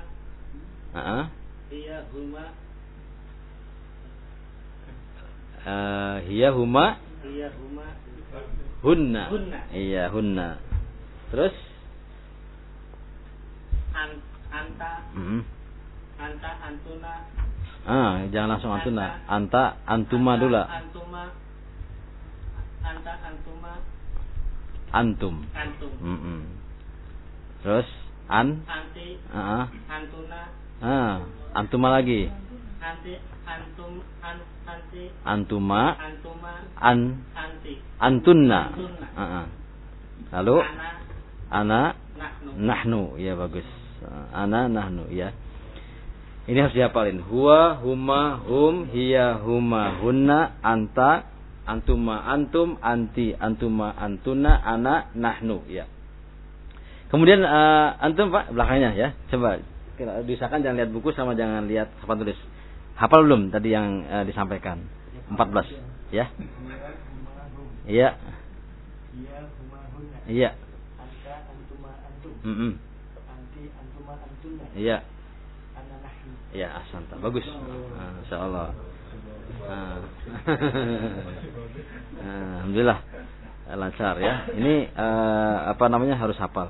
Heeh. 0.93 1.25
iya 1.71 1.99
huma 2.11 2.45
Eh, 5.61 6.17
hiya 6.25 6.57
huma 6.57 6.97
iya 7.21 7.53
huma 7.53 7.85
hunna. 8.81 9.29
Hunna. 9.29 9.61
Iya, 9.71 10.09
hunna. 10.09 10.57
Terus? 11.29 11.53
an, 13.93 14.11
anta 14.49 14.93
Mm. 15.13 15.45
anta 16.17 16.51
antuna 16.65 17.13
Ah, 17.85 18.25
jangan 18.33 18.57
langsung 18.57 18.73
antuna. 18.73 19.21
Anta, 19.29 19.77
antuma 19.85 20.41
dulu. 20.41 20.57
antuma 20.65 21.29
anta 22.81 23.13
antuma 23.21 23.73
Antum. 24.91 25.47
antum 25.55 25.93
Mm-mm. 26.03 26.41
Terus 27.63 27.87
an, 28.27 28.67
anti 28.67 29.19
ah, 29.31 29.71
antuna 29.87 30.41
ah, 30.83 31.15
antuma 31.55 31.89
lagi. 31.95 32.27
anti 32.83 33.15
antum 33.47 34.03
an, 34.23 34.39
anti 34.67 35.03
Antuma, 35.23 35.95
antuma 35.95 36.53
an, 36.79 37.23
anti 37.37 37.75
antunna. 38.03 38.61
Antunna. 38.75 39.07
Ah, 39.15 39.23
ah. 39.23 39.47
Lalu 40.31 40.57
ana 40.59 40.89
ana, 41.51 41.81
nahnu 42.19 42.51
nahnu. 42.59 43.03
Ya 43.19 43.35
bagus. 43.39 43.67
Ana, 44.35 44.67
nahnu. 44.67 45.11
Ya. 45.13 45.31
Ini 46.51 46.67
harus 46.67 46.75
dihafalin. 46.75 47.23
Huwa, 47.23 47.79
huma, 47.79 48.43
hum, 48.43 48.91
hiya, 48.91 49.39
huma, 49.39 50.03
hunna, 50.03 50.59
anta, 50.67 51.30
antuma, 51.71 52.27
antum, 52.27 52.75
anti, 52.83 53.31
antuma, 53.39 53.95
antuna, 53.95 54.59
ana, 54.59 55.07
nahnu. 55.15 55.63
Ya. 55.71 55.87
Kemudian 57.15 57.47
eh, 57.47 57.89
antum 58.03 58.35
Pak 58.35 58.51
belakangnya 58.51 58.91
ya. 58.99 59.09
Coba 59.31 59.63
diusahakan 60.27 60.65
jangan 60.65 60.77
lihat 60.81 60.91
buku 60.91 61.15
sama 61.15 61.39
jangan 61.39 61.71
lihat 61.71 61.95
papan 62.03 62.27
tulis. 62.27 62.39
Hafal 62.99 63.23
belum 63.23 63.55
tadi 63.55 63.71
yang 63.71 64.03
eh, 64.03 64.25
disampaikan? 64.27 64.83
14 65.31 66.11
ya. 66.11 66.27
Iya. 66.27 66.27
iya 67.87 68.11
Iya. 70.31 70.51
Iya. 74.75 74.99
Ya, 76.51 76.67
asanta. 76.83 77.15
Bagus. 77.23 77.47
Ah, 77.95 78.19
Allah. 79.51 80.11
Ah. 82.21 82.61
Alhamdulillah 82.61 83.01
lancar 83.77 84.21
ya. 84.21 84.51
Ini 84.53 84.93
eh, 84.93 85.57
apa 85.73 85.89
namanya 85.89 86.19
harus 86.19 86.37
hafal. 86.37 86.69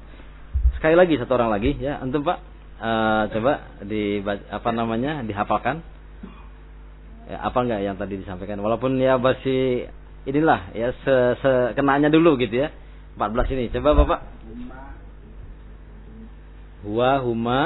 Sekali 0.78 0.94
lagi 0.94 1.18
satu 1.18 1.36
orang 1.36 1.50
lagi 1.50 1.74
ya, 1.74 1.98
antum 1.98 2.22
Pak. 2.22 2.38
Eh, 2.80 3.22
coba 3.34 3.52
di 3.82 4.22
apa 4.26 4.70
namanya 4.70 5.24
dihafalkan. 5.24 5.82
Ya, 7.30 7.38
apa 7.46 7.58
enggak 7.62 7.80
yang 7.82 7.96
tadi 7.98 8.14
disampaikan? 8.20 8.62
Walaupun 8.62 8.98
ya 8.98 9.18
masih 9.18 9.90
inilah 10.26 10.74
ya 10.74 10.94
se, 11.02 11.14
se 11.40 11.52
kenanya 11.74 12.10
dulu 12.12 12.38
gitu 12.38 12.66
ya. 12.66 12.68
14 13.18 13.54
ini. 13.58 13.64
Coba 13.74 13.90
Bapak. 13.98 14.20
Huwa 16.80 17.10
huma 17.20 17.60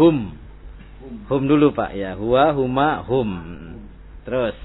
hum. 0.00 0.45
Hum 1.06 1.42
dulu 1.46 1.70
Pak 1.74 1.94
ya. 1.94 2.14
Huwa 2.18 2.54
huma 2.54 3.02
hum. 3.06 3.30
Terus. 4.26 4.56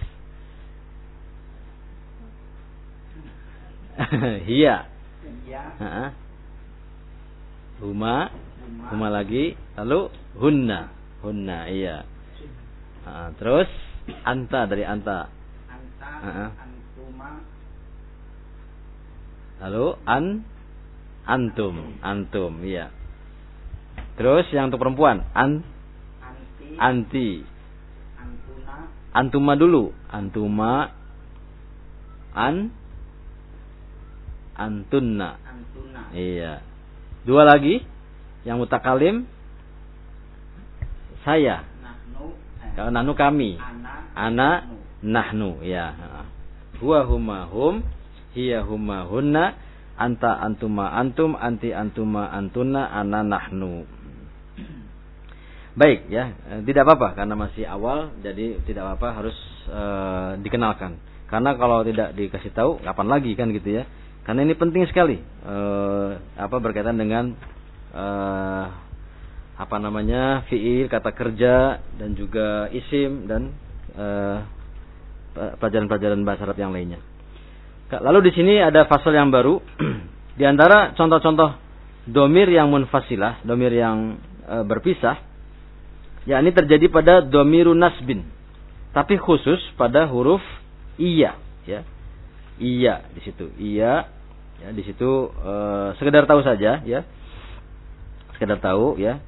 Hiya. 4.50 4.89
iya 5.46 5.64
Ha-ha. 5.78 6.06
Huma. 7.82 8.30
Huma 8.89 9.08
lagi. 9.14 9.54
Lalu 9.78 10.10
hunna. 10.38 10.89
Hunna 11.22 11.70
iya. 11.70 12.06
Ha, 13.06 13.34
terus 13.38 13.70
anta 14.26 14.66
dari 14.70 14.86
anta. 14.86 15.30
anta 15.70 16.10
antuma 16.58 17.42
Lalu 19.62 19.86
an 20.10 20.26
antum. 21.26 22.02
Antum 22.02 22.54
iya. 22.66 22.89
Terus 24.18 24.50
yang 24.54 24.74
untuk 24.74 24.82
perempuan 24.82 25.26
an 25.38 25.62
anti 26.78 27.43
antuna 28.15 28.76
Antuma 29.11 29.59
dulu. 29.59 29.91
Antuma 30.07 30.95
an 32.32 32.72
antunna. 34.55 35.36
Antuna. 35.43 36.01
Iya. 36.15 36.63
Dua 37.28 37.43
lagi 37.43 37.84
yang 38.47 38.57
mutakalim 38.57 39.28
saya. 41.28 41.67
Nahnu. 41.84 42.34
eh, 42.63 42.72
Kalau 42.74 42.89
nahnu 42.89 43.13
kami. 43.13 43.59
Ana. 43.59 43.91
Ana 44.15 44.49
nahnu. 45.03 45.59
nahnu 45.59 45.67
ya. 45.67 45.93
Huwa 46.82 47.05
huma 47.05 47.45
hum, 47.45 47.86
hiya 48.34 48.65
huma 48.65 49.05
hunna, 49.05 49.53
anta 50.01 50.41
antuma 50.41 50.89
antum, 50.97 51.38
anti 51.38 51.69
antuma 51.69 52.34
antuna, 52.34 52.89
ana 52.89 53.22
nahnu. 53.22 53.86
Baik 55.72 56.11
ya, 56.11 56.36
Eh, 56.51 56.61
tidak 56.67 56.84
apa-apa 56.84 57.15
karena 57.15 57.36
masih 57.39 57.63
awal, 57.63 58.11
jadi 58.19 58.59
tidak 58.67 58.84
apa-apa 58.88 59.09
harus 59.24 59.38
eh, 59.72 60.32
dikenalkan. 60.43 60.99
Karena 61.32 61.55
kalau 61.55 61.80
tidak 61.88 62.11
dikasih 62.11 62.51
tahu, 62.51 62.84
kapan 62.84 63.07
lagi 63.07 63.32
kan 63.39 63.55
gitu 63.55 63.80
ya? 63.80 63.84
Karena 64.28 64.43
ini 64.43 64.53
penting 64.59 64.84
sekali, 64.91 65.17
eh, 65.24 66.09
apa 66.36 66.55
berkaitan 66.59 66.99
dengan 66.99 67.32
eh, 67.95 68.65
apa 69.55 69.78
namanya 69.80 70.43
fiil, 70.51 70.91
kata 70.91 71.13
kerja 71.15 71.80
dan 71.99 72.17
juga 72.17 72.67
isim 72.74 73.28
dan 73.30 73.51
pelajaran-pelajaran 75.36 76.24
bahasa 76.24 76.47
Arab 76.47 76.55
yang 76.55 76.72
lainnya. 76.72 77.03
Lalu 77.99 78.32
di 78.32 78.32
sini 78.32 78.53
ada 78.63 78.88
fasal 78.88 79.11
yang 79.11 79.28
baru. 79.28 79.59
di 80.39 80.47
antara 80.47 80.95
contoh-contoh 80.95 81.59
domir 82.07 82.47
yang 82.47 82.72
munfasilah, 82.72 83.43
domir 83.43 83.76
yang 83.76 84.15
eh, 84.47 84.63
berpisah, 84.63 85.19
yakni 86.30 86.53
terjadi 86.53 86.86
pada 86.91 87.13
domiru 87.26 87.74
nasbin. 87.74 88.26
Tapi 88.91 89.15
khusus 89.15 89.59
pada 89.80 90.05
huruf 90.11 90.43
iya, 90.99 91.39
ya. 91.63 91.88
Iya 92.61 93.07
di 93.15 93.22
situ. 93.24 93.45
Iya 93.57 94.05
ya 94.61 94.69
di 94.69 94.84
situ 94.86 95.32
eh, 95.32 95.89
sekedar 95.97 96.28
tahu 96.30 96.43
saja 96.45 96.84
ya. 96.84 97.01
Sekedar 98.36 98.61
tahu 98.61 98.99
ya. 98.99 99.24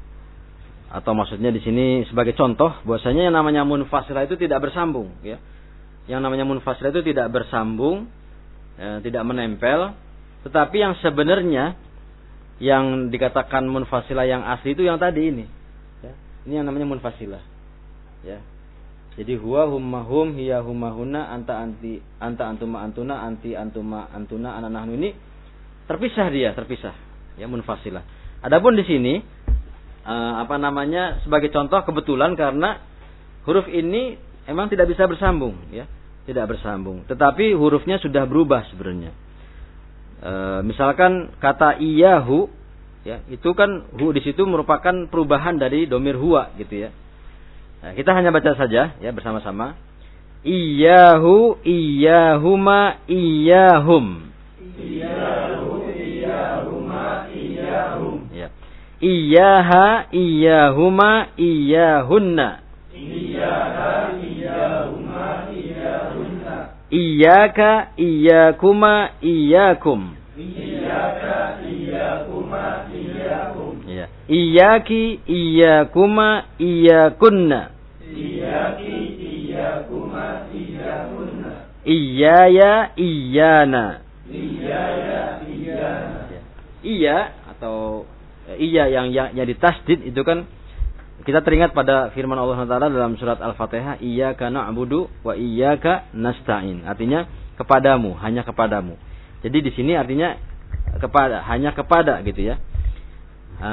Atau 0.93 1.17
maksudnya 1.17 1.49
di 1.49 1.57
sini 1.63 2.05
sebagai 2.05 2.37
contoh 2.37 2.69
bahwasanya 2.85 3.31
yang 3.31 3.35
namanya 3.35 3.65
munfasilah 3.65 4.29
itu 4.29 4.37
tidak 4.37 4.61
bersambung 4.69 5.09
ya. 5.25 5.41
Yang 6.05 6.19
namanya 6.19 6.43
munfasilah 6.43 6.91
itu 6.91 7.01
tidak 7.01 7.31
bersambung, 7.31 8.11
eh, 8.75 8.99
tidak 9.07 9.23
menempel, 9.23 9.95
tetapi 10.43 10.75
yang 10.75 10.93
sebenarnya 10.99 11.79
yang 12.59 13.09
dikatakan 13.09 13.65
munfasilah 13.65 14.27
yang 14.27 14.43
asli 14.43 14.75
itu 14.75 14.83
yang 14.83 14.99
tadi 14.99 15.31
ini. 15.31 15.45
Ini 16.43 16.59
yang 16.59 16.65
namanya 16.67 16.87
munfasilah. 16.91 17.43
Ya. 18.23 18.39
Jadi 19.13 19.37
huwa 19.37 19.69
humma 19.69 20.01
hum 20.01 20.33
hiya 20.33 20.65
humma 20.65 20.89
hunna 20.89 21.29
anta 21.29 21.53
anti 21.61 22.01
anta 22.17 22.49
antuma 22.49 22.81
antuna 22.81 23.21
anti 23.21 23.53
antuma 23.53 24.09
antuna 24.09 24.57
ana 24.57 24.73
nahnu 24.73 24.97
ini 24.97 25.13
terpisah 25.85 26.33
dia, 26.33 26.49
terpisah. 26.57 26.95
Ya 27.37 27.45
munfasilah. 27.45 28.01
Adapun 28.41 28.73
di 28.73 28.83
sini 28.89 29.21
eh, 30.03 30.33
apa 30.41 30.57
namanya 30.57 31.21
sebagai 31.21 31.53
contoh 31.53 31.77
kebetulan 31.85 32.33
karena 32.33 32.81
huruf 33.45 33.69
ini 33.69 34.17
emang 34.49 34.67
tidak 34.73 34.89
bisa 34.89 35.05
bersambung 35.05 35.61
ya, 35.69 35.85
tidak 36.25 36.57
bersambung. 36.57 37.05
Tetapi 37.05 37.53
hurufnya 37.53 38.01
sudah 38.01 38.25
berubah 38.25 38.65
sebenarnya. 38.73 39.13
Eh, 40.23 40.59
misalkan 40.65 41.37
kata 41.37 41.77
iyahu 41.77 42.49
ya, 43.03 43.19
itu 43.27 43.49
kan 43.55 43.87
hu 43.95 44.11
di 44.15 44.23
situ 44.23 44.43
merupakan 44.47 45.07
perubahan 45.11 45.59
dari 45.59 45.87
domir 45.87 46.15
huwa 46.15 46.51
gitu 46.55 46.87
ya. 46.87 46.89
Nah, 47.83 47.91
kita 47.91 48.15
hanya 48.15 48.31
baca 48.31 48.55
saja 48.55 48.95
ya 49.03 49.11
bersama-sama. 49.11 49.75
Iyahu, 50.43 51.63
iyahuma, 51.63 52.99
iyahum. 53.07 54.27
Iyahu, 54.75 55.87
iyahuma, 55.87 57.31
iyahum. 57.31 58.27
Ya. 58.35 58.47
Iyaha, 58.99 60.11
iyahuma, 60.11 61.31
iyahunna. 61.39 62.49
Iyaha, 62.91 63.91
iyahuma, 64.19 65.27
iyahunna. 65.51 66.55
Iyaka, 66.91 67.71
iyakuma, 67.95 68.93
iyakum. 69.23 70.22
Iyaka, 70.93 71.65
iyakuma, 71.65 72.85
iyakum. 72.93 73.73
Ya. 73.89 74.05
Iyaki, 74.29 75.03
iyakuma, 75.25 76.27
iyakunna. 76.61 77.61
Iyaya, 81.81 82.73
iyana. 82.93 83.85
Iyaya, 84.29 85.41
iyana. 85.49 86.19
Iya 86.83 87.17
atau 87.55 88.03
eh, 88.51 88.59
iya 88.59 88.91
yang 88.91 89.09
yang, 89.15 89.31
yang 89.33 89.47
ditasdid 89.47 90.03
itu 90.03 90.19
kan 90.27 90.43
kita 91.23 91.39
teringat 91.39 91.71
pada 91.71 92.11
firman 92.11 92.35
Allah 92.35 92.67
Taala 92.67 92.91
dalam 92.91 93.15
surat 93.15 93.39
Al-Fatihah, 93.39 94.03
Iyyaka 94.03 94.51
na'budu 94.51 95.07
wa 95.23 95.33
iyyaka 95.33 96.11
nasta'in. 96.13 96.83
Artinya 96.83 97.25
kepadamu, 97.55 98.13
hanya 98.19 98.43
kepadamu. 98.43 98.99
Jadi 99.39 99.57
di 99.63 99.71
sini 99.71 99.95
artinya 99.95 100.35
kepada, 101.01 101.41
hanya 101.47 101.71
kepada 101.73 102.21
gitu 102.25 102.53
ya. 102.53 102.55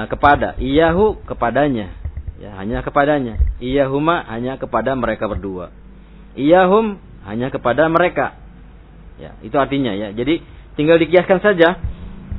Kepada, 0.09 0.55
iyahu 0.61 1.19
kepadanya. 1.27 2.01
Ya, 2.41 2.57
hanya 2.57 2.81
kepadanya. 2.81 3.37
Iyahuma 3.61 4.25
hanya 4.33 4.57
kepada 4.57 4.97
mereka 4.97 5.29
berdua. 5.29 5.69
Iyahum 6.33 6.97
hanya 7.29 7.53
kepada 7.53 7.85
mereka. 7.93 8.33
Ya, 9.21 9.37
itu 9.45 9.53
artinya 9.61 9.93
ya. 9.93 10.17
Jadi 10.17 10.41
tinggal 10.73 10.97
dikiaskan 10.97 11.45
saja. 11.45 11.77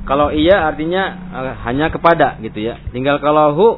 Kalau 0.02 0.34
iya 0.34 0.66
artinya 0.66 1.02
eh, 1.38 1.54
hanya 1.62 1.94
kepada 1.94 2.42
gitu 2.42 2.58
ya. 2.58 2.82
Tinggal 2.90 3.22
kalau 3.22 3.54
hu 3.54 3.68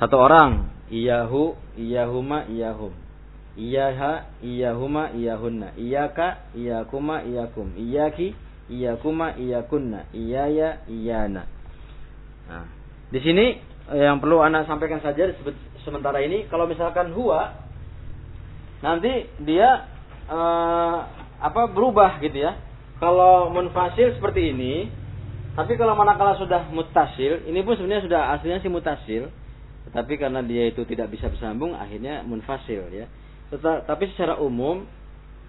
satu 0.00 0.16
orang. 0.16 0.72
Iyahu, 0.88 1.52
iyahuma, 1.76 2.48
iyahum. 2.48 2.96
Iyaha, 3.58 4.32
iyahuma, 4.40 5.12
iyahunna. 5.12 5.76
Iyaka, 5.76 6.48
iyakuma, 6.56 7.26
iyakum. 7.28 7.76
Iyaki, 7.76 8.32
iyakuma, 8.68 9.36
iyakunna. 9.36 10.08
Iyaya, 10.12 10.84
iyana. 10.88 11.44
Nah, 12.48 12.64
di 13.12 13.20
sini 13.20 13.60
eh, 13.92 14.04
yang 14.04 14.20
perlu 14.20 14.40
anak 14.40 14.68
sampaikan 14.68 15.00
saja 15.04 15.28
sementara 15.84 16.20
ini 16.24 16.48
kalau 16.48 16.68
misalkan 16.68 17.12
huwa 17.12 17.56
nanti 18.84 19.28
dia 19.44 19.88
eh, 20.28 20.98
apa 21.38 21.70
berubah 21.70 22.20
gitu 22.20 22.38
ya. 22.38 22.56
Kalau 22.98 23.54
munfasil 23.54 24.18
seperti 24.18 24.50
ini, 24.50 24.90
tapi 25.54 25.78
kalau 25.78 25.94
manakala 25.94 26.34
sudah 26.34 26.66
mutasil, 26.74 27.46
ini 27.46 27.62
pun 27.62 27.78
sebenarnya 27.78 28.10
sudah 28.10 28.20
aslinya 28.34 28.58
sih 28.58 28.66
mutasil, 28.66 29.30
tetapi 29.86 30.18
karena 30.18 30.42
dia 30.42 30.66
itu 30.66 30.82
tidak 30.82 31.14
bisa 31.14 31.30
bersambung, 31.30 31.78
akhirnya 31.78 32.26
munfasil 32.26 32.90
ya. 32.90 33.06
Teta- 33.54 33.86
Tapi 33.86 34.10
secara 34.10 34.42
umum, 34.42 34.82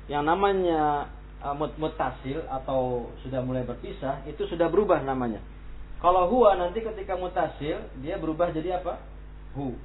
yang 0.06 0.30
namanya 0.30 1.10
mut- 1.56 1.78
mutasil 1.80 2.44
atau 2.52 3.12
sudah 3.24 3.40
mulai 3.40 3.64
berpisah, 3.64 4.24
itu 4.28 4.44
sudah 4.48 4.68
berubah 4.68 5.00
namanya. 5.04 5.40
Kalau 6.00 6.32
huwa 6.32 6.56
nanti 6.56 6.80
ketika 6.80 7.20
mutasil, 7.20 7.80
dia 8.00 8.16
berubah 8.16 8.56
jadi 8.56 8.80
apa? 8.80 9.04
Hu. 9.56 9.76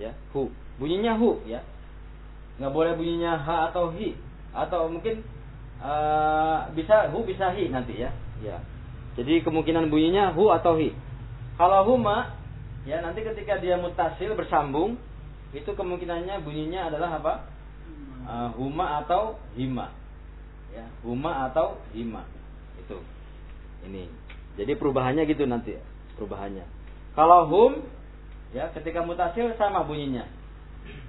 Ya, 0.00 0.16
hu. 0.32 0.48
Bunyinya 0.80 1.18
hu 1.18 1.42
ya. 1.44 1.60
Nggak 2.56 2.72
boleh 2.72 2.92
bunyinya 2.94 3.36
ha 3.38 3.70
atau 3.70 3.92
hi 3.92 4.14
atau 4.54 4.88
mungkin 4.88 5.20
eh, 5.82 6.58
bisa 6.72 7.12
hu 7.12 7.26
bisa 7.28 7.52
hi 7.52 7.68
nanti 7.68 8.00
ya. 8.00 8.10
Ya. 8.40 8.62
Jadi 9.18 9.42
kemungkinan 9.42 9.90
bunyinya 9.90 10.32
hu 10.32 10.48
atau 10.54 10.78
hi. 10.78 10.94
Kalau 11.58 11.84
huma 11.84 12.38
ya 12.86 13.02
nanti 13.02 13.20
ketika 13.26 13.58
dia 13.58 13.76
mutasil 13.76 14.32
bersambung 14.38 14.96
itu 15.50 15.68
kemungkinannya 15.68 16.40
bunyinya 16.46 16.88
adalah 16.88 17.18
apa? 17.18 17.34
Eh, 18.24 18.50
huma 18.56 19.04
atau 19.04 19.36
hima. 19.58 19.92
Ya, 20.74 20.84
huma 21.02 21.48
atau 21.48 21.80
hima. 21.96 22.24
Itu. 22.80 23.00
Ini. 23.88 24.08
Jadi 24.58 24.72
perubahannya 24.74 25.24
gitu 25.30 25.46
nanti 25.46 25.78
perubahannya. 26.18 26.66
Kalau 27.14 27.46
hum 27.46 27.72
ya 28.50 28.70
ketika 28.74 29.06
mutasil 29.06 29.54
sama 29.54 29.86
bunyinya. 29.86 30.26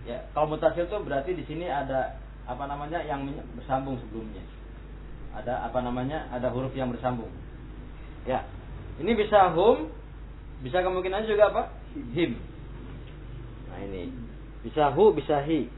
Ya, 0.06 0.26
kalau 0.34 0.54
mutasil 0.54 0.86
itu 0.86 0.98
berarti 1.02 1.32
di 1.34 1.44
sini 1.50 1.66
ada 1.66 2.18
apa 2.46 2.66
namanya 2.66 3.02
yang 3.06 3.26
bersambung 3.58 3.98
sebelumnya. 4.02 4.42
Ada 5.34 5.70
apa 5.70 5.80
namanya? 5.86 6.30
Ada 6.34 6.50
huruf 6.50 6.74
yang 6.74 6.90
bersambung. 6.90 7.30
Ya. 8.26 8.46
Ini 9.00 9.16
bisa 9.16 9.54
hum, 9.56 9.88
bisa 10.60 10.84
kemungkinan 10.84 11.24
juga 11.30 11.54
apa? 11.54 11.64
Him. 12.14 12.36
Nah, 13.70 13.80
ini. 13.86 14.12
Bisa 14.60 14.92
hu, 14.92 15.16
bisa 15.16 15.40
hi. 15.48 15.72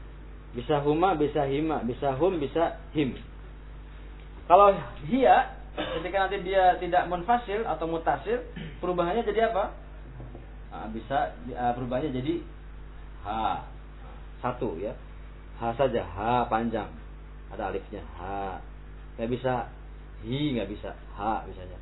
Bisa 0.52 0.82
huma, 0.82 1.14
bisa 1.14 1.46
hima, 1.46 1.80
bisa 1.86 2.12
hum, 2.18 2.42
bisa 2.42 2.82
him. 2.92 3.14
Kalau 4.52 4.68
hiya 5.08 5.48
ketika 5.72 6.28
nanti 6.28 6.44
dia 6.44 6.76
tidak 6.76 7.08
munfasil 7.08 7.64
atau 7.64 7.88
mutasil, 7.88 8.44
perubahannya 8.84 9.24
jadi 9.24 9.48
apa? 9.48 9.72
Nah, 10.68 10.92
bisa 10.92 11.32
uh, 11.56 11.72
perubahannya 11.72 12.12
jadi 12.12 12.44
ha 13.24 13.64
satu 14.44 14.76
ya 14.76 14.92
ha 15.56 15.72
saja 15.72 16.04
ha 16.04 16.44
panjang 16.52 16.92
ada 17.48 17.72
alifnya 17.72 18.04
ha 18.20 18.60
nggak 19.16 19.30
bisa 19.32 19.72
hi 20.20 20.52
nggak 20.52 20.68
bisa, 20.68 21.00
ha 21.16 21.48
bisanya. 21.48 21.80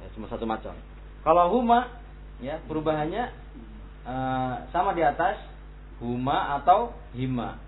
Ya, 0.00 0.08
cuma 0.16 0.32
satu 0.32 0.48
macam. 0.48 0.72
Kalau 1.20 1.44
huma, 1.52 1.92
ya 2.40 2.56
perubahannya 2.64 3.36
uh, 4.08 4.64
sama 4.72 4.96
di 4.96 5.04
atas 5.04 5.36
huma 6.00 6.56
atau 6.56 6.96
hima. 7.12 7.60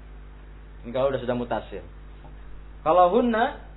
Ini 0.81 0.97
kalau 0.97 1.13
sudah 1.13 1.21
sudah 1.29 1.37
mutasil. 1.37 1.85
Kalau 2.83 3.13
hunna, 3.13 3.72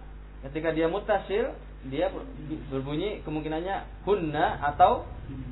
ketika 0.49 0.69
dia 0.71 0.85
mutasil, 0.85 1.57
dia 1.89 2.09
berbunyi 2.69 3.21
kemungkinannya 3.25 4.05
hunna 4.05 4.61
atau 4.73 5.05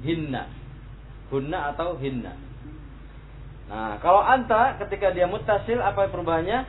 hinna. 0.06 0.50
Hunna 1.34 1.74
atau 1.74 1.98
hinna. 1.98 2.34
Nah, 3.70 3.98
kalau 4.04 4.22
anta 4.22 4.78
ketika 4.86 5.10
dia 5.16 5.26
mutasil 5.26 5.82
apa 5.82 6.10
perubahannya? 6.14 6.66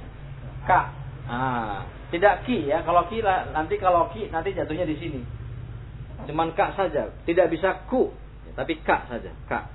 Ka. 0.64 0.80
Nah, 1.28 1.84
tidak 2.08 2.48
ki 2.48 2.68
ya. 2.68 2.80
Kalau 2.84 3.08
ki 3.12 3.20
nanti 3.52 3.76
kalau 3.76 4.08
ki 4.12 4.32
nanti 4.32 4.56
jatuhnya 4.56 4.88
di 4.88 4.96
sini. 4.96 5.20
Cuman 6.24 6.56
ka 6.56 6.72
saja, 6.72 7.12
tidak 7.28 7.52
bisa 7.52 7.84
ku, 7.92 8.08
tapi 8.56 8.80
ka 8.80 9.04
saja, 9.10 9.28
ka. 9.44 9.68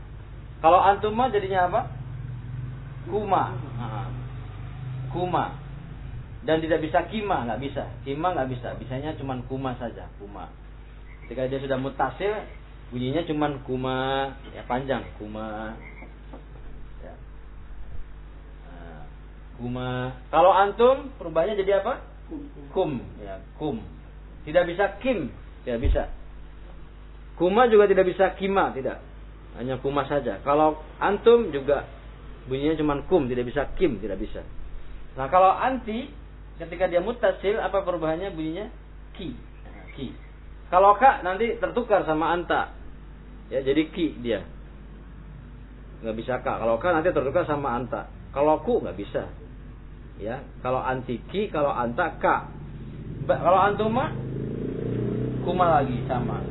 Kalau 0.64 0.82
antuma 0.82 1.30
jadinya 1.30 1.70
apa? 1.70 1.82
Kuma. 3.06 3.54
Nah, 3.78 4.10
kuma 5.14 5.69
dan 6.44 6.64
tidak 6.64 6.80
bisa 6.80 7.04
kima 7.12 7.44
nggak 7.44 7.60
bisa. 7.60 7.84
Kima 8.08 8.32
nggak 8.32 8.50
bisa. 8.52 8.70
Bisanya 8.80 9.12
cuma 9.20 9.36
kuma 9.44 9.76
saja 9.76 10.08
kuma. 10.16 10.48
Ketika 11.28 11.52
dia 11.52 11.60
sudah 11.60 11.76
mutasil 11.76 12.32
bunyinya 12.90 13.22
cuma 13.28 13.52
kuma 13.68 13.98
ya 14.56 14.64
panjang 14.64 15.04
kuma. 15.20 15.76
Ya. 17.04 17.14
Nah, 18.72 19.04
kuma. 19.60 20.16
Kalau 20.32 20.52
antum 20.56 21.12
perubahannya 21.20 21.60
jadi 21.60 21.84
apa? 21.84 22.00
Kum. 22.72 23.04
Ya 23.20 23.44
kum. 23.60 23.84
Tidak 24.48 24.64
bisa 24.64 24.96
kim 25.04 25.36
tidak 25.68 25.80
bisa. 25.84 26.04
Kuma 27.36 27.68
juga 27.68 27.92
tidak 27.92 28.08
bisa 28.08 28.32
kima 28.40 28.72
tidak. 28.72 29.04
Hanya 29.60 29.76
kuma 29.84 30.08
saja. 30.08 30.40
Kalau 30.48 30.80
antum 31.04 31.52
juga 31.52 31.84
bunyinya 32.48 32.80
cuma 32.80 33.04
kum 33.12 33.28
tidak 33.28 33.44
bisa 33.52 33.68
kim 33.76 34.00
tidak 34.00 34.24
bisa. 34.24 34.40
Nah 35.20 35.28
kalau 35.28 35.52
anti 35.52 36.16
ketika 36.60 36.92
dia 36.92 37.00
mutasil 37.00 37.56
apa 37.58 37.88
perubahannya 37.88 38.36
bunyinya 38.36 38.68
ki. 39.16 39.32
Nah, 39.32 39.86
ki. 39.96 40.08
Kalau 40.70 40.94
ka 41.00 41.24
nanti 41.24 41.56
tertukar 41.58 42.04
sama 42.04 42.36
anta. 42.36 42.76
Ya 43.48 43.64
jadi 43.64 43.88
ki 43.90 44.20
dia. 44.20 44.44
Nggak 46.04 46.16
bisa 46.20 46.34
ka. 46.44 46.60
Kalau 46.60 46.76
ka 46.78 46.92
nanti 46.92 47.10
tertukar 47.16 47.48
sama 47.48 47.80
anta. 47.80 48.12
Kalau 48.36 48.60
ku 48.62 48.84
nggak 48.84 48.98
bisa. 49.00 49.24
Ya, 50.20 50.44
kalau 50.60 50.84
anti 50.84 51.16
ki, 51.32 51.48
kalau 51.48 51.72
anta 51.72 52.20
ka. 52.20 52.52
Ba 53.24 53.40
kalau 53.40 53.60
antuma 53.64 54.12
kuma 55.48 55.80
lagi 55.80 55.96
sama. 56.12 56.44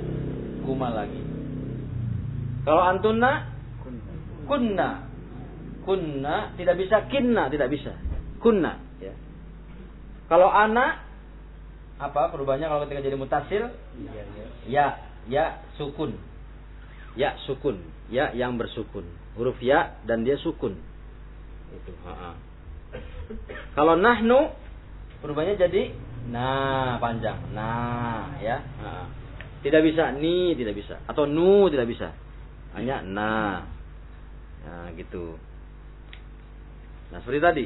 Kuma 0.65 0.89
lagi. 0.89 1.21
Kalau 2.65 2.81
antuna 2.81 3.53
kunna. 4.49 5.05
Kunna 5.85 6.53
tidak 6.61 6.77
bisa 6.81 7.09
kinna, 7.09 7.49
tidak 7.49 7.73
bisa 7.73 7.93
kunna. 8.45 8.88
Kalau 10.29 10.53
anak 10.53 11.09
apa 11.99 12.31
perubahannya 12.31 12.69
kalau 12.69 12.85
ketika 12.87 13.01
jadi 13.03 13.17
mutasil? 13.17 13.63
Ya, 13.99 14.23
ya, 14.69 14.87
ya, 15.27 15.45
sukun. 15.81 16.15
Ya 17.19 17.35
sukun, 17.49 17.83
ya 18.13 18.31
yang 18.37 18.61
bersukun. 18.61 19.09
Huruf 19.35 19.59
ya 19.59 19.99
dan 20.05 20.23
dia 20.23 20.39
sukun. 20.39 20.79
Itu. 21.75 21.93
Ha 22.07 22.13
-ha. 22.13 22.31
Kalau 23.75 23.99
nahnu 23.99 24.53
perubahannya 25.25 25.59
jadi 25.59 25.97
nah 26.29 27.01
panjang. 27.01 27.41
Nah, 27.57 28.39
ya. 28.39 28.63
Ha 28.63 28.87
-ha. 28.87 29.05
Tidak 29.59 29.83
bisa 29.83 30.15
ni, 30.15 30.55
tidak 30.55 30.79
bisa. 30.79 31.03
Atau 31.11 31.27
nu 31.27 31.67
tidak 31.73 31.91
bisa. 31.91 32.15
Hanya 32.79 33.03
nah. 33.03 33.67
Nah, 34.63 34.93
gitu. 34.95 35.35
Nah, 37.09 37.19
seperti 37.25 37.41
tadi 37.41 37.65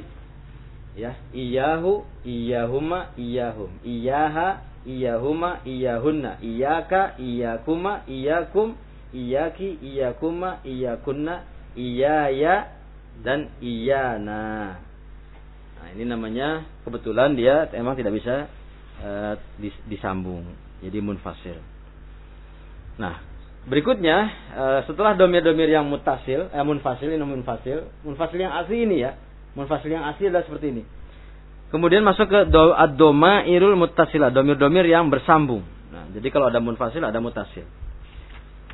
ya 0.99 1.17
iyahu 1.33 2.05
iyahuma 2.25 3.13
iyahum. 3.17 3.71
Iyaha 3.85 4.61
iyahuma 4.85 5.65
iyahunna. 5.65 6.39
Iyaka 6.45 7.17
iyakuma 7.17 8.05
iyakum. 8.09 8.77
Iyaki 9.13 9.79
iyakuma 9.81 10.65
iyakunna. 10.65 11.45
Iyaya 11.73 12.69
dan 13.21 13.49
iyana. 13.61 14.77
Nah 15.77 15.89
ini 15.97 16.05
namanya 16.09 16.65
kebetulan 16.85 17.37
dia 17.37 17.69
emang 17.77 17.97
tidak 17.97 18.17
bisa 18.17 18.49
uh, 19.05 19.35
disambung. 19.89 20.45
Jadi 20.83 20.99
munfasil 21.01 21.59
nah 22.93 23.25
berikutnya 23.65 24.17
uh, 24.53 24.81
setelah 24.85 25.17
domir-domir 25.17 25.65
yang 25.65 25.89
mutasil 25.89 26.53
eh, 26.53 26.65
munfasil 26.65 27.09
ini 27.09 27.25
munfasil. 27.25 27.89
Munfasil 28.05 28.37
yang 28.37 28.53
asli 28.53 28.85
ini 28.85 29.01
ya 29.01 29.17
Munfasil 29.53 29.93
yang 29.93 30.05
asli 30.09 30.33
adalah 30.33 30.45
seperti 30.49 30.67
ini. 30.73 30.83
Kemudian 31.73 32.05
masuk 32.05 32.29
ke 32.29 32.41
do, 32.53 32.77
ad-doma 32.77 33.49
irul 33.49 33.77
mutasila, 33.81 34.29
domir-domir 34.29 34.85
yang 34.85 35.09
bersambung. 35.09 35.65
Nah, 35.89 36.09
jadi 36.13 36.29
kalau 36.29 36.53
ada 36.53 36.61
munfasil 36.61 37.01
ada 37.01 37.17
mutasil. 37.17 37.65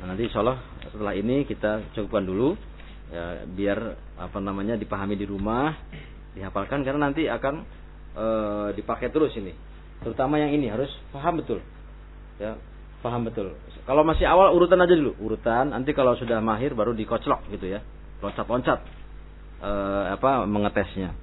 Nah, 0.03 0.11
nanti 0.11 0.27
insya 0.27 0.43
Allah 0.43 0.59
setelah 0.91 1.15
ini 1.15 1.47
kita 1.47 1.95
cukupkan 1.95 2.27
dulu 2.27 2.59
ya, 3.11 3.47
biar 3.47 3.79
apa 4.19 4.39
namanya 4.43 4.75
dipahami 4.75 5.15
di 5.15 5.23
rumah, 5.23 5.79
dihafalkan 6.35 6.83
karena 6.83 7.11
nanti 7.11 7.27
akan 7.27 7.63
e, 8.15 8.25
dipakai 8.79 9.11
terus 9.15 9.31
ini. 9.39 9.55
Terutama 10.03 10.39
yang 10.39 10.51
ini 10.55 10.67
harus 10.67 10.91
paham 11.15 11.39
betul. 11.39 11.63
Ya, 12.35 12.59
paham 12.99 13.27
betul. 13.27 13.55
Kalau 13.83 14.03
masih 14.03 14.27
awal 14.27 14.51
urutan 14.55 14.79
aja 14.79 14.91
dulu, 14.91 15.15
urutan. 15.23 15.71
Nanti 15.71 15.91
kalau 15.95 16.19
sudah 16.19 16.43
mahir 16.43 16.75
baru 16.75 16.91
dikoclok 16.91 17.47
gitu 17.51 17.67
ya, 17.67 17.79
loncat-loncat 18.19 18.98
uh, 19.63 20.15
apa 20.15 20.47
mengetesnya. 20.47 21.15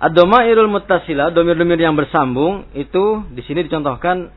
Ad-dhamairul 0.00 0.72
muttasila, 0.72 1.28
domir-domir 1.28 1.76
yang 1.76 1.92
bersambung 1.92 2.64
itu 2.72 3.20
di 3.36 3.44
sini 3.44 3.68
dicontohkan 3.68 4.32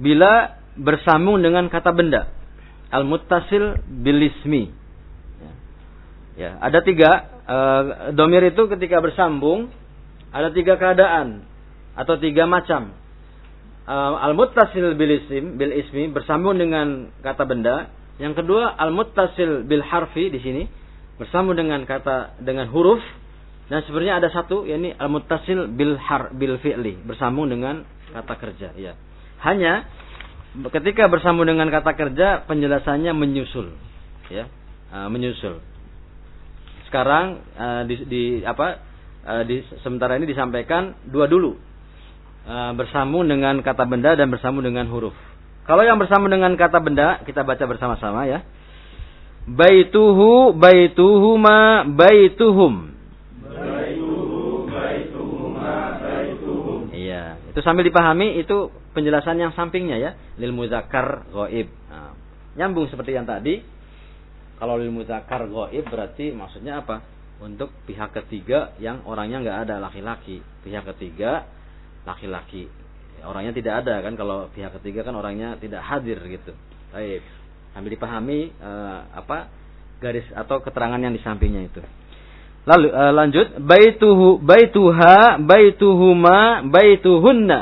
bila 0.00 0.56
bersambung 0.80 1.44
dengan 1.44 1.68
kata 1.68 1.92
benda. 1.92 2.32
Al-muttasil 2.88 3.84
bilismi. 3.84 4.82
Ya. 6.34 6.58
ada 6.58 6.82
tiga 6.82 7.10
uh, 7.46 7.82
domir 8.10 8.42
itu 8.42 8.66
ketika 8.66 8.98
bersambung 8.98 9.70
ada 10.34 10.50
tiga 10.50 10.74
keadaan 10.74 11.46
atau 11.94 12.18
tiga 12.18 12.42
macam. 12.50 12.90
Uh, 13.84 14.16
al-muttasil 14.18 14.96
bil 14.96 15.14
bil 15.54 15.72
ismi 15.76 16.10
bersambung 16.10 16.58
dengan 16.58 17.12
kata 17.22 17.44
benda. 17.46 17.92
Yang 18.18 18.42
kedua 18.42 18.72
al-muttasil 18.72 19.68
bil 19.68 19.84
harfi 19.84 20.32
di 20.32 20.40
sini 20.42 20.62
bersambung 21.14 21.54
dengan 21.54 21.86
kata 21.86 22.42
dengan 22.42 22.66
huruf 22.70 23.00
dan 23.70 23.80
sebenarnya 23.88 24.20
ada 24.20 24.28
satu 24.28 24.68
yakni 24.68 24.92
al-muttasil 24.92 25.72
bil 25.72 25.96
har 25.96 26.34
bil 26.36 26.60
fi'li 26.60 27.00
bersambung 27.00 27.48
dengan 27.48 27.86
kata 28.12 28.34
kerja 28.36 28.68
ya. 28.76 28.92
Hanya 29.40 29.88
ketika 30.70 31.08
bersambung 31.08 31.48
dengan 31.48 31.72
kata 31.72 31.96
kerja 31.96 32.44
penjelasannya 32.44 33.12
menyusul 33.16 33.72
ya. 34.28 34.50
Uh, 34.94 35.10
menyusul. 35.10 35.58
Sekarang 36.86 37.42
uh, 37.58 37.82
di, 37.88 37.94
di 38.06 38.22
apa 38.46 38.78
uh, 39.26 39.42
di 39.42 39.64
sementara 39.82 40.14
ini 40.20 40.28
disampaikan 40.28 40.98
dua 41.08 41.26
dulu. 41.30 41.56
Bersambung 42.76 43.24
dengan 43.24 43.64
kata 43.64 43.88
benda 43.88 44.12
dan 44.20 44.28
bersambung 44.28 44.60
dengan 44.60 44.84
huruf. 44.92 45.16
Kalau 45.64 45.80
yang 45.80 45.96
bersambung 45.96 46.28
dengan 46.28 46.52
kata 46.60 46.76
benda 46.84 47.24
kita 47.24 47.40
baca 47.40 47.64
bersama-sama 47.64 48.28
ya 48.28 48.44
baituhu 49.44 50.56
baituhuma 50.56 51.84
baituhum. 51.84 52.96
Baituhu 53.44 54.64
baituhuma 54.68 56.00
baituhum 56.00 56.80
iya 56.92 57.36
itu 57.52 57.60
sambil 57.60 57.84
dipahami 57.84 58.40
itu 58.40 58.72
penjelasan 58.96 59.38
yang 59.38 59.52
sampingnya 59.52 60.00
ya. 60.00 60.10
Lil 60.40 60.50
muzakkar 60.50 61.28
ghaib. 61.30 61.70
Nah, 61.86 62.16
nyambung 62.58 62.90
seperti 62.90 63.14
yang 63.14 63.28
tadi. 63.28 63.62
Kalau 64.58 64.80
lil 64.80 64.90
muzakkar 64.90 65.46
ghaib 65.46 65.84
berarti 65.86 66.32
maksudnya 66.32 66.82
apa? 66.82 67.04
Untuk 67.38 67.70
pihak 67.84 68.10
ketiga 68.10 68.72
yang 68.80 69.04
orangnya 69.04 69.38
nggak 69.44 69.58
ada 69.68 69.74
laki-laki. 69.78 70.40
Pihak 70.64 70.82
ketiga 70.96 71.46
laki-laki. 72.08 72.66
Orangnya 73.22 73.54
tidak 73.54 73.86
ada 73.86 74.02
kan? 74.02 74.18
Kalau 74.18 74.50
pihak 74.50 74.74
ketiga 74.80 75.06
kan 75.06 75.14
orangnya 75.14 75.54
tidak 75.60 75.84
hadir 75.84 76.18
gitu. 76.26 76.58
Baik 76.90 77.43
sambil 77.74 77.90
dipahami 77.90 78.54
uh, 78.62 79.10
apa 79.12 79.50
garis 79.98 80.24
atau 80.30 80.62
keterangan 80.62 80.96
yang 81.02 81.10
di 81.10 81.20
sampingnya 81.20 81.66
itu. 81.66 81.82
Lalu 82.64 82.88
uh, 82.94 83.12
lanjut 83.12 83.60
baituhu 83.60 84.40
baituha 84.40 85.42
baituhuma 85.42 86.64
baituhunna. 86.64 87.60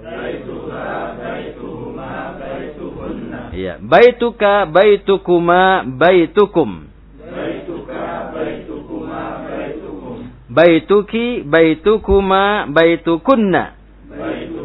Baituha 0.00 0.88
baituhuma 1.18 2.10
baituhunna. 2.40 3.40
Iya, 3.52 3.74
baituka 3.82 4.64
baitukuma 4.70 5.84
baitukum. 5.84 6.88
Baituka 7.20 8.02
baitukuma 8.32 9.20
baitukum. 9.44 10.16
Baituki 10.48 11.26
baitukuma 11.44 12.42
baitukunna. 12.70 13.62
Baitukum 14.08 14.59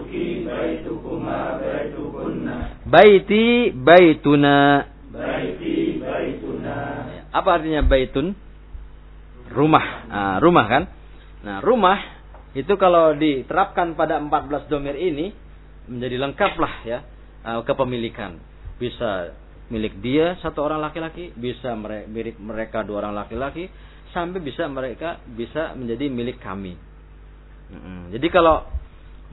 Baiti 2.85 3.73
baituna. 3.73 4.85
Baiti 5.09 5.97
baituna. 5.97 6.77
Apa 7.33 7.49
artinya 7.57 7.81
baitun? 7.81 8.37
Rumah. 9.49 9.85
Nah, 10.05 10.37
rumah 10.37 10.65
kan? 10.69 10.83
Nah, 11.41 11.57
rumah 11.65 11.97
itu 12.53 12.69
kalau 12.77 13.17
diterapkan 13.17 13.97
pada 13.97 14.21
14 14.21 14.69
domir 14.69 14.95
ini 14.95 15.33
menjadi 15.89 16.17
lengkap 16.29 16.53
lah 16.61 16.73
ya 16.85 16.99
uh, 17.41 17.61
kepemilikan. 17.65 18.37
Bisa 18.77 19.33
milik 19.73 19.97
dia 19.99 20.37
satu 20.45 20.61
orang 20.61 20.77
laki-laki, 20.81 21.33
bisa 21.33 21.73
milik 22.05 22.37
mereka 22.37 22.85
dua 22.85 23.01
orang 23.05 23.17
laki-laki, 23.17 23.65
sampai 24.13 24.39
bisa 24.45 24.69
mereka 24.69 25.17
bisa 25.25 25.73
menjadi 25.73 26.05
milik 26.07 26.37
kami. 26.37 26.77
Jadi 28.13 28.27
kalau 28.29 28.61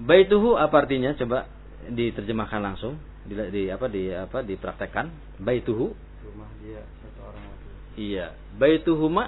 baituhu 0.00 0.56
apa 0.56 0.88
artinya? 0.88 1.12
Coba 1.12 1.44
diterjemahkan 1.92 2.60
langsung, 2.64 2.96
di, 3.26 3.34
di 3.54 3.62
apa 3.70 3.86
di 3.86 4.10
apa 4.10 4.42
dipraktekkan. 4.42 5.38
Baituhu 5.42 5.94
rumah 6.22 6.50
dia 6.62 6.80
satu 7.02 7.20
orang 7.26 7.44
laki. 7.44 7.68
Iya, 7.98 8.26
baituhuma. 8.56 9.24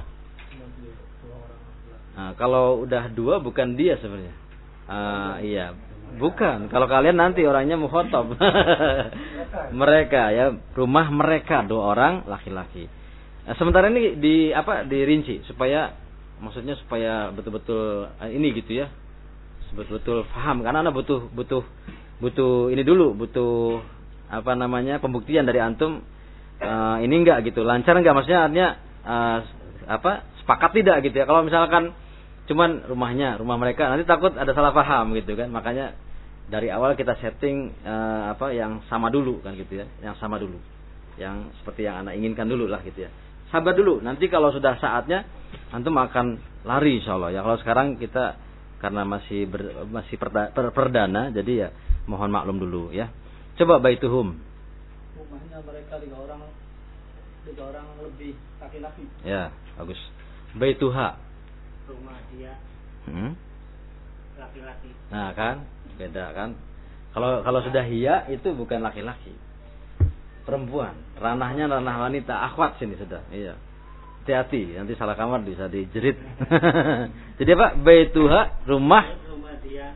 Nah, 2.14 2.30
kalau 2.38 2.86
udah 2.86 3.10
dua 3.10 3.42
bukan 3.42 3.74
dia 3.74 3.98
sebenarnya. 3.98 4.34
Uh, 4.86 5.34
iya, 5.42 5.74
bukan. 6.16 6.70
Kalau 6.70 6.86
kalian 6.86 7.18
nanti 7.18 7.42
orangnya 7.42 7.74
mukhotob. 7.74 8.38
mereka 9.80 10.30
ya, 10.30 10.54
rumah 10.78 11.10
mereka 11.10 11.66
dua 11.66 11.94
orang 11.94 12.22
laki-laki. 12.30 12.86
Nah, 13.44 13.54
sementara 13.58 13.90
ini 13.90 14.16
di 14.16 14.36
apa 14.54 14.86
dirinci 14.86 15.42
supaya 15.50 15.92
maksudnya 16.38 16.78
supaya 16.78 17.34
betul-betul 17.34 18.08
uh, 18.14 18.30
ini 18.30 18.54
gitu 18.62 18.78
ya. 18.78 18.86
Betul-betul 19.74 20.22
paham 20.30 20.62
karena 20.62 20.86
anak 20.86 20.94
butuh 20.94 21.26
butuh 21.34 21.66
butuh 22.22 22.70
ini 22.70 22.82
dulu, 22.86 23.14
butuh 23.16 23.82
apa 24.30 24.52
namanya 24.58 24.98
pembuktian 24.98 25.46
dari 25.46 25.62
antum 25.62 26.02
uh, 26.60 26.98
ini 27.02 27.14
enggak 27.22 27.46
gitu. 27.48 27.62
Lancar 27.66 27.96
enggak? 27.98 28.14
Maksudnya 28.14 28.40
artinya 28.50 28.68
uh, 29.04 29.38
apa 29.88 30.12
sepakat 30.42 30.70
tidak 30.76 30.96
gitu 31.06 31.16
ya. 31.22 31.26
Kalau 31.26 31.42
misalkan 31.42 31.94
cuman 32.44 32.92
rumahnya 32.92 33.40
rumah 33.40 33.56
mereka 33.56 33.88
nanti 33.88 34.04
takut 34.04 34.36
ada 34.36 34.52
salah 34.52 34.72
paham 34.74 35.16
gitu 35.16 35.34
kan? 35.34 35.48
Makanya 35.50 35.96
dari 36.44 36.68
awal 36.68 36.92
kita 36.92 37.16
setting 37.18 37.72
uh, 37.88 38.36
apa 38.36 38.52
yang 38.52 38.84
sama 38.86 39.08
dulu 39.08 39.40
kan 39.40 39.56
gitu 39.56 39.80
ya? 39.80 39.86
Yang 40.04 40.16
sama 40.20 40.36
dulu. 40.36 40.58
Yang 41.14 41.54
seperti 41.62 41.86
yang 41.86 42.04
anak 42.04 42.18
inginkan 42.18 42.46
dulu 42.50 42.66
lah 42.68 42.82
gitu 42.82 43.06
ya. 43.06 43.10
Sabar 43.52 43.76
dulu. 43.76 44.02
Nanti 44.02 44.26
kalau 44.26 44.50
sudah 44.50 44.74
saatnya 44.82 45.22
antum 45.70 45.94
akan 45.94 46.42
lari 46.66 46.98
insya 46.98 47.14
Allah. 47.14 47.30
Ya 47.38 47.40
kalau 47.46 47.54
sekarang 47.60 48.00
kita 48.02 48.34
karena 48.82 49.06
masih 49.06 49.48
ber, 49.48 49.88
masih 49.88 50.20
perda, 50.20 50.52
per, 50.52 50.68
perdana 50.74 51.32
jadi 51.32 51.52
ya 51.56 51.68
mohon 52.10 52.30
maklum 52.30 52.60
dulu 52.60 52.90
ya 52.90 53.10
coba 53.56 53.80
baituhum 53.80 54.36
rumahnya 55.16 55.58
mereka 55.64 56.00
tiga 56.00 56.16
orang 56.18 56.42
tiga 57.44 57.62
orang 57.70 57.86
lebih 58.02 58.32
laki-laki 58.60 59.04
ya 59.22 59.52
bagus 59.76 60.00
baituha 60.56 61.16
rumah 61.84 62.18
dia 62.32 62.56
hmm? 63.08 63.54
laki-laki. 64.38 64.90
Nah 65.10 65.30
kan, 65.34 65.56
beda 65.96 66.34
kan. 66.34 66.50
Kalau 67.14 67.46
kalau 67.46 67.60
sudah 67.62 67.84
hia 67.86 68.26
itu 68.30 68.50
bukan 68.54 68.82
laki-laki, 68.82 69.34
perempuan. 70.42 70.98
Ranahnya 71.18 71.70
ranah 71.70 72.10
wanita, 72.10 72.34
akhwat 72.50 72.82
sini 72.82 72.98
sudah. 72.98 73.22
Iya. 73.30 73.54
Hati-hati, 74.24 74.80
nanti 74.80 74.96
salah 74.96 75.14
kamar 75.14 75.44
bisa 75.44 75.68
dijerit. 75.68 76.16
Jadi 77.38 77.50
apa? 77.54 77.76
Baituha, 77.76 78.64
rumah. 78.64 79.04
Rumah 79.28 79.54
dia. 79.60 79.92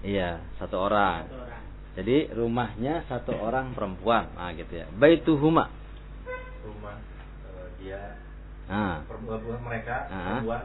Iya, 0.00 0.40
satu 0.56 0.76
orang. 0.80 1.28
Satu 1.28 1.38
orang. 1.44 1.62
Jadi 2.00 2.16
rumahnya 2.32 3.04
satu 3.10 3.36
orang 3.36 3.76
perempuan. 3.76 4.32
Nah 4.32 4.54
gitu 4.56 4.72
ya. 4.72 4.86
Baituhuma. 4.94 5.68
Rumah 6.64 6.96
uh, 7.44 7.68
dia 7.82 8.16
Nah. 8.70 9.02
Perempuan 9.04 9.60
mereka 9.66 10.06
nah. 10.06 10.38
perempuan 10.38 10.62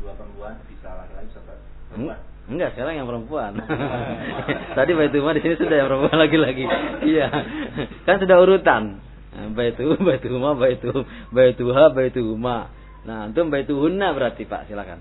dua 0.00 0.12
perempuan 0.14 0.54
bisa 0.70 0.88
laki-laki 0.94 1.28
satu 1.34 1.52
perempuan. 1.90 2.18
Enggak, 2.50 2.70
sekarang 2.74 2.94
yang 2.96 3.08
perempuan. 3.10 3.52
Tadi 4.78 4.90
Baitulmah 4.94 5.34
di 5.36 5.42
sini 5.42 5.54
sudah 5.58 5.76
yang 5.76 5.88
perempuan 5.90 6.18
lagi-lagi. 6.18 6.64
iya. 7.04 7.28
Kan 8.06 8.22
sudah 8.22 8.36
urutan. 8.38 8.82
Baitu, 9.30 9.94
Baitulmah, 9.94 10.58
Baitu, 10.58 10.90
Baituha, 11.30 11.94
Baituhuma. 11.94 12.74
Nah, 13.06 13.30
antum 13.30 13.48
Baituhunna 13.48 14.12
berarti 14.12 14.44
Pak, 14.44 14.66
silakan. 14.68 14.98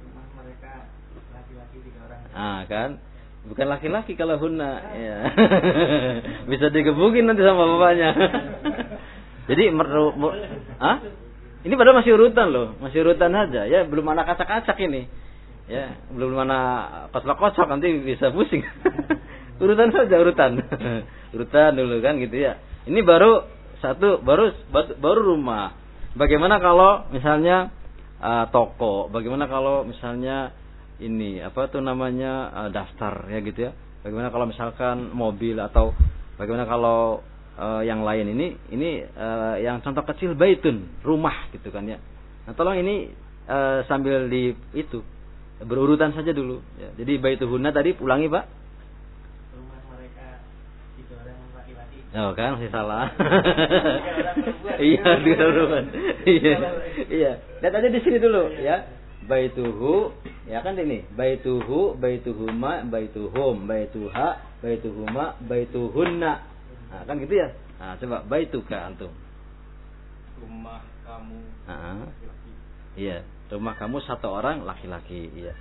Rumah 0.00 0.26
mereka 0.40 0.88
laki-laki 1.36 1.76
tiga 1.84 2.00
orang. 2.08 2.23
Ah, 2.34 2.66
kan? 2.66 2.98
Bukan 3.46 3.66
laki-laki 3.70 4.18
kalau 4.18 4.40
hunna, 4.42 4.82
ya. 4.96 5.16
Bisa 6.50 6.68
digebukin 6.74 7.30
nanti 7.30 7.46
sama 7.46 7.64
bapaknya. 7.76 8.10
Jadi 9.48 9.70
meru, 9.70 10.10
ah? 10.80 10.98
Ini 11.64 11.72
padahal 11.80 12.04
masih 12.04 12.16
urutan 12.16 12.52
loh, 12.52 12.76
masih 12.80 13.04
urutan 13.04 13.32
aja 13.32 13.64
ya, 13.64 13.88
belum 13.88 14.04
mana 14.04 14.28
kacak-kacak 14.28 14.76
ini. 14.84 15.08
Ya, 15.64 15.96
belum 16.12 16.36
mana 16.36 16.58
kocok-kocok 17.08 17.68
nanti 17.72 17.88
bisa 18.04 18.28
pusing. 18.32 18.60
urutan 19.64 19.88
saja 19.92 20.20
urutan. 20.20 20.60
urutan 21.32 21.72
dulu 21.72 22.04
kan 22.04 22.20
gitu 22.20 22.36
ya. 22.36 22.60
Ini 22.84 23.00
baru 23.00 23.48
satu 23.80 24.20
baru 24.20 24.52
baru 24.72 25.20
rumah. 25.36 25.72
Bagaimana 26.16 26.60
kalau 26.60 27.08
misalnya 27.12 27.72
uh, 28.20 28.44
toko, 28.52 29.08
bagaimana 29.08 29.48
kalau 29.48 29.88
misalnya 29.88 30.52
ini 31.02 31.42
apa 31.42 31.66
tuh 31.66 31.82
namanya 31.82 32.54
uh, 32.54 32.70
daftar 32.70 33.26
ya 33.26 33.38
gitu 33.42 33.70
ya. 33.70 33.72
Bagaimana 34.04 34.28
kalau 34.30 34.46
misalkan 34.46 35.10
mobil 35.10 35.56
atau 35.58 35.96
bagaimana 36.36 36.68
kalau 36.68 37.24
uh, 37.58 37.82
yang 37.82 38.04
lain 38.06 38.30
ini 38.36 38.46
ini 38.70 38.90
uh, 39.02 39.56
yang 39.58 39.82
contoh 39.82 40.04
kecil 40.06 40.38
baitun 40.38 40.86
rumah 41.02 41.50
gitu 41.50 41.72
kan 41.74 41.88
ya. 41.88 41.98
Nah 42.46 42.52
tolong 42.54 42.78
ini 42.78 43.10
uh, 43.48 43.82
sambil 43.90 44.28
di 44.30 44.54
itu 44.76 45.02
berurutan 45.64 46.10
saja 46.12 46.34
dulu 46.34 46.58
ya. 46.76 46.90
jadi 46.98 47.16
baituhuna 47.18 47.74
tadi 47.74 47.96
ulangi 47.98 48.30
pak. 48.30 48.44
Rumah 49.56 49.80
mereka 49.90 50.26
itu 51.00 51.12
orang 51.16 51.38
laki-laki 51.56 51.98
oh 52.14 52.30
kan 52.36 52.54
masih 52.60 52.70
salah. 52.70 53.06
Iya 54.74 55.22
dua 55.22 55.38
perempuan. 55.38 55.86
Iya. 56.26 56.54
Iya. 57.06 57.32
Lihat 57.62 57.74
aja 57.78 57.88
di 57.94 58.00
sini 58.02 58.18
dulu 58.18 58.50
ya 58.58 58.82
baituhu 59.24 60.12
ya 60.44 60.60
kan 60.60 60.76
ini 60.76 61.04
baituhu 61.16 61.96
baituhuma 61.96 62.84
baituhum 62.88 63.64
baituha 63.64 64.40
baituhuma 64.60 65.40
baituhunna 65.44 66.54
Nah, 66.94 67.02
kan 67.02 67.18
gitu 67.18 67.34
ya. 67.34 67.50
Nah, 67.82 67.98
coba 67.98 68.22
baituka 68.22 68.78
antum. 68.78 69.10
Rumah 70.38 70.82
kamu. 71.02 71.38
Iya, 72.94 73.26
rumah 73.50 73.74
kamu 73.74 73.98
satu 74.06 74.30
orang 74.30 74.62
laki-laki, 74.62 75.26
iya. 75.34 75.58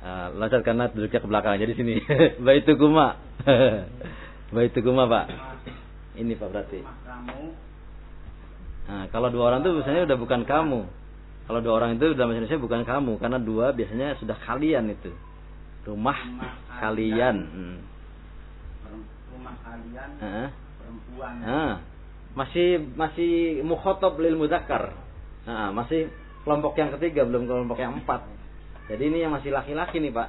Uh, 0.00 0.32
loncat 0.40 0.64
karena 0.64 0.88
duduknya 0.88 1.20
ke 1.20 1.28
belakang 1.28 1.60
jadi 1.60 1.76
sini. 1.76 2.00
Baitukuma. 2.46 3.20
Baitukuma, 4.48 5.04
Pak. 5.12 5.26
Ini 6.16 6.32
Pak 6.40 6.48
berarti. 6.48 6.80
Kamu. 6.80 7.44
Nah, 8.86 9.04
kalau 9.12 9.28
dua 9.28 9.52
orang 9.52 9.60
itu 9.60 9.76
biasanya 9.76 10.08
udah 10.08 10.16
bukan 10.16 10.42
kamu. 10.48 10.80
Kalau 11.46 11.62
dua 11.62 11.74
orang 11.78 11.94
itu 11.94 12.10
dalam 12.18 12.34
bahasa 12.34 12.42
Indonesia 12.42 12.58
bukan 12.58 12.82
kamu 12.82 13.12
karena 13.22 13.38
dua 13.38 13.70
biasanya 13.70 14.18
sudah 14.18 14.36
kalian 14.42 14.90
itu. 14.90 15.14
Rumah, 15.86 16.18
rumah 16.18 16.54
kalian. 16.82 17.36
Hmm 17.46 17.78
rumah 19.46 19.56
kalian 19.62 20.10
uh. 20.18 20.48
perempuan. 20.82 21.34
Uh. 21.46 21.74
Masih 22.36 22.68
masih 22.98 23.32
mukhotob 23.64 24.18
lil 24.20 24.36
muzakkar. 24.36 24.92
Nah, 25.46 25.70
masih 25.72 26.10
kelompok 26.42 26.74
yang 26.76 26.90
ketiga 26.98 27.22
belum 27.22 27.46
kelompok 27.46 27.78
yang 27.78 28.02
empat. 28.02 28.26
Jadi 28.90 29.02
ini 29.06 29.22
yang 29.22 29.32
masih 29.32 29.54
laki-laki 29.54 30.02
nih 30.02 30.10
Pak. 30.10 30.28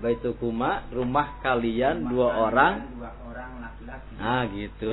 Baitukuma 0.00 0.88
rumah 0.94 1.42
kalian 1.44 2.06
rumah 2.06 2.10
dua 2.10 2.28
kalian, 2.28 2.44
orang. 2.46 2.72
Dua 2.96 3.10
orang 3.28 3.50
laki-laki. 3.60 4.12
Ah 4.16 4.42
gitu. 4.48 4.88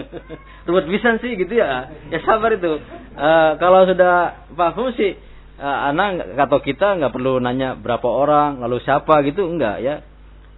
Ruwet 0.68 0.86
bisa 0.90 1.16
sih 1.22 1.38
gitu 1.38 1.54
ya. 1.54 1.92
Ya 2.10 2.18
sabar 2.26 2.50
itu. 2.56 2.80
Uh, 3.14 3.50
kalau 3.62 3.86
sudah 3.86 4.48
paham 4.56 4.90
sih 4.98 5.14
uh, 5.62 5.78
anak 5.94 6.34
atau 6.34 6.58
kita 6.58 6.98
nggak 6.98 7.12
perlu 7.14 7.38
nanya 7.38 7.78
berapa 7.78 8.08
orang 8.08 8.58
lalu 8.58 8.82
siapa 8.82 9.22
gitu 9.22 9.46
enggak 9.46 9.78
ya 9.80 10.02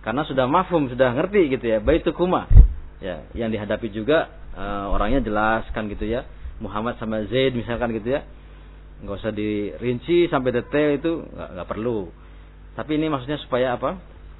karena 0.06 0.22
sudah 0.22 0.46
mafhum, 0.46 0.86
sudah 0.86 1.18
ngerti 1.18 1.50
gitu 1.58 1.66
ya. 1.66 1.82
Baitukuma. 1.82 2.46
Ya, 3.02 3.26
yang 3.34 3.50
dihadapi 3.50 3.90
juga 3.90 4.30
uh, 4.54 4.94
orangnya 4.94 5.18
jelas 5.18 5.66
kan 5.74 5.90
gitu 5.90 6.06
ya. 6.06 6.22
Muhammad 6.62 6.94
sama 7.02 7.26
Zaid 7.26 7.58
misalkan 7.58 7.90
gitu 7.90 8.14
ya. 8.14 8.22
Nggak 9.02 9.18
usah 9.18 9.34
dirinci 9.34 10.30
sampai 10.30 10.54
detail 10.54 10.94
itu 10.94 11.26
nggak, 11.26 11.48
nggak 11.58 11.68
perlu. 11.68 12.14
Tapi 12.76 13.00
ini 13.00 13.08
maksudnya 13.08 13.40
supaya 13.40 13.74
apa? 13.74 13.96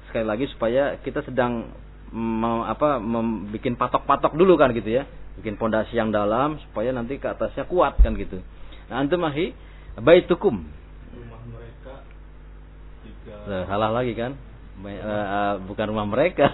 Sekali 0.07 0.25
lagi 0.29 0.45
supaya 0.53 1.01
kita 1.01 1.25
sedang 1.25 1.73
mem, 2.13 2.63
apa 2.63 3.01
membuat 3.01 3.75
patok-patok 3.75 4.37
dulu 4.37 4.55
kan 4.55 4.71
gitu 4.77 4.93
ya. 4.93 5.09
Bikin 5.41 5.57
pondasi 5.57 5.97
yang 5.97 6.13
dalam 6.13 6.61
supaya 6.69 6.93
nanti 6.93 7.17
ke 7.17 7.27
atasnya 7.27 7.65
kuat 7.65 7.97
kan 7.99 8.13
gitu. 8.13 8.41
Nah, 8.87 9.03
antum 9.03 9.25
baitukum. 9.97 10.55
Rumah 11.17 11.41
mereka. 11.49 11.93
Nah, 13.49 13.61
salah 13.65 13.91
lagi 13.91 14.13
kan? 14.13 14.37
Eh, 14.77 14.93
eh, 14.93 15.53
bukan 15.65 15.85
rumah 15.89 16.05
mereka. 16.05 16.53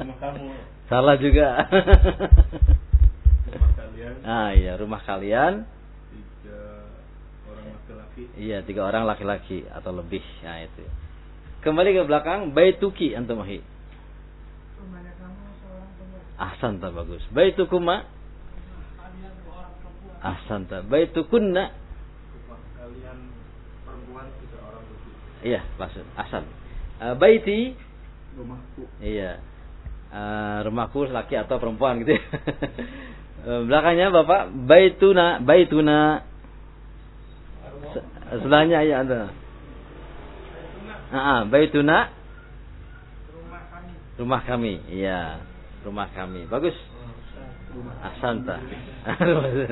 Rumah 0.00 0.16
kamu. 0.16 0.48
Salah 0.88 1.16
juga. 1.20 1.48
Rumah 3.50 3.70
kalian 3.76 4.14
ah 4.24 4.50
iya, 4.56 4.72
rumah 4.80 5.04
kalian. 5.04 5.68
Iya 8.36 8.60
tiga 8.60 8.84
orang 8.84 9.04
laki-laki 9.04 9.64
atau 9.66 9.92
lebih. 9.92 10.22
Nah 10.42 10.60
itu. 10.62 10.84
Kembali 11.60 11.92
ke 11.92 12.02
belakang, 12.04 12.50
baituki 12.50 13.12
antum 13.12 13.44
perempuan. 13.44 13.60
Ahsanta 16.40 16.88
bagus. 16.88 17.20
Baitukuma 17.30 18.08
Kalian 18.96 19.32
dua 19.44 19.60
orang 19.60 19.72
perempuan. 19.76 20.16
ahsanta. 20.24 20.76
Baitukunna 20.82 21.64
kalian 22.80 23.18
perempuan 23.84 24.24
tiga 24.40 24.58
orang 24.64 24.82
lebih. 24.88 25.12
iya, 25.44 25.60
maksud 25.76 26.04
ahsan. 26.16 26.44
Eh, 27.00 27.14
baiti 27.16 27.60
Rumahku. 28.30 28.82
Iya. 29.02 29.32
Eh, 30.10 30.58
rumahku 30.64 31.04
laki 31.06 31.34
atau 31.36 31.60
perempuan 31.60 32.00
gitu. 32.00 32.16
ya. 32.16 32.22
Eh, 33.40 33.64
Belakangnya 33.64 34.12
Bapak 34.12 34.52
baituna, 34.68 35.40
baituna. 35.40 36.28
Se- 37.80 38.06
Sebelahnya 38.30 38.84
ya 38.84 39.02
ada. 39.02 39.32
Ah, 41.10 41.18
ah, 41.18 41.40
baituna 41.42 42.12
Rumah 43.34 43.62
kami. 43.66 43.92
rumah 44.20 44.42
kami. 44.46 44.72
Iya, 44.92 45.42
rumah 45.82 46.08
kami. 46.14 46.46
Bagus. 46.46 46.76
Asanta. 48.02 48.58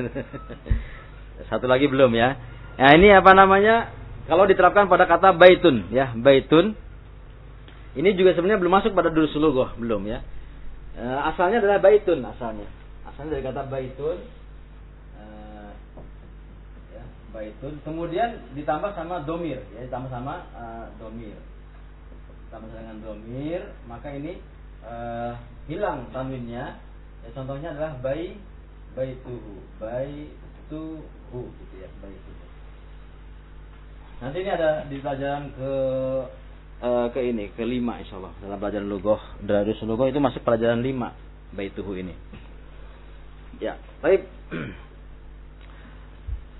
Satu 1.51 1.67
lagi 1.67 1.87
belum 1.87 2.11
ya. 2.15 2.35
Nah, 2.79 2.91
ini 2.95 3.11
apa 3.11 3.31
namanya? 3.35 3.91
Kalau 4.27 4.45
diterapkan 4.45 4.87
pada 4.87 5.07
kata 5.07 5.35
baitun 5.35 5.89
ya, 5.91 6.11
baitun. 6.15 6.75
Ini 7.97 8.13
juga 8.13 8.37
sebenarnya 8.37 8.61
belum 8.61 8.73
masuk 8.79 8.91
pada 8.93 9.09
dulu 9.09 9.27
sulugoh, 9.33 9.73
belum 9.79 10.05
ya. 10.05 10.21
Eh, 10.99 11.19
asalnya 11.33 11.63
adalah 11.63 11.79
baitun 11.81 12.19
asalnya. 12.21 12.67
Asalnya 13.07 13.39
dari 13.39 13.43
kata 13.47 13.61
baitun. 13.67 14.17
Baitun. 17.29 17.77
Kemudian 17.85 18.53
ditambah 18.57 18.97
sama 18.97 19.21
domir, 19.23 19.61
ya 19.77 19.85
ditambah 19.85 20.09
sama 20.09 20.49
eh, 20.53 20.85
domir. 20.97 21.37
Ditambah 22.49 22.69
dengan 22.73 22.97
domir, 23.05 23.61
maka 23.85 24.09
ini 24.09 24.41
eh, 24.85 25.33
hilang 25.69 26.09
tanwinnya. 26.09 26.81
Ya, 27.19 27.29
contohnya 27.35 27.75
adalah 27.75 27.99
bai 27.99 28.39
baituhu, 28.97 29.61
baituhu 29.77 31.41
gitu 31.53 31.75
ya, 31.77 31.89
baituhu. 32.01 32.43
Nanti 34.19 34.37
ini 34.43 34.51
ada 34.51 34.83
di 34.89 34.97
pelajaran 34.99 35.53
ke 35.53 35.73
eh, 36.81 37.07
ke 37.13 37.19
ini 37.23 37.45
kelima 37.53 38.01
insya 38.01 38.19
Allah 38.19 38.33
dalam 38.43 38.59
pelajaran 38.59 38.87
lugoh 38.89 39.21
Darus 39.45 39.79
lugoh 39.85 40.09
itu 40.09 40.19
masuk 40.19 40.41
pelajaran 40.43 40.81
lima 40.81 41.13
baituhu 41.53 41.93
ini. 41.93 42.15
Ya, 43.59 43.77
baik. 44.01 44.25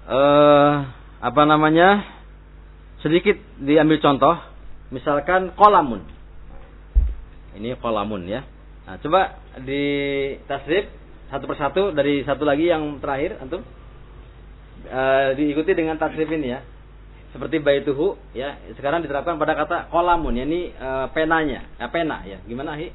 eh 0.09 0.73
apa 1.19 1.41
namanya? 1.45 2.17
Sedikit 2.99 3.39
diambil 3.63 4.01
contoh, 4.03 4.35
misalkan 4.91 5.55
kolamun. 5.55 6.03
Ini 7.55 7.79
kolamun 7.79 8.27
ya. 8.27 8.43
Nah, 8.83 8.99
coba 8.99 9.39
di 9.63 9.83
tasrif 10.49 10.89
satu 11.29 11.45
persatu 11.45 11.93
dari 11.93 12.25
satu 12.25 12.43
lagi 12.43 12.67
yang 12.67 12.97
terakhir 12.99 13.39
antum. 13.39 13.63
Eh, 14.89 15.27
diikuti 15.37 15.71
dengan 15.77 15.95
tasrif 15.95 16.27
ini 16.27 16.57
ya. 16.57 16.59
Seperti 17.31 17.61
baituhu 17.61 18.17
ya. 18.33 18.57
Sekarang 18.73 19.05
diterapkan 19.05 19.37
pada 19.37 19.53
kata 19.53 19.93
kolamun 19.93 20.35
ya 20.35 20.43
ini 20.43 20.73
eh, 20.73 21.07
penanya, 21.13 21.69
eh, 21.77 21.89
pena 21.93 22.25
ya. 22.25 22.41
Gimana 22.43 22.75
hi? 22.75 22.91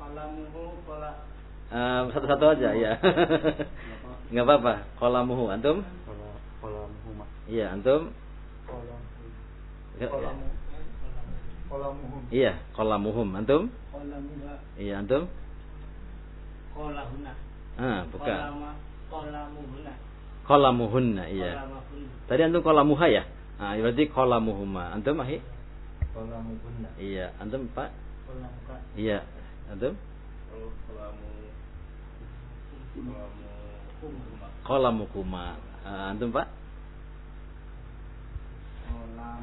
Kalamuhu 0.00 0.80
kola 0.88 1.32
Eh, 1.72 2.00
satu-satu 2.12 2.44
aja 2.52 2.68
ya. 2.76 2.92
Nggak 4.28 4.44
apa-apa. 4.44 4.72
Kolamuhu 5.00 5.48
antum? 5.48 5.80
Iya, 7.50 7.74
antum? 7.74 8.14
kolamu. 8.66 9.06
Ya, 9.98 10.06
ya. 10.06 10.32
Kolamuhum. 11.72 12.22
Iya, 12.28 12.52
kolamuhum 12.76 13.28
antum? 13.32 13.62
Kolamuha. 13.90 14.54
Iya, 14.76 14.94
antum? 15.02 15.24
Kolahuna. 16.72 17.32
Ah, 17.80 18.00
bukan. 18.08 18.38
Kolamuhuna. 19.10 19.92
Kolamuhunna, 20.42 21.24
iya. 21.32 21.52
Kolamahunna. 21.64 22.12
Tadi 22.28 22.40
antum 22.44 22.62
kolamuha 22.64 23.06
ya? 23.08 23.22
Ah, 23.56 23.76
berarti 23.76 24.04
kolamuhuma. 24.08 24.92
Antum 24.94 25.20
ahi? 25.20 25.38
Kolamuhunna. 26.12 26.88
Iya, 27.00 27.32
antum 27.40 27.68
Pak? 27.72 27.90
Kolamuka. 28.28 28.76
Iya, 28.96 29.24
antum? 29.72 29.96
Kalau 30.52 30.68
kolamu 30.86 31.26
kolamu 32.92 34.22
rumah. 34.28 34.50
Kolamukuma. 34.62 35.44
Ah, 35.82 36.12
antum 36.12 36.30
Pak? 36.30 36.61
Kolam. 38.92 39.42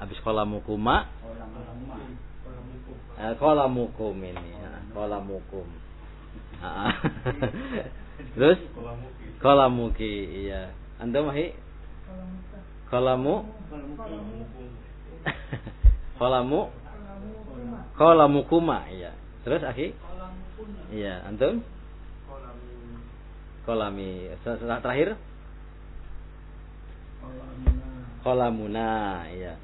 Habis 0.00 0.18
kolamukuma, 0.24 1.04
Kolamuma. 1.20 1.96
Kolamuku. 2.40 2.92
eh, 3.20 3.34
kolamukum 3.36 4.16
ini. 4.24 4.50
Ah, 4.64 4.80
kolamukum. 4.96 5.66
Ah, 6.64 6.92
Terus? 8.36 8.58
Kolamuki. 8.72 9.24
Kolamuki, 9.40 10.12
iya. 10.48 10.72
Antum 11.00 11.28
ahi? 11.28 11.52
Kolamuka. 12.08 12.58
Kolamu? 12.88 13.34
Kolamu? 16.20 16.60
Kolamukuma. 17.96 18.88
Iya. 18.88 19.12
Terus 19.44 19.60
akhi? 19.64 19.92
Iya, 20.92 21.28
antum? 21.28 21.60
Kolami. 23.68 24.26
Terakhir? 24.42 25.14
Kolamuna. 28.20 28.88
Iya. 29.32 29.54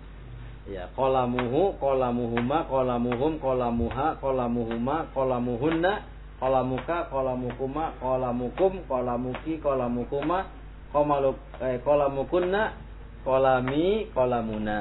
Iya, 0.67 0.91
kolamuhu, 0.99 1.79
kolamuhuma, 1.79 2.67
kolamuhum, 2.67 3.39
kolamuha, 3.39 4.19
kolamuhuma, 4.19 5.07
kolamuhunna, 5.15 5.93
kolamuka, 6.43 7.07
kolamukuma, 7.07 7.95
kolamukum, 8.03 8.73
kolamuki, 8.91 9.63
kolamukuma, 9.63 10.51
komaluk, 10.91 11.39
eh, 11.63 11.79
kolamukunna, 11.87 12.75
kolami, 13.23 14.11
kolamuna. 14.11 14.79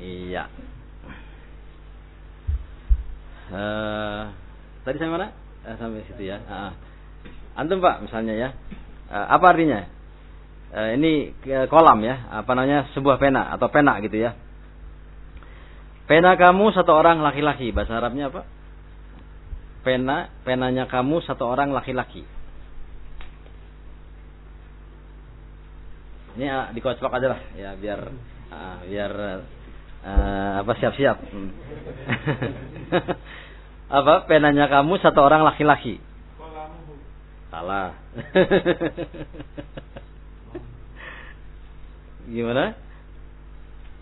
Iya. 0.00 0.48
Eh, 3.48 4.22
tadi 4.84 4.96
sampai 4.96 5.12
mana? 5.12 5.28
Eh, 5.68 5.76
sampai 5.76 6.08
situ 6.08 6.24
ya. 6.24 6.40
Ah. 6.48 6.72
Antum 7.52 7.84
Pak 7.84 8.00
misalnya 8.00 8.32
ya. 8.32 8.48
Eh, 9.08 9.26
apa 9.32 9.46
artinya? 9.48 9.80
Eh, 10.68 11.00
ini 11.00 11.32
eh, 11.48 11.66
kolam 11.72 12.04
ya, 12.04 12.28
apa 12.28 12.52
namanya 12.52 12.92
sebuah 12.92 13.16
pena 13.16 13.48
atau 13.56 13.72
pena 13.72 13.96
gitu 14.04 14.20
ya. 14.20 14.36
Pena 16.04 16.36
kamu 16.36 16.72
satu 16.72 16.92
orang 16.92 17.20
laki-laki, 17.20 17.72
bahasa 17.72 18.00
Arabnya 18.00 18.32
apa? 18.32 18.44
Pena, 19.84 20.28
penanya 20.44 20.84
kamu 20.88 21.24
satu 21.24 21.48
orang 21.48 21.72
laki-laki. 21.72 22.24
Ini 26.36 26.46
ah, 26.48 26.68
dikocok 26.72 27.12
aja 27.12 27.28
lah, 27.32 27.40
ya 27.56 27.70
biar 27.76 28.00
ah, 28.52 28.78
biar 28.84 29.12
eh, 30.04 30.52
apa 30.60 30.72
siap-siap. 30.76 31.16
Apa 33.88 34.28
penanya 34.28 34.68
kamu 34.68 35.00
satu 35.00 35.24
orang 35.24 35.48
laki-laki? 35.48 35.96
Salah. 37.48 37.96
Gimana? 42.28 42.76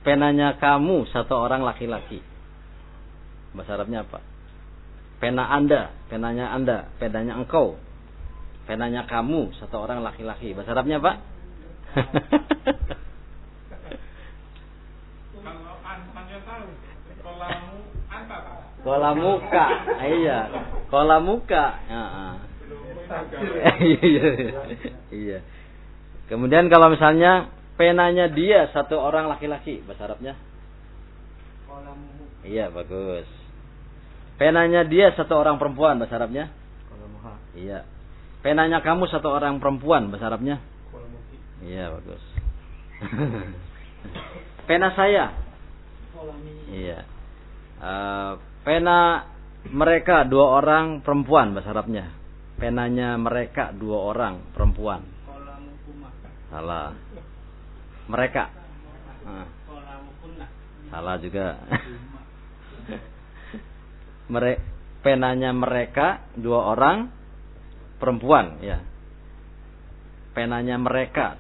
Penanya 0.02 0.58
kamu 0.58 1.06
satu 1.14 1.38
orang 1.38 1.62
laki-laki. 1.62 2.18
Bahasa 3.54 3.78
Arabnya 3.78 4.02
apa? 4.06 4.20
Pena 5.22 5.48
Anda, 5.48 5.90
penanya 6.10 6.52
Anda, 6.52 6.90
penanya 6.98 7.38
engkau. 7.38 7.78
Penanya 8.66 9.06
kamu 9.06 9.54
satu 9.62 9.78
orang 9.78 10.02
laki-laki. 10.02 10.54
Bahasa 10.54 10.74
Arabnya 10.74 10.98
apa? 10.98 11.12
Kolamuka. 18.86 19.66
Iya. 19.98 20.40
Kolamuka. 20.86 21.64
Ya. 21.90 22.45
Iya. 24.02 24.26
Iya. 25.10 25.38
Kemudian 26.26 26.66
kalau 26.66 26.90
misalnya 26.90 27.54
penanya 27.78 28.26
dia 28.32 28.66
satu 28.74 28.98
orang 28.98 29.30
laki-laki, 29.30 29.82
bahasa 29.86 30.10
Arabnya? 30.10 30.34
Iya, 32.46 32.70
bagus. 32.70 33.26
Penanya 34.36 34.84
dia 34.84 35.14
satu 35.14 35.38
orang 35.38 35.56
perempuan, 35.56 35.98
bahasa 36.02 36.18
Arabnya? 36.18 36.50
Iya. 37.56 37.86
Penanya 38.42 38.84
kamu 38.84 39.08
satu 39.08 39.32
orang 39.32 39.58
perempuan, 39.62 40.10
bahasa 40.10 40.28
Arabnya? 40.28 40.60
Iya, 41.62 41.94
bagus. 41.94 42.22
Pena 44.68 44.92
saya. 44.98 45.30
Iya. 46.70 46.98
Eh, 47.76 48.32
pena 48.64 49.28
mereka 49.68 50.24
dua 50.24 50.62
orang 50.62 51.04
perempuan 51.04 51.54
bahasa 51.54 51.70
Arabnya. 51.70 52.25
Penanya 52.56 53.20
mereka 53.20 53.68
dua 53.76 54.12
orang 54.12 54.40
perempuan. 54.56 55.04
Salah. 56.48 56.96
Mereka. 58.06 58.44
Ah, 59.26 59.46
kunna. 60.22 60.46
salah 60.88 61.16
juga. 61.18 61.58
Mere 64.32 64.52
penanya 65.02 65.50
mereka 65.52 66.24
dua 66.38 66.72
orang 66.72 67.12
perempuan, 68.00 68.56
ya. 68.64 68.80
Penanya 70.32 70.80
mereka. 70.80 71.36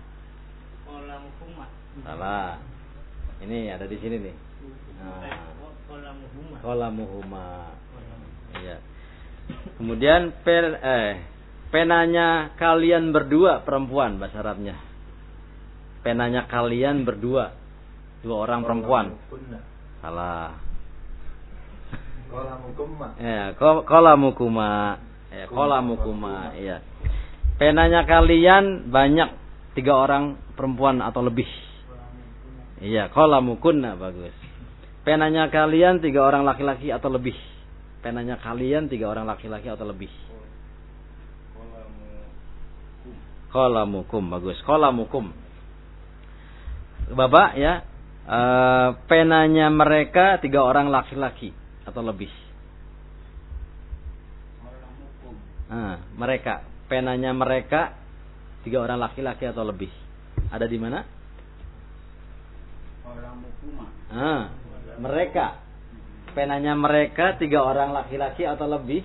Salah. 2.04 2.60
Ini 3.40 3.72
ada 3.72 3.88
di 3.88 3.96
sini 3.96 4.16
nih. 4.20 4.36
Huma. 6.36 6.56
Kolamuhuma. 6.60 7.48
Iya. 8.60 8.76
Kemudian 9.76 10.32
pen, 10.42 10.76
eh, 10.80 11.12
penanya 11.68 12.56
kalian 12.56 13.12
berdua 13.12 13.62
perempuan 13.62 14.16
bahasa 14.16 14.40
Arabnya. 14.40 14.76
Penanya 16.00 16.46
kalian 16.48 17.02
berdua. 17.04 17.52
Dua 18.24 18.36
orang 18.46 18.64
perempuan. 18.64 19.06
Salah. 20.02 20.58
Kolamu 22.26 22.68
kumma. 22.74 23.08
Ya, 23.22 23.54
ko- 23.54 23.86
kolamukuma. 23.86 24.98
Ya, 25.30 25.44
kolamukuma, 25.46 26.54
iya. 26.58 26.82
Penanya 27.56 28.04
kalian 28.04 28.90
banyak 28.90 29.30
tiga 29.78 29.94
orang 29.96 30.36
perempuan 30.58 31.00
atau 31.00 31.22
lebih. 31.22 31.46
Iya, 32.82 33.08
kolamukunna 33.08 33.96
bagus. 33.96 34.34
Penanya 35.06 35.48
kalian 35.48 36.04
tiga 36.04 36.26
orang 36.26 36.44
laki-laki 36.44 36.92
atau 36.92 37.08
lebih. 37.08 37.36
Penanya 38.06 38.38
kalian 38.38 38.86
tiga 38.86 39.10
orang 39.10 39.26
laki-laki 39.26 39.66
atau 39.66 39.82
lebih. 39.82 40.06
Kolamu 43.50 44.06
Kolamukum 44.06 44.22
bagus. 44.30 44.62
Kolamukum. 44.62 45.34
Bapak 47.10 47.58
ya, 47.58 47.82
eh, 48.30 48.88
penanya 49.10 49.74
mereka 49.74 50.38
tiga 50.38 50.62
orang 50.62 50.86
laki-laki 50.86 51.50
atau 51.82 51.98
lebih. 52.06 52.30
Nah, 55.66 55.98
mereka 56.14 56.62
penanya 56.86 57.34
mereka 57.34 57.90
tiga 58.62 58.86
orang 58.86 59.02
laki-laki 59.02 59.50
atau 59.50 59.66
lebih. 59.66 59.90
Ada 60.54 60.70
di 60.70 60.78
mana? 60.78 61.02
Ah, 64.14 64.54
mereka 65.02 65.65
penanya 66.36 66.76
mereka 66.76 67.40
tiga 67.40 67.64
orang 67.64 67.96
laki-laki 67.96 68.44
atau 68.44 68.68
lebih 68.68 69.00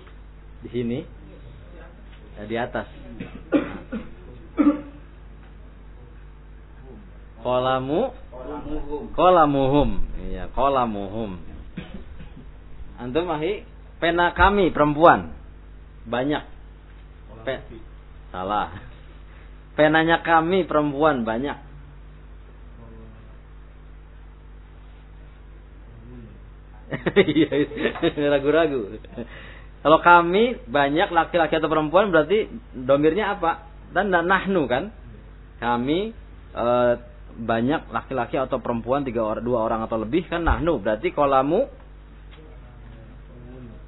di 0.68 0.70
sini? 0.70 1.00
Ya, 2.36 2.44
di 2.44 2.56
atas. 2.60 2.88
Kolamu? 7.40 8.12
Kolamu 8.12 8.76
hum. 8.84 9.04
kolamuhum. 9.16 9.90
Iya 10.28 10.52
kolamuhum. 10.52 11.32
Antum 13.00 13.26
mahi? 13.26 13.64
Pena 14.04 14.36
kami 14.36 14.70
perempuan. 14.76 15.32
Banyak. 16.06 16.44
Pe- 17.48 17.66
salah. 18.30 18.76
Penanya 19.74 20.22
kami 20.22 20.68
perempuan. 20.68 21.26
Banyak 21.26 21.71
ragu-ragu. 28.34 29.00
Kalau 29.82 30.00
kami 30.04 30.62
banyak 30.70 31.10
laki-laki 31.10 31.58
atau 31.58 31.72
perempuan 31.72 32.14
berarti 32.14 32.46
domirnya 32.76 33.34
apa? 33.40 33.66
Dan 33.92 34.14
na- 34.14 34.26
nahnu 34.26 34.70
kan? 34.70 34.94
Kami 35.58 36.14
eh, 36.54 36.94
banyak 37.32 37.90
laki-laki 37.90 38.38
atau 38.38 38.62
perempuan 38.62 39.02
tiga 39.02 39.26
orang, 39.26 39.44
dua 39.44 39.66
orang 39.66 39.82
atau 39.88 39.98
lebih 39.98 40.30
kan 40.30 40.46
nahnu. 40.46 40.78
Berarti 40.84 41.10
kolamu? 41.10 41.66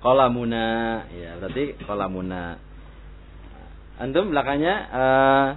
Kolamuna. 0.01 0.67
Ya 1.13 1.37
berarti 1.39 1.77
kolamuna. 1.85 2.57
Antum 4.01 4.33
belakangnya 4.33 4.75
eh, 4.89 5.47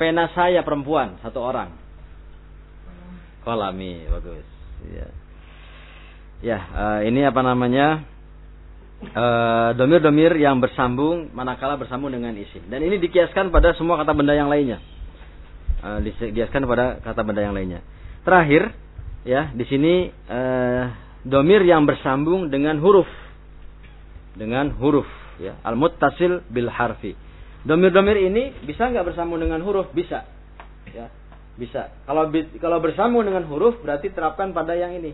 pena 0.00 0.32
saya 0.32 0.64
perempuan 0.64 1.20
satu 1.20 1.44
orang. 1.44 1.68
Kolami 3.44 4.08
bagus. 4.08 4.42
Ya 4.88 5.06
Ya, 6.44 6.58
eh, 6.60 7.00
ini 7.08 7.24
apa 7.24 7.40
namanya? 7.40 8.16
eh, 9.02 9.70
domir-domir 9.76 10.36
yang 10.40 10.56
bersambung 10.56 11.28
manakala 11.36 11.76
bersambung 11.76 12.12
dengan 12.12 12.32
isim. 12.32 12.64
Dan 12.68 12.80
ini 12.84 12.96
dikiaskan 12.96 13.52
pada 13.52 13.76
semua 13.76 14.00
kata 14.00 14.16
benda 14.16 14.32
yang 14.32 14.48
lainnya. 14.48 14.80
Eh, 15.84 15.98
dikiaskan 16.32 16.64
pada 16.64 17.00
kata 17.04 17.20
benda 17.20 17.44
yang 17.44 17.54
lainnya. 17.56 17.84
Terakhir, 18.24 18.72
ya, 19.28 19.52
di 19.52 19.64
sini 19.68 20.08
eh, 20.10 20.84
domir 21.28 21.62
yang 21.64 21.84
bersambung 21.84 22.48
dengan 22.48 22.80
huruf. 22.80 23.08
Dengan 24.36 24.72
huruf, 24.76 25.08
ya. 25.40 25.56
Al-muttasil 25.64 26.44
bil 26.52 26.68
harfi. 26.68 27.16
Domir-domir 27.66 28.20
ini 28.20 28.54
bisa 28.64 28.88
nggak 28.88 29.12
bersambung 29.12 29.42
dengan 29.42 29.60
huruf? 29.64 29.90
Bisa. 29.90 30.24
Ya, 30.92 31.10
bisa. 31.58 31.90
Kalau 32.06 32.30
kalau 32.62 32.78
bersambung 32.78 33.26
dengan 33.26 33.42
huruf 33.48 33.80
berarti 33.82 34.12
terapkan 34.12 34.54
pada 34.54 34.76
yang 34.78 34.94
ini. 34.94 35.12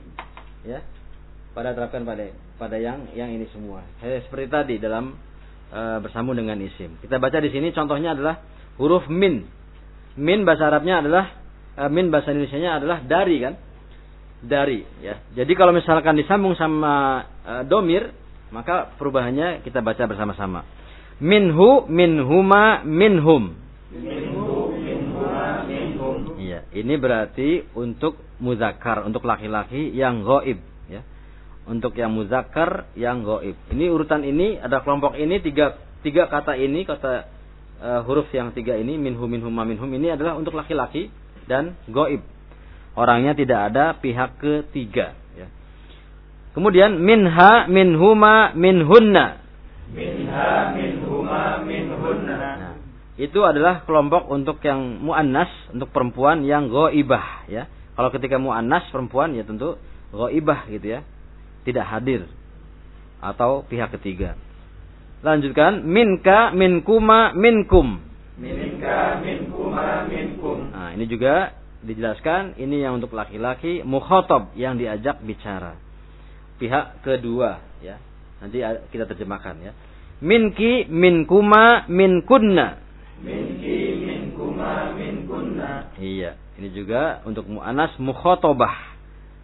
Ya 0.63 0.85
pada 1.53 1.77
terapkan 1.77 2.05
pada 2.05 2.33
pada 2.57 2.77
yang 2.81 3.13
yang 3.13 3.29
ini 3.29 3.45
semua. 3.53 3.85
Seperti 4.01 4.47
tadi 4.49 4.75
dalam 4.81 5.17
eh, 5.73 5.99
bersambung 6.01 6.37
dengan 6.37 6.57
isim. 6.61 6.97
Kita 7.01 7.21
baca 7.21 7.39
di 7.41 7.53
sini 7.53 7.73
contohnya 7.77 8.17
adalah 8.17 8.41
huruf 8.81 9.09
min. 9.09 9.45
Min 10.17 10.45
bahasa 10.45 10.69
Arabnya 10.69 11.05
adalah 11.05 11.25
eh, 11.77 11.91
min 11.93 12.09
bahasa 12.09 12.33
Indonesianya 12.33 12.81
adalah 12.81 13.05
dari 13.05 13.37
kan? 13.41 13.55
Dari 14.43 14.81
ya. 15.05 15.21
Jadi 15.37 15.53
kalau 15.55 15.77
misalkan 15.77 16.17
disambung 16.17 16.57
sama 16.57 17.25
eh, 17.45 17.63
domir, 17.69 18.11
maka 18.53 18.97
perubahannya 18.97 19.65
kita 19.65 19.81
baca 19.85 20.05
bersama-sama. 20.09 20.65
Minhu, 21.23 21.87
minhuma, 21.87 22.83
minhum. 22.83 23.55
Iya, 26.43 26.67
ini 26.75 26.95
berarti 26.99 27.65
untuk 27.79 28.19
muzakkar, 28.43 29.07
untuk 29.07 29.23
laki-laki 29.23 29.93
yang 29.95 30.25
goib. 30.27 30.72
Untuk 31.63 31.95
yang 31.95 32.11
muzakkar, 32.11 32.91
yang 32.99 33.23
goib. 33.23 33.55
Ini 33.71 33.87
urutan 33.87 34.27
ini 34.27 34.59
ada 34.59 34.83
kelompok 34.83 35.15
ini 35.15 35.39
tiga 35.39 35.79
tiga 36.03 36.27
kata 36.27 36.59
ini 36.59 36.83
kata 36.83 37.13
eh, 37.79 38.01
huruf 38.03 38.27
yang 38.35 38.51
tiga 38.51 38.75
ini 38.75 38.99
minhum 38.99 39.31
minhum 39.31 39.55
ma 39.55 39.63
minhum 39.63 39.87
ini 39.95 40.11
adalah 40.11 40.35
untuk 40.35 40.59
laki-laki 40.59 41.07
dan 41.47 41.79
goib. 41.87 42.23
Orangnya 42.99 43.33
tidak 43.33 43.73
ada 43.73 43.97
pihak 43.97 44.37
ketiga. 44.43 45.17
Ya. 45.39 45.49
Kemudian 46.53 46.99
minha 47.01 47.71
minhuma 47.71 48.53
minhunna. 48.53 49.41
Nah, 52.33 52.73
itu 53.21 53.41
adalah 53.45 53.85
kelompok 53.85 54.27
untuk 54.33 54.59
yang 54.65 55.05
muannas 55.05 55.49
untuk 55.71 55.93
perempuan 55.93 56.43
yang 56.49 56.73
goibah 56.73 57.45
ya. 57.47 57.69
Kalau 57.93 58.09
ketika 58.09 58.41
muannas 58.41 58.89
perempuan 58.89 59.37
ya 59.37 59.45
tentu 59.45 59.77
goibah 60.11 60.65
gitu 60.73 60.97
ya, 60.97 61.01
tidak 61.63 61.87
hadir 61.87 62.27
atau 63.23 63.63
pihak 63.67 63.95
ketiga. 63.99 64.35
Lanjutkan 65.23 65.87
minka 65.87 66.51
minkuma 66.51 67.31
minkum. 67.39 68.03
Minka 68.35 69.23
minkuma 69.23 70.03
minkum. 70.11 70.75
Nah, 70.75 70.91
ini 70.99 71.07
juga 71.07 71.55
dijelaskan 71.87 72.59
ini 72.59 72.83
yang 72.83 72.99
untuk 72.99 73.15
laki-laki 73.15 73.87
mukhotob 73.87 74.51
yang 74.59 74.75
diajak 74.75 75.23
bicara. 75.23 75.79
Pihak 76.59 77.07
kedua 77.07 77.63
ya. 77.79 78.03
Nanti 78.43 78.59
kita 78.91 79.07
terjemahkan 79.07 79.55
ya. 79.63 79.73
Minki 80.19 80.91
minkuma 80.91 81.87
minkunna. 81.87 82.83
Minki 83.23 84.03
minkuma 84.03 84.91
minkunna. 84.99 85.95
Iya, 86.03 86.35
ini 86.59 86.75
juga 86.75 87.23
untuk 87.23 87.47
mu'anas 87.47 87.95
mukhotobah 88.03 88.75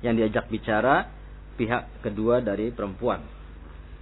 yang 0.03 0.19
diajak 0.19 0.51
bicara 0.51 1.11
pihak 1.59 2.07
kedua 2.07 2.39
dari 2.39 2.71
perempuan. 2.71 3.19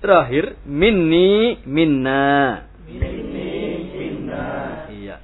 Terakhir, 0.04 0.60
minni 0.68 1.56
minna. 1.64 2.68
Minni 2.84 3.50
minna. 3.96 4.44
Iya. 4.92 5.16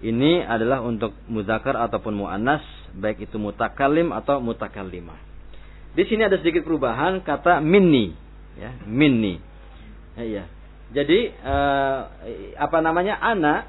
Ini 0.00 0.48
adalah 0.48 0.80
untuk 0.80 1.12
muzakar 1.28 1.76
ataupun 1.76 2.16
mu'anas, 2.16 2.64
baik 2.96 3.28
itu 3.28 3.36
mutakalim 3.36 4.16
atau 4.16 4.40
mutakallimah. 4.40 5.20
Di 5.92 6.08
sini 6.08 6.24
ada 6.24 6.40
sedikit 6.40 6.64
perubahan 6.64 7.20
kata 7.20 7.60
minni, 7.60 8.16
ya, 8.56 8.72
minni. 8.88 9.36
Ya, 10.16 10.24
iya. 10.24 10.44
Jadi 10.88 11.28
eh, 11.36 12.00
apa 12.56 12.78
namanya 12.80 13.20
ana 13.20 13.68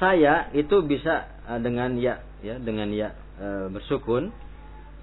saya 0.00 0.48
itu 0.56 0.80
bisa 0.88 1.28
eh, 1.52 1.60
dengan 1.60 2.00
ya 2.00 2.24
ya 2.44 2.60
dengan 2.60 2.92
ya 2.92 3.16
e, 3.40 3.72
bersukun 3.72 4.28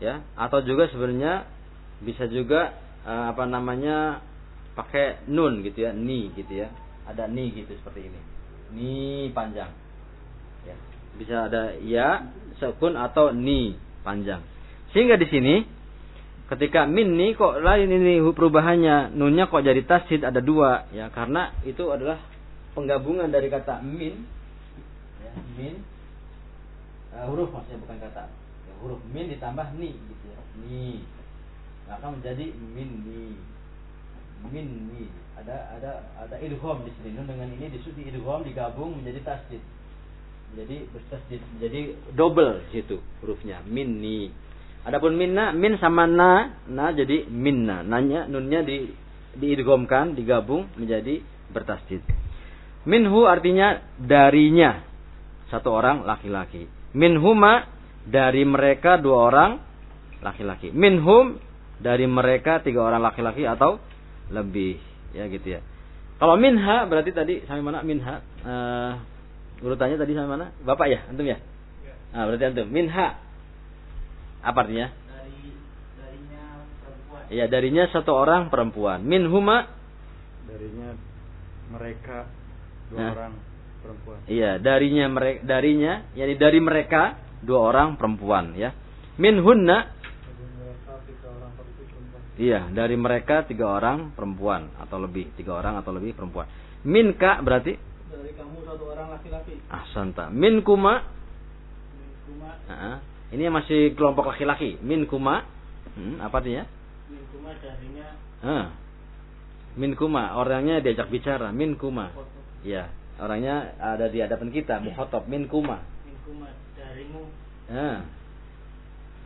ya 0.02 0.26
atau 0.34 0.66
juga 0.66 0.90
sebenarnya 0.90 1.46
bisa 2.02 2.26
juga 2.26 2.74
e, 3.06 3.14
apa 3.14 3.46
namanya 3.46 4.26
pakai 4.74 5.30
nun 5.30 5.62
gitu 5.62 5.86
ya 5.86 5.94
ni 5.94 6.34
gitu 6.34 6.66
ya. 6.66 6.74
Ada 7.06 7.30
ni 7.30 7.54
gitu 7.54 7.78
seperti 7.78 8.10
ini. 8.10 8.22
Ni 8.74 8.94
panjang. 9.30 9.70
Ya 10.66 10.76
bisa 11.22 11.46
ada 11.52 11.78
ya 11.86 12.34
sukun 12.58 12.98
atau 12.98 13.30
ni 13.30 13.78
panjang. 14.02 14.42
Sehingga 14.92 15.22
di 15.22 15.30
sini 15.30 15.56
ketika 16.50 16.90
min 16.90 17.16
nih 17.16 17.38
kok 17.38 17.62
lain 17.62 17.88
ini 17.88 18.20
perubahannya 18.34 19.16
nunnya 19.16 19.48
kok 19.48 19.62
jadi 19.62 19.86
tasjid 19.86 20.26
ada 20.26 20.42
dua. 20.42 20.90
Ya 20.90 21.14
karena 21.14 21.54
itu 21.62 21.86
adalah 21.94 22.18
penggabungan 22.74 23.30
dari 23.30 23.54
kata 23.54 23.86
min. 23.86 24.26
Ya, 25.22 25.32
min 25.60 25.76
uh, 27.14 27.26
huruf 27.30 27.52
maksudnya 27.54 27.80
bukan 27.86 27.98
kata 28.02 28.41
huruf 28.82 29.02
min 29.14 29.30
ditambah 29.30 29.78
ni 29.78 29.94
gitu 29.94 30.26
ya. 30.28 30.40
Ni. 30.66 31.06
Maka 31.88 32.10
menjadi 32.10 32.52
min 32.52 32.90
ni. 33.06 33.38
Min 34.50 34.68
ni. 34.92 35.06
Ada 35.38 35.80
ada 35.80 35.92
ada 36.18 36.36
idgham 36.42 36.84
di 36.84 36.92
sini. 37.00 37.16
Nun 37.16 37.30
dengan 37.30 37.50
ini 37.50 37.70
disuti 37.70 38.04
idgham 38.04 38.44
digabung 38.44 39.00
menjadi 39.00 39.22
tasjid. 39.24 39.62
Jadi 40.52 40.78
bertasjid. 40.92 41.42
Jadi 41.64 41.80
double 42.12 42.68
situ 42.74 43.00
hurufnya. 43.24 43.64
Min 43.64 44.02
ni. 44.02 44.34
Adapun 44.82 45.14
minna, 45.14 45.54
min 45.54 45.78
sama 45.78 46.10
na, 46.10 46.58
na 46.66 46.90
jadi 46.90 47.30
minna. 47.30 47.86
Nanya, 47.86 48.26
nunnya 48.26 48.66
di 48.66 48.90
diidgomkan, 49.38 50.18
digabung 50.18 50.68
menjadi 50.76 51.22
bertasjid. 51.54 52.02
Minhu 52.90 53.30
artinya 53.30 53.78
darinya. 54.02 54.82
Satu 55.54 55.70
orang 55.70 56.08
laki-laki. 56.08 56.66
Minhuma 56.98 57.70
dari 58.06 58.42
mereka 58.48 58.98
dua 58.98 59.18
orang 59.30 59.52
laki-laki. 60.22 60.74
Minhum 60.74 61.38
dari 61.82 62.06
mereka 62.06 62.62
tiga 62.62 62.86
orang 62.86 63.02
laki-laki 63.02 63.46
atau 63.46 63.82
lebih 64.30 64.78
ya 65.12 65.28
gitu 65.28 65.58
ya. 65.58 65.62
Kalau 66.22 66.38
minha 66.38 66.86
berarti 66.86 67.12
tadi 67.12 67.42
sampai 67.50 67.66
mana 67.66 67.82
minha? 67.82 68.22
Uh, 68.46 68.94
urutannya 69.66 69.98
tadi 69.98 70.14
sampai 70.14 70.30
mana? 70.30 70.54
Bapak 70.62 70.86
ya, 70.86 71.10
antum 71.10 71.26
ya? 71.26 71.42
Nah, 72.14 72.30
berarti 72.30 72.46
antum. 72.46 72.68
Minha 72.70 73.18
apa 74.46 74.58
artinya? 74.62 74.94
Dari 74.94 75.50
darinya 75.98 76.46
perempuan. 76.86 77.24
Iya, 77.34 77.46
darinya 77.50 77.84
satu 77.90 78.12
orang 78.14 78.54
perempuan. 78.54 79.02
Min 79.02 79.26
huma 79.34 79.66
darinya 80.46 80.94
mereka 81.74 82.30
dua 82.94 83.00
nah. 83.02 83.12
orang 83.18 83.34
perempuan. 83.82 84.20
Iya, 84.30 84.52
darinya 84.62 85.06
mereka 85.10 85.40
darinya 85.42 85.94
yakni 86.14 86.36
dari 86.38 86.60
mereka 86.62 87.18
dua 87.42 87.74
orang 87.74 87.98
perempuan 88.00 88.54
ya. 88.58 88.74
Min 89.18 89.42
hunna 89.42 90.02
Iya, 92.42 92.74
dari 92.74 92.98
mereka 92.98 93.46
tiga 93.46 93.70
orang 93.70 94.18
perempuan 94.18 94.74
atau 94.82 94.98
lebih, 94.98 95.30
tiga 95.38 95.62
orang 95.62 95.78
atau 95.78 95.94
lebih 95.94 96.18
perempuan. 96.18 96.50
Min 96.82 97.14
ka 97.14 97.38
berarti? 97.44 97.78
Dari 98.10 98.34
kamu 98.34 98.66
satu 98.66 98.84
orang 98.90 99.14
laki-laki. 99.14 99.62
Ahsanta. 99.70 100.34
Min 100.34 100.66
kuma? 100.66 101.06
Min 101.94 102.12
kuma. 102.26 102.52
Uh 102.66 102.98
ini 103.32 103.48
masih 103.48 103.96
kelompok 103.96 104.36
laki-laki. 104.36 104.76
Min 104.84 105.08
kuma. 105.08 105.48
Hmm, 105.96 106.20
apa 106.20 106.44
artinya? 106.44 106.68
Min 107.08 107.24
kuma 107.32 107.56
darinya. 107.64 108.08
Ah. 108.44 108.66
Min 109.80 109.96
kuma, 109.96 110.36
orangnya 110.36 110.84
diajak 110.84 111.08
bicara. 111.08 111.56
Min 111.56 111.80
kuma. 111.80 112.12
Ya, 112.68 112.92
orangnya 113.24 113.72
ada 113.80 114.12
di 114.12 114.20
hadapan 114.20 114.52
kita. 114.52 114.84
Mukhotob. 114.84 115.32
Min 115.32 115.48
kuma. 115.48 115.80
Min 116.04 116.18
kuma 116.28 116.52
darimu. 116.92 117.24
Ah. 117.72 118.04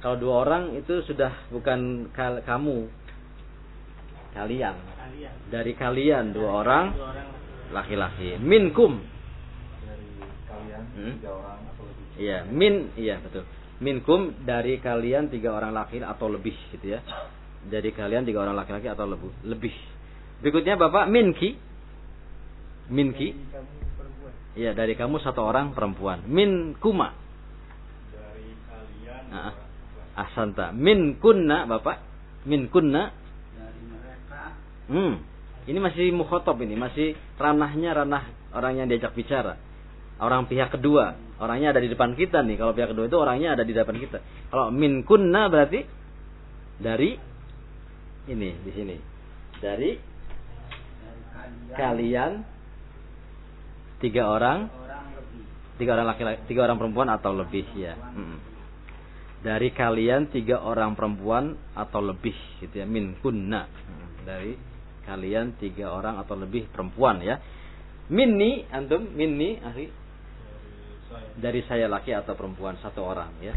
Kalau 0.05 0.21
dua 0.21 0.33
orang 0.45 0.77
itu 0.77 1.01
sudah 1.09 1.49
bukan 1.49 2.13
kal 2.13 2.45
kamu. 2.45 2.85
Kalian. 4.37 4.75
Kalian. 4.77 5.35
Dari 5.49 5.73
kalian 5.73 6.25
dua 6.29 6.61
orang 6.61 6.85
laki-laki. 7.73 8.37
Minkum. 8.37 9.01
Dari 9.81 10.07
kalian 10.45 10.83
hmm? 10.93 11.13
tiga 11.17 11.31
orang 11.33 11.59
atau 11.73 11.83
lebih. 11.89 12.05
Iya, 12.21 12.39
min, 12.45 12.75
iya 12.93 13.17
betul 13.17 13.43
minkum 13.79 14.31
dari 14.47 14.79
kalian 14.79 15.27
tiga 15.27 15.51
orang 15.51 15.75
laki 15.75 15.99
atau 15.99 16.31
lebih 16.31 16.55
gitu 16.75 16.95
ya. 16.95 17.03
Dari 17.65 17.89
kalian 17.91 18.23
tiga 18.23 18.45
orang 18.45 18.55
laki-laki 18.55 18.87
atau 18.87 19.09
lebih. 19.09 19.31
Lebih. 19.43 19.75
Berikutnya 20.45 20.77
Bapak 20.77 21.09
minki. 21.09 21.57
Minki. 22.93 23.33
Iya, 24.55 24.71
dari 24.77 24.93
kamu 24.95 25.19
satu 25.19 25.41
orang 25.43 25.73
perempuan. 25.73 26.23
Min 26.29 26.77
kuma. 26.77 27.11
Dari 29.35 29.51
kalian. 29.51 29.63
Asanta. 30.15 30.65
Min 30.71 31.19
kunna, 31.19 31.67
Bapak. 31.67 31.97
Min 32.47 32.71
kunna. 32.71 33.11
Dari 33.55 33.81
mereka. 33.83 34.41
Hmm. 34.87 35.15
Ini 35.65 35.79
masih 35.81 36.13
mukhotob 36.13 36.61
ini, 36.61 36.77
masih 36.77 37.17
ranahnya 37.41 37.97
ranah 37.97 38.29
orang 38.53 38.79
yang 38.79 38.87
diajak 38.87 39.17
bicara. 39.17 39.57
Orang 40.21 40.45
pihak 40.45 40.71
kedua 40.71 41.25
Orangnya 41.35 41.75
ada 41.75 41.83
di 41.83 41.91
depan 41.91 42.15
kita 42.15 42.39
nih. 42.47 42.55
Kalau 42.55 42.71
pihak 42.71 42.95
kedua 42.95 43.11
itu 43.11 43.17
orangnya 43.19 43.59
ada 43.59 43.67
di 43.67 43.75
depan 43.75 43.99
kita. 43.99 44.23
Kalau 44.47 44.71
min 44.71 45.03
kunna 45.03 45.51
berarti 45.51 45.83
dari 46.79 47.11
ini 48.31 48.49
di 48.63 48.71
sini. 48.71 48.95
Dari 49.59 49.91
kalian, 51.75 52.31
tiga 53.99 54.31
orang, 54.31 54.71
tiga 55.75 55.99
orang 55.99 56.07
laki-laki, 56.15 56.39
tiga 56.47 56.71
orang 56.71 56.79
perempuan 56.79 57.11
atau 57.11 57.35
lebih 57.35 57.67
ya. 57.75 57.99
Hmm. 57.99 58.39
Dari 59.45 59.69
kalian 59.69 60.33
tiga 60.33 60.65
orang 60.65 60.97
perempuan 60.97 61.53
atau 61.77 62.01
lebih 62.01 62.33
gitu 62.65 62.81
ya. 62.81 62.89
Min 62.89 63.13
kunna. 63.21 63.69
Dari 64.25 64.57
kalian 65.05 65.61
tiga 65.61 65.93
orang 65.93 66.17
atau 66.17 66.33
lebih 66.33 66.65
perempuan 66.73 67.21
ya. 67.21 67.37
Minni 68.09 68.65
antum 68.73 69.05
minni 69.13 69.61
ahli 69.61 69.85
dari 71.37 71.61
saya 71.67 71.85
laki 71.85 72.11
atau 72.11 72.33
perempuan 72.33 72.79
satu 72.81 73.05
orang 73.05 73.37
ya. 73.39 73.53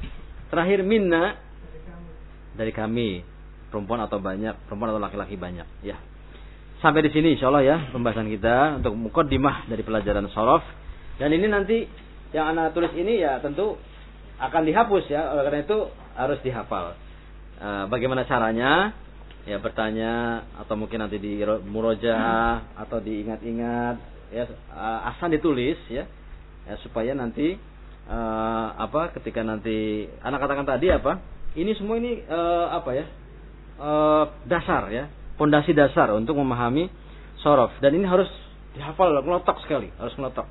Terakhir 0.52 0.84
minna 0.84 1.36
dari 2.56 2.72
kami 2.74 3.22
perempuan 3.68 4.02
atau 4.04 4.18
banyak 4.18 4.68
perempuan 4.68 4.92
atau 4.92 5.02
laki-laki 5.02 5.36
banyak 5.36 5.68
ya. 5.84 5.96
Sampai 6.78 7.02
di 7.02 7.10
sini 7.10 7.34
insyaallah 7.34 7.64
ya 7.64 7.76
pembahasan 7.90 8.30
kita 8.30 8.82
untuk 8.82 8.94
mukaddimah 8.94 9.66
dari 9.66 9.82
pelajaran 9.82 10.30
sorof 10.30 10.62
dan 11.18 11.34
ini 11.34 11.46
nanti 11.50 11.82
yang 12.30 12.54
anak 12.54 12.76
tulis 12.76 12.92
ini 12.94 13.18
ya 13.18 13.40
tentu 13.42 13.74
akan 14.38 14.62
dihapus 14.64 15.04
ya. 15.10 15.34
Oleh 15.34 15.42
karena 15.46 15.60
itu 15.66 15.78
harus 16.14 16.38
dihafal. 16.42 16.94
E, 17.58 17.68
bagaimana 17.90 18.26
caranya? 18.26 18.94
Ya 19.48 19.56
bertanya 19.56 20.44
atau 20.60 20.76
mungkin 20.76 21.00
nanti 21.00 21.16
di 21.16 21.40
murojaah 21.44 22.76
atau 22.76 23.00
diingat-ingat. 23.00 23.96
Ya 24.28 24.44
asal 25.08 25.32
ditulis 25.32 25.80
ya. 25.88 26.04
Ya, 26.68 26.76
supaya 26.84 27.16
nanti 27.16 27.56
uh, 28.12 28.68
apa 28.76 29.16
ketika 29.16 29.40
nanti 29.40 30.04
anak 30.20 30.44
katakan 30.44 30.68
tadi 30.68 30.92
apa? 30.92 31.24
Ini 31.56 31.72
semua 31.80 31.96
ini 31.96 32.20
uh, 32.28 32.76
apa 32.76 32.90
ya? 32.92 33.08
Uh, 33.80 34.24
dasar 34.44 34.92
ya. 34.92 35.08
Pondasi 35.40 35.72
dasar 35.72 36.12
untuk 36.12 36.36
memahami 36.36 36.92
sorof. 37.40 37.72
Dan 37.80 37.96
ini 37.96 38.04
harus 38.04 38.28
dihafal 38.76 39.16
meletak 39.24 39.64
sekali. 39.64 39.88
Harus 39.96 40.12
meletak 40.20 40.44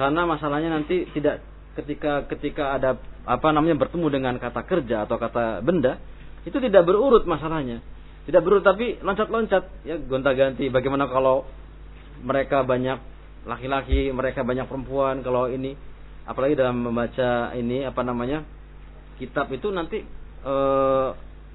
karena 0.00 0.24
masalahnya 0.24 0.72
nanti 0.72 1.04
tidak 1.12 1.44
ketika 1.78 2.26
ketika 2.30 2.74
ada 2.74 2.98
apa 3.26 3.48
namanya 3.54 3.78
bertemu 3.78 4.06
dengan 4.10 4.34
kata 4.40 4.66
kerja 4.66 5.06
atau 5.06 5.20
kata 5.20 5.62
benda 5.62 6.00
itu 6.42 6.56
tidak 6.56 6.88
berurut 6.88 7.28
masalahnya 7.28 7.84
tidak 8.26 8.42
berurut 8.42 8.64
tapi 8.64 8.98
loncat-loncat 9.00 9.86
ya 9.86 9.96
gonta-ganti 10.00 10.66
bagaimana 10.72 11.06
kalau 11.06 11.46
mereka 12.20 12.62
banyak 12.64 13.00
laki-laki, 13.48 14.12
mereka 14.12 14.44
banyak 14.44 14.68
perempuan. 14.68 15.24
Kalau 15.24 15.48
ini 15.48 15.72
apalagi 16.28 16.56
dalam 16.56 16.80
membaca 16.84 17.54
ini 17.56 17.84
apa 17.84 18.02
namanya? 18.04 18.44
kitab 19.20 19.52
itu 19.52 19.68
nanti 19.68 20.00
e, 20.40 20.54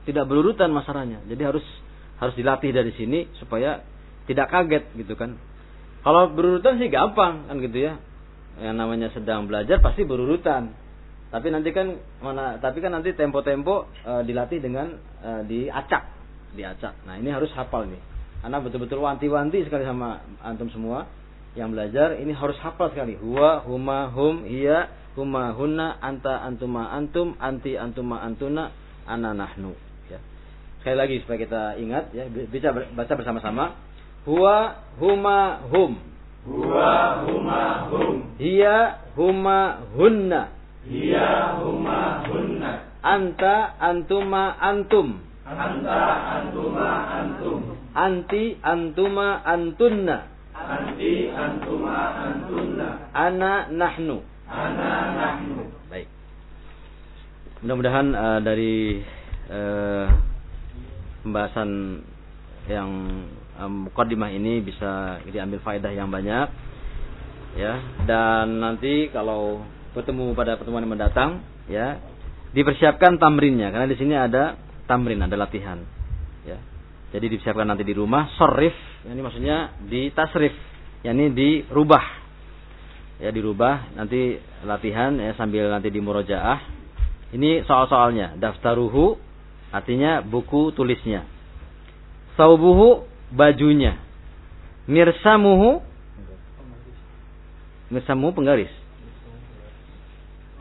tidak 0.06 0.30
berurutan 0.30 0.70
masalahnya. 0.70 1.26
Jadi 1.26 1.42
harus 1.42 1.66
harus 2.22 2.38
dilatih 2.38 2.70
dari 2.70 2.94
sini 2.94 3.26
supaya 3.42 3.82
tidak 4.30 4.54
kaget 4.54 4.86
gitu 5.02 5.18
kan. 5.18 5.34
Kalau 6.06 6.30
berurutan 6.30 6.78
sih 6.78 6.94
gampang 6.94 7.50
kan 7.50 7.58
gitu 7.58 7.90
ya. 7.90 7.98
Yang 8.60 8.76
namanya 8.76 9.08
sedang 9.12 9.48
belajar 9.48 9.84
pasti 9.84 10.08
berurutan. 10.08 10.72
Tapi 11.34 11.52
nanti 11.52 11.76
kan 11.76 12.00
mana 12.24 12.62
tapi 12.64 12.80
kan 12.80 12.96
nanti 12.96 13.12
tempo-tempo 13.12 13.92
e, 14.08 14.24
dilatih 14.24 14.64
dengan 14.64 14.96
e, 15.20 15.32
diacak, 15.44 16.04
diacak. 16.56 16.96
Nah, 17.04 17.20
ini 17.20 17.28
harus 17.34 17.52
hafal 17.52 17.92
nih. 17.92 18.00
Karena 18.40 18.62
betul-betul 18.64 19.04
wanti-wanti 19.04 19.66
sekali 19.68 19.84
sama 19.84 20.24
antum 20.40 20.72
semua 20.72 21.10
yang 21.56 21.72
belajar 21.72 22.20
ini 22.20 22.36
harus 22.36 22.56
hafal 22.62 22.92
sekali. 22.92 23.16
Huwa, 23.20 23.64
huma, 23.68 24.12
hum, 24.12 24.48
iya, 24.48 24.92
huma, 25.16 25.56
hunna, 25.56 25.98
anta, 26.04 26.44
antuma, 26.44 26.92
antum, 26.92 27.34
anti, 27.40 27.80
antuma, 27.80 28.22
antuna, 28.22 28.76
ana, 29.08 29.32
nahnu. 29.32 29.72
Ya. 30.12 30.20
Sekali 30.84 30.96
lagi 31.00 31.16
supaya 31.24 31.38
kita 31.42 31.62
ingat 31.80 32.12
ya, 32.12 32.28
bisa 32.30 32.72
baca 32.72 33.14
bersama-sama. 33.16 33.76
Huwa, 34.28 34.84
huma, 35.00 35.64
hum. 35.72 36.15
Huwa, 36.46 37.26
huma, 37.26 37.90
hum. 37.90 38.24
Iya, 38.40 39.02
huma, 39.18 39.82
hunna. 39.98 40.56
Hiya 40.86 41.58
huma 41.58 42.22
hunna. 42.30 42.86
Anta 43.02 43.74
antuma 43.82 44.54
antum. 44.62 45.18
Anta 45.42 45.98
antuma 46.38 46.90
antum. 47.10 47.74
Anti 47.98 48.62
antuma 48.62 49.42
antunna. 49.42 50.30
Anti 50.54 51.34
antuma 51.34 51.98
antunna. 52.22 53.10
Ana 53.18 53.66
nahnu. 53.74 54.22
Ana 54.46 54.90
nahnu. 55.18 55.74
Baik. 55.90 56.06
Mudah-mudahan 57.66 58.08
uh, 58.14 58.40
dari 58.46 59.02
uh, 59.50 60.06
pembahasan 61.26 62.06
yang 62.70 62.90
mukadimah 63.64 64.32
ini 64.36 64.60
bisa 64.60 65.24
diambil 65.24 65.64
faedah 65.64 65.92
yang 65.96 66.12
banyak 66.12 66.48
ya. 67.56 67.74
Dan 68.04 68.60
nanti 68.60 69.08
kalau 69.16 69.64
bertemu 69.96 70.36
pada 70.36 70.60
pertemuan 70.60 70.84
yang 70.84 70.94
mendatang 70.94 71.40
ya 71.72 72.00
dipersiapkan 72.52 73.16
tamrinnya. 73.16 73.72
Karena 73.72 73.88
di 73.88 73.96
sini 73.96 74.14
ada 74.16 74.60
tamrin 74.86 75.24
ada 75.24 75.36
latihan 75.40 75.80
ya. 76.44 76.60
Jadi 77.16 77.32
dipersiapkan 77.32 77.64
nanti 77.64 77.88
di 77.88 77.96
rumah 77.96 78.36
sorif 78.36 78.76
ini 79.08 79.22
maksudnya 79.24 79.78
di 79.88 80.12
tasrif 80.12 80.52
yakni 81.06 81.32
dirubah 81.32 82.06
ya 83.24 83.32
dirubah. 83.32 83.96
Nanti 83.96 84.36
latihan 84.68 85.16
ya 85.16 85.32
sambil 85.40 85.72
nanti 85.72 85.88
di 85.88 86.04
murojaah. 86.04 86.60
Ini 87.32 87.68
soal-soalnya 87.68 88.36
daftaruhu 88.36 89.16
artinya 89.72 90.24
buku 90.24 90.72
tulisnya. 90.76 91.28
Saubuhu 92.36 93.15
bajunya. 93.34 93.98
Mirsamuhu 94.86 95.82
mirsamuhu 97.90 98.32
penggaris. 98.34 98.74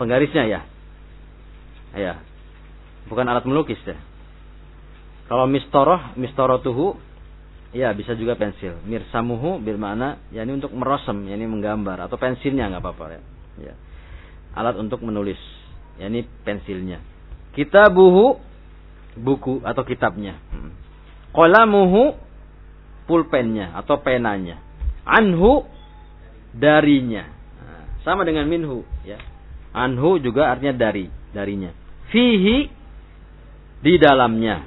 Penggarisnya 0.01 0.45
ya? 0.49 0.61
Ya. 1.95 2.15
Bukan 3.09 3.25
alat 3.29 3.45
melukis 3.45 3.79
ya? 3.85 3.97
Kalau 5.25 5.49
mistoroh 5.49 6.13
mistorotuhu 6.21 7.01
ya 7.73 7.93
bisa 7.97 8.13
juga 8.17 8.37
pensil. 8.37 8.81
Mirsamuhu 8.85 9.61
bermakna 9.61 10.21
yakni 10.33 10.57
untuk 10.61 10.73
merosem 10.73 11.27
yakni 11.29 11.49
menggambar 11.49 12.09
atau 12.09 12.17
pensilnya 12.17 12.69
nggak 12.73 12.83
apa-apa 12.85 13.05
ya. 13.19 13.23
ya. 13.73 13.75
Alat 14.57 14.77
untuk 14.81 15.01
menulis 15.01 15.41
yakni 16.01 16.25
pensilnya. 16.45 17.01
Kitabuhu 17.55 18.41
buku 19.15 19.63
atau 19.63 19.83
kitabnya. 19.87 20.39
Hmm. 20.51 20.75
qalamuhu 21.31 22.24
pulpennya 23.05 23.77
atau 23.77 24.01
penanya. 24.01 24.61
Anhu 25.05 25.65
darinya. 26.55 27.29
Sama 28.05 28.25
dengan 28.29 28.45
minhu 28.49 28.85
ya. 29.05 29.17
Anhu 29.73 30.21
juga 30.21 30.53
artinya 30.53 30.77
dari 30.77 31.09
darinya. 31.33 31.73
Fihi 32.13 32.69
di 33.81 33.95
dalamnya. 33.97 34.65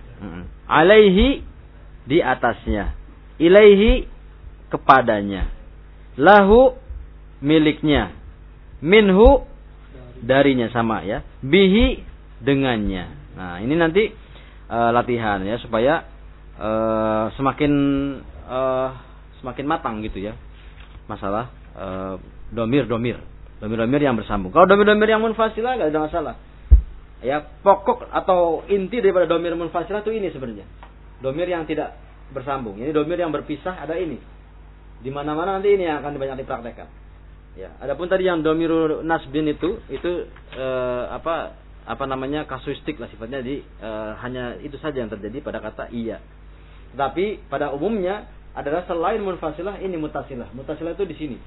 Alaihi 0.68 1.42
di 2.06 2.18
atasnya. 2.22 2.98
Ilaihi 3.38 4.10
kepadanya. 4.74 5.50
Lahu 6.18 6.74
miliknya. 7.42 8.14
Minhu 8.82 9.46
darinya 10.22 10.70
sama 10.74 11.06
ya. 11.06 11.22
Bihi 11.46 12.02
dengannya. 12.42 13.06
Nah 13.38 13.62
ini 13.62 13.78
nanti 13.78 14.10
uh, 14.70 14.90
latihan 14.94 15.42
ya 15.46 15.62
supaya 15.62 16.06
uh, 16.58 17.32
semakin 17.38 17.74
uh, 18.50 18.90
semakin 19.42 19.66
matang 19.70 20.02
gitu 20.04 20.22
ya 20.22 20.34
masalah 21.06 21.54
uh, 21.78 22.16
domir 22.52 22.90
domir 22.90 23.22
domir 23.62 23.78
domir 23.80 24.02
yang 24.02 24.18
bersambung 24.18 24.52
kalau 24.52 24.68
domir 24.68 24.86
domir 24.86 25.10
yang 25.10 25.24
munfasilah 25.24 25.78
nggak 25.78 25.90
ada 25.94 26.02
masalah 26.02 26.36
ya 27.22 27.42
pokok 27.42 28.10
atau 28.14 28.66
inti 28.70 29.02
daripada 29.02 29.26
domir 29.26 29.54
munfasilah 29.58 30.06
itu 30.06 30.14
ini 30.14 30.30
sebenarnya 30.30 30.66
domir 31.22 31.50
yang 31.50 31.66
tidak 31.66 31.98
bersambung. 32.32 32.78
Ini 32.80 32.92
domir 32.92 33.20
yang 33.20 33.32
berpisah 33.32 33.78
ada 33.78 33.96
ini. 33.96 34.20
Di 34.98 35.10
mana-mana 35.14 35.58
nanti 35.58 35.74
ini 35.78 35.86
yang 35.86 36.02
akan 36.02 36.18
banyak 36.18 36.44
dipraktekkan. 36.44 36.90
Ya, 37.58 37.74
adapun 37.82 38.06
tadi 38.06 38.30
yang 38.30 38.46
domir 38.46 39.02
nasbin 39.02 39.50
itu 39.50 39.82
itu 39.90 40.12
eh, 40.54 41.04
apa 41.10 41.58
apa 41.88 42.04
namanya 42.06 42.46
kasuistik 42.46 43.02
lah 43.02 43.10
sifatnya 43.10 43.42
di 43.42 43.66
eh, 43.66 44.12
hanya 44.22 44.62
itu 44.62 44.78
saja 44.78 45.02
yang 45.02 45.10
terjadi 45.10 45.42
pada 45.42 45.58
kata 45.62 45.90
iya. 45.90 46.22
Tapi 46.96 47.42
pada 47.52 47.74
umumnya 47.76 48.30
adalah 48.58 48.86
selain 48.90 49.22
munfasilah 49.22 49.82
ini 49.84 50.00
mutasilah. 50.00 50.50
Mutasilah 50.54 50.96
itu 50.96 51.06
di 51.06 51.16
sini. 51.18 51.38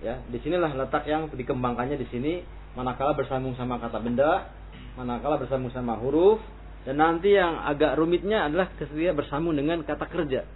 Ya, 0.00 0.20
di 0.26 0.40
sinilah 0.40 0.72
letak 0.72 1.04
yang 1.04 1.28
dikembangkannya 1.28 2.00
di 2.00 2.08
sini 2.08 2.32
manakala 2.72 3.12
bersambung 3.12 3.52
sama 3.58 3.76
kata 3.76 4.00
benda, 4.00 4.48
manakala 4.96 5.36
bersambung 5.36 5.68
sama 5.74 5.98
huruf, 6.00 6.40
dan 6.88 6.96
nanti 6.96 7.36
yang 7.36 7.60
agak 7.60 8.00
rumitnya 8.00 8.48
adalah 8.48 8.72
ketika 8.80 9.12
bersambung 9.12 9.52
dengan 9.52 9.84
kata 9.84 10.06
kerja. 10.08 10.48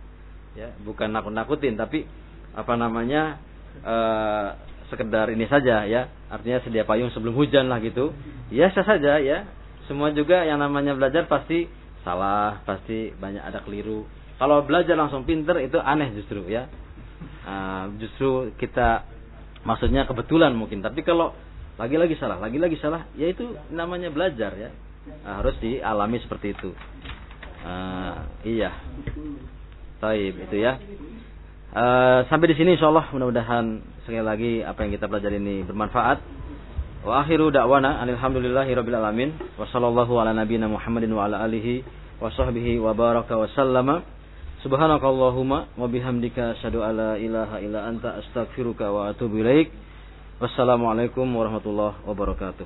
Ya, 0.55 0.69
bukan 0.87 1.11
nakut-nakutin 1.11 1.75
tapi 1.75 2.07
apa 2.55 2.73
namanya 2.79 3.43
uh, 3.83 4.49
sekedar 4.89 5.29
ini 5.29 5.45
saja 5.51 5.85
ya. 5.85 6.09
Artinya 6.31 6.63
sedia 6.65 6.87
payung 6.87 7.11
sebelum 7.13 7.37
hujan 7.37 7.69
lah 7.69 7.83
gitu. 7.83 8.15
Ya 8.49 8.71
saja 8.73 9.21
ya. 9.21 9.45
Semua 9.85 10.15
juga 10.17 10.49
yang 10.49 10.63
namanya 10.63 10.97
belajar 10.97 11.29
pasti 11.29 11.69
salah, 12.05 12.63
pasti 12.69 13.11
banyak 13.17 13.41
ada 13.41 13.65
keliru. 13.65 14.05
Kalau 14.37 14.63
belajar 14.63 14.95
langsung 14.95 15.25
pinter 15.25 15.59
itu 15.65 15.81
aneh 15.81 16.13
justru 16.15 16.45
ya. 16.47 16.69
Uh, 17.45 17.93
justru 17.97 18.53
kita 18.61 19.09
maksudnya 19.65 20.05
kebetulan 20.05 20.53
mungkin. 20.53 20.85
Tapi 20.85 21.01
kalau 21.03 21.33
lagi-lagi 21.81 22.15
salah, 22.21 22.39
lagi-lagi 22.39 22.79
salah, 22.79 23.09
ya 23.19 23.33
itu 23.33 23.57
namanya 23.73 24.13
belajar 24.13 24.55
ya 24.55 24.71
uh, 25.25 25.35
harus 25.41 25.57
dialami 25.61 26.21
seperti 26.21 26.53
itu. 26.57 26.71
Uh, 27.65 28.17
iya. 28.45 28.71
Taib 30.01 30.35
itu 30.37 30.57
ya. 30.61 30.77
Uh, 31.75 32.23
sampai 32.31 32.53
di 32.53 32.57
sini 32.61 32.79
insyaallah 32.79 33.11
mudah-mudahan 33.11 33.83
sekali 34.07 34.23
lagi 34.23 34.53
apa 34.63 34.79
yang 34.85 34.93
kita 34.95 35.09
pelajari 35.09 35.37
ini 35.41 35.65
bermanfaat. 35.67 36.21
Wa 37.05 37.21
akhiru 37.21 37.53
da'wana 37.53 38.01
alhamdulillahi 38.01 38.73
rabbil 38.73 38.97
alamin 38.97 39.37
wa 39.61 39.69
sallallahu 39.69 40.25
ala 40.25 40.33
nabiyyina 40.33 40.73
Muhammadin 40.73 41.13
wa 41.13 41.29
ala 41.29 41.45
alihi 41.45 41.85
wa 42.17 42.33
sahbihi 42.33 42.81
wa 42.81 42.97
baraka 42.97 43.37
wa 43.37 43.45
sallama. 43.53 44.01
Subhanakallahumma 44.65 45.77
wa 45.77 45.85
bihamdika 45.85 46.57
asyhadu 46.57 46.81
alla 46.81 47.21
ilaha 47.21 47.61
illa 47.61 47.85
anta 47.93 48.17
astaghfiruka 48.25 48.89
wa 48.89 49.13
atubu 49.13 49.45
ilaik. 49.45 49.69
Wassalamualaikum 50.41 51.29
warahmatullahi 51.29 52.01
wabarakatuh. 52.09 52.65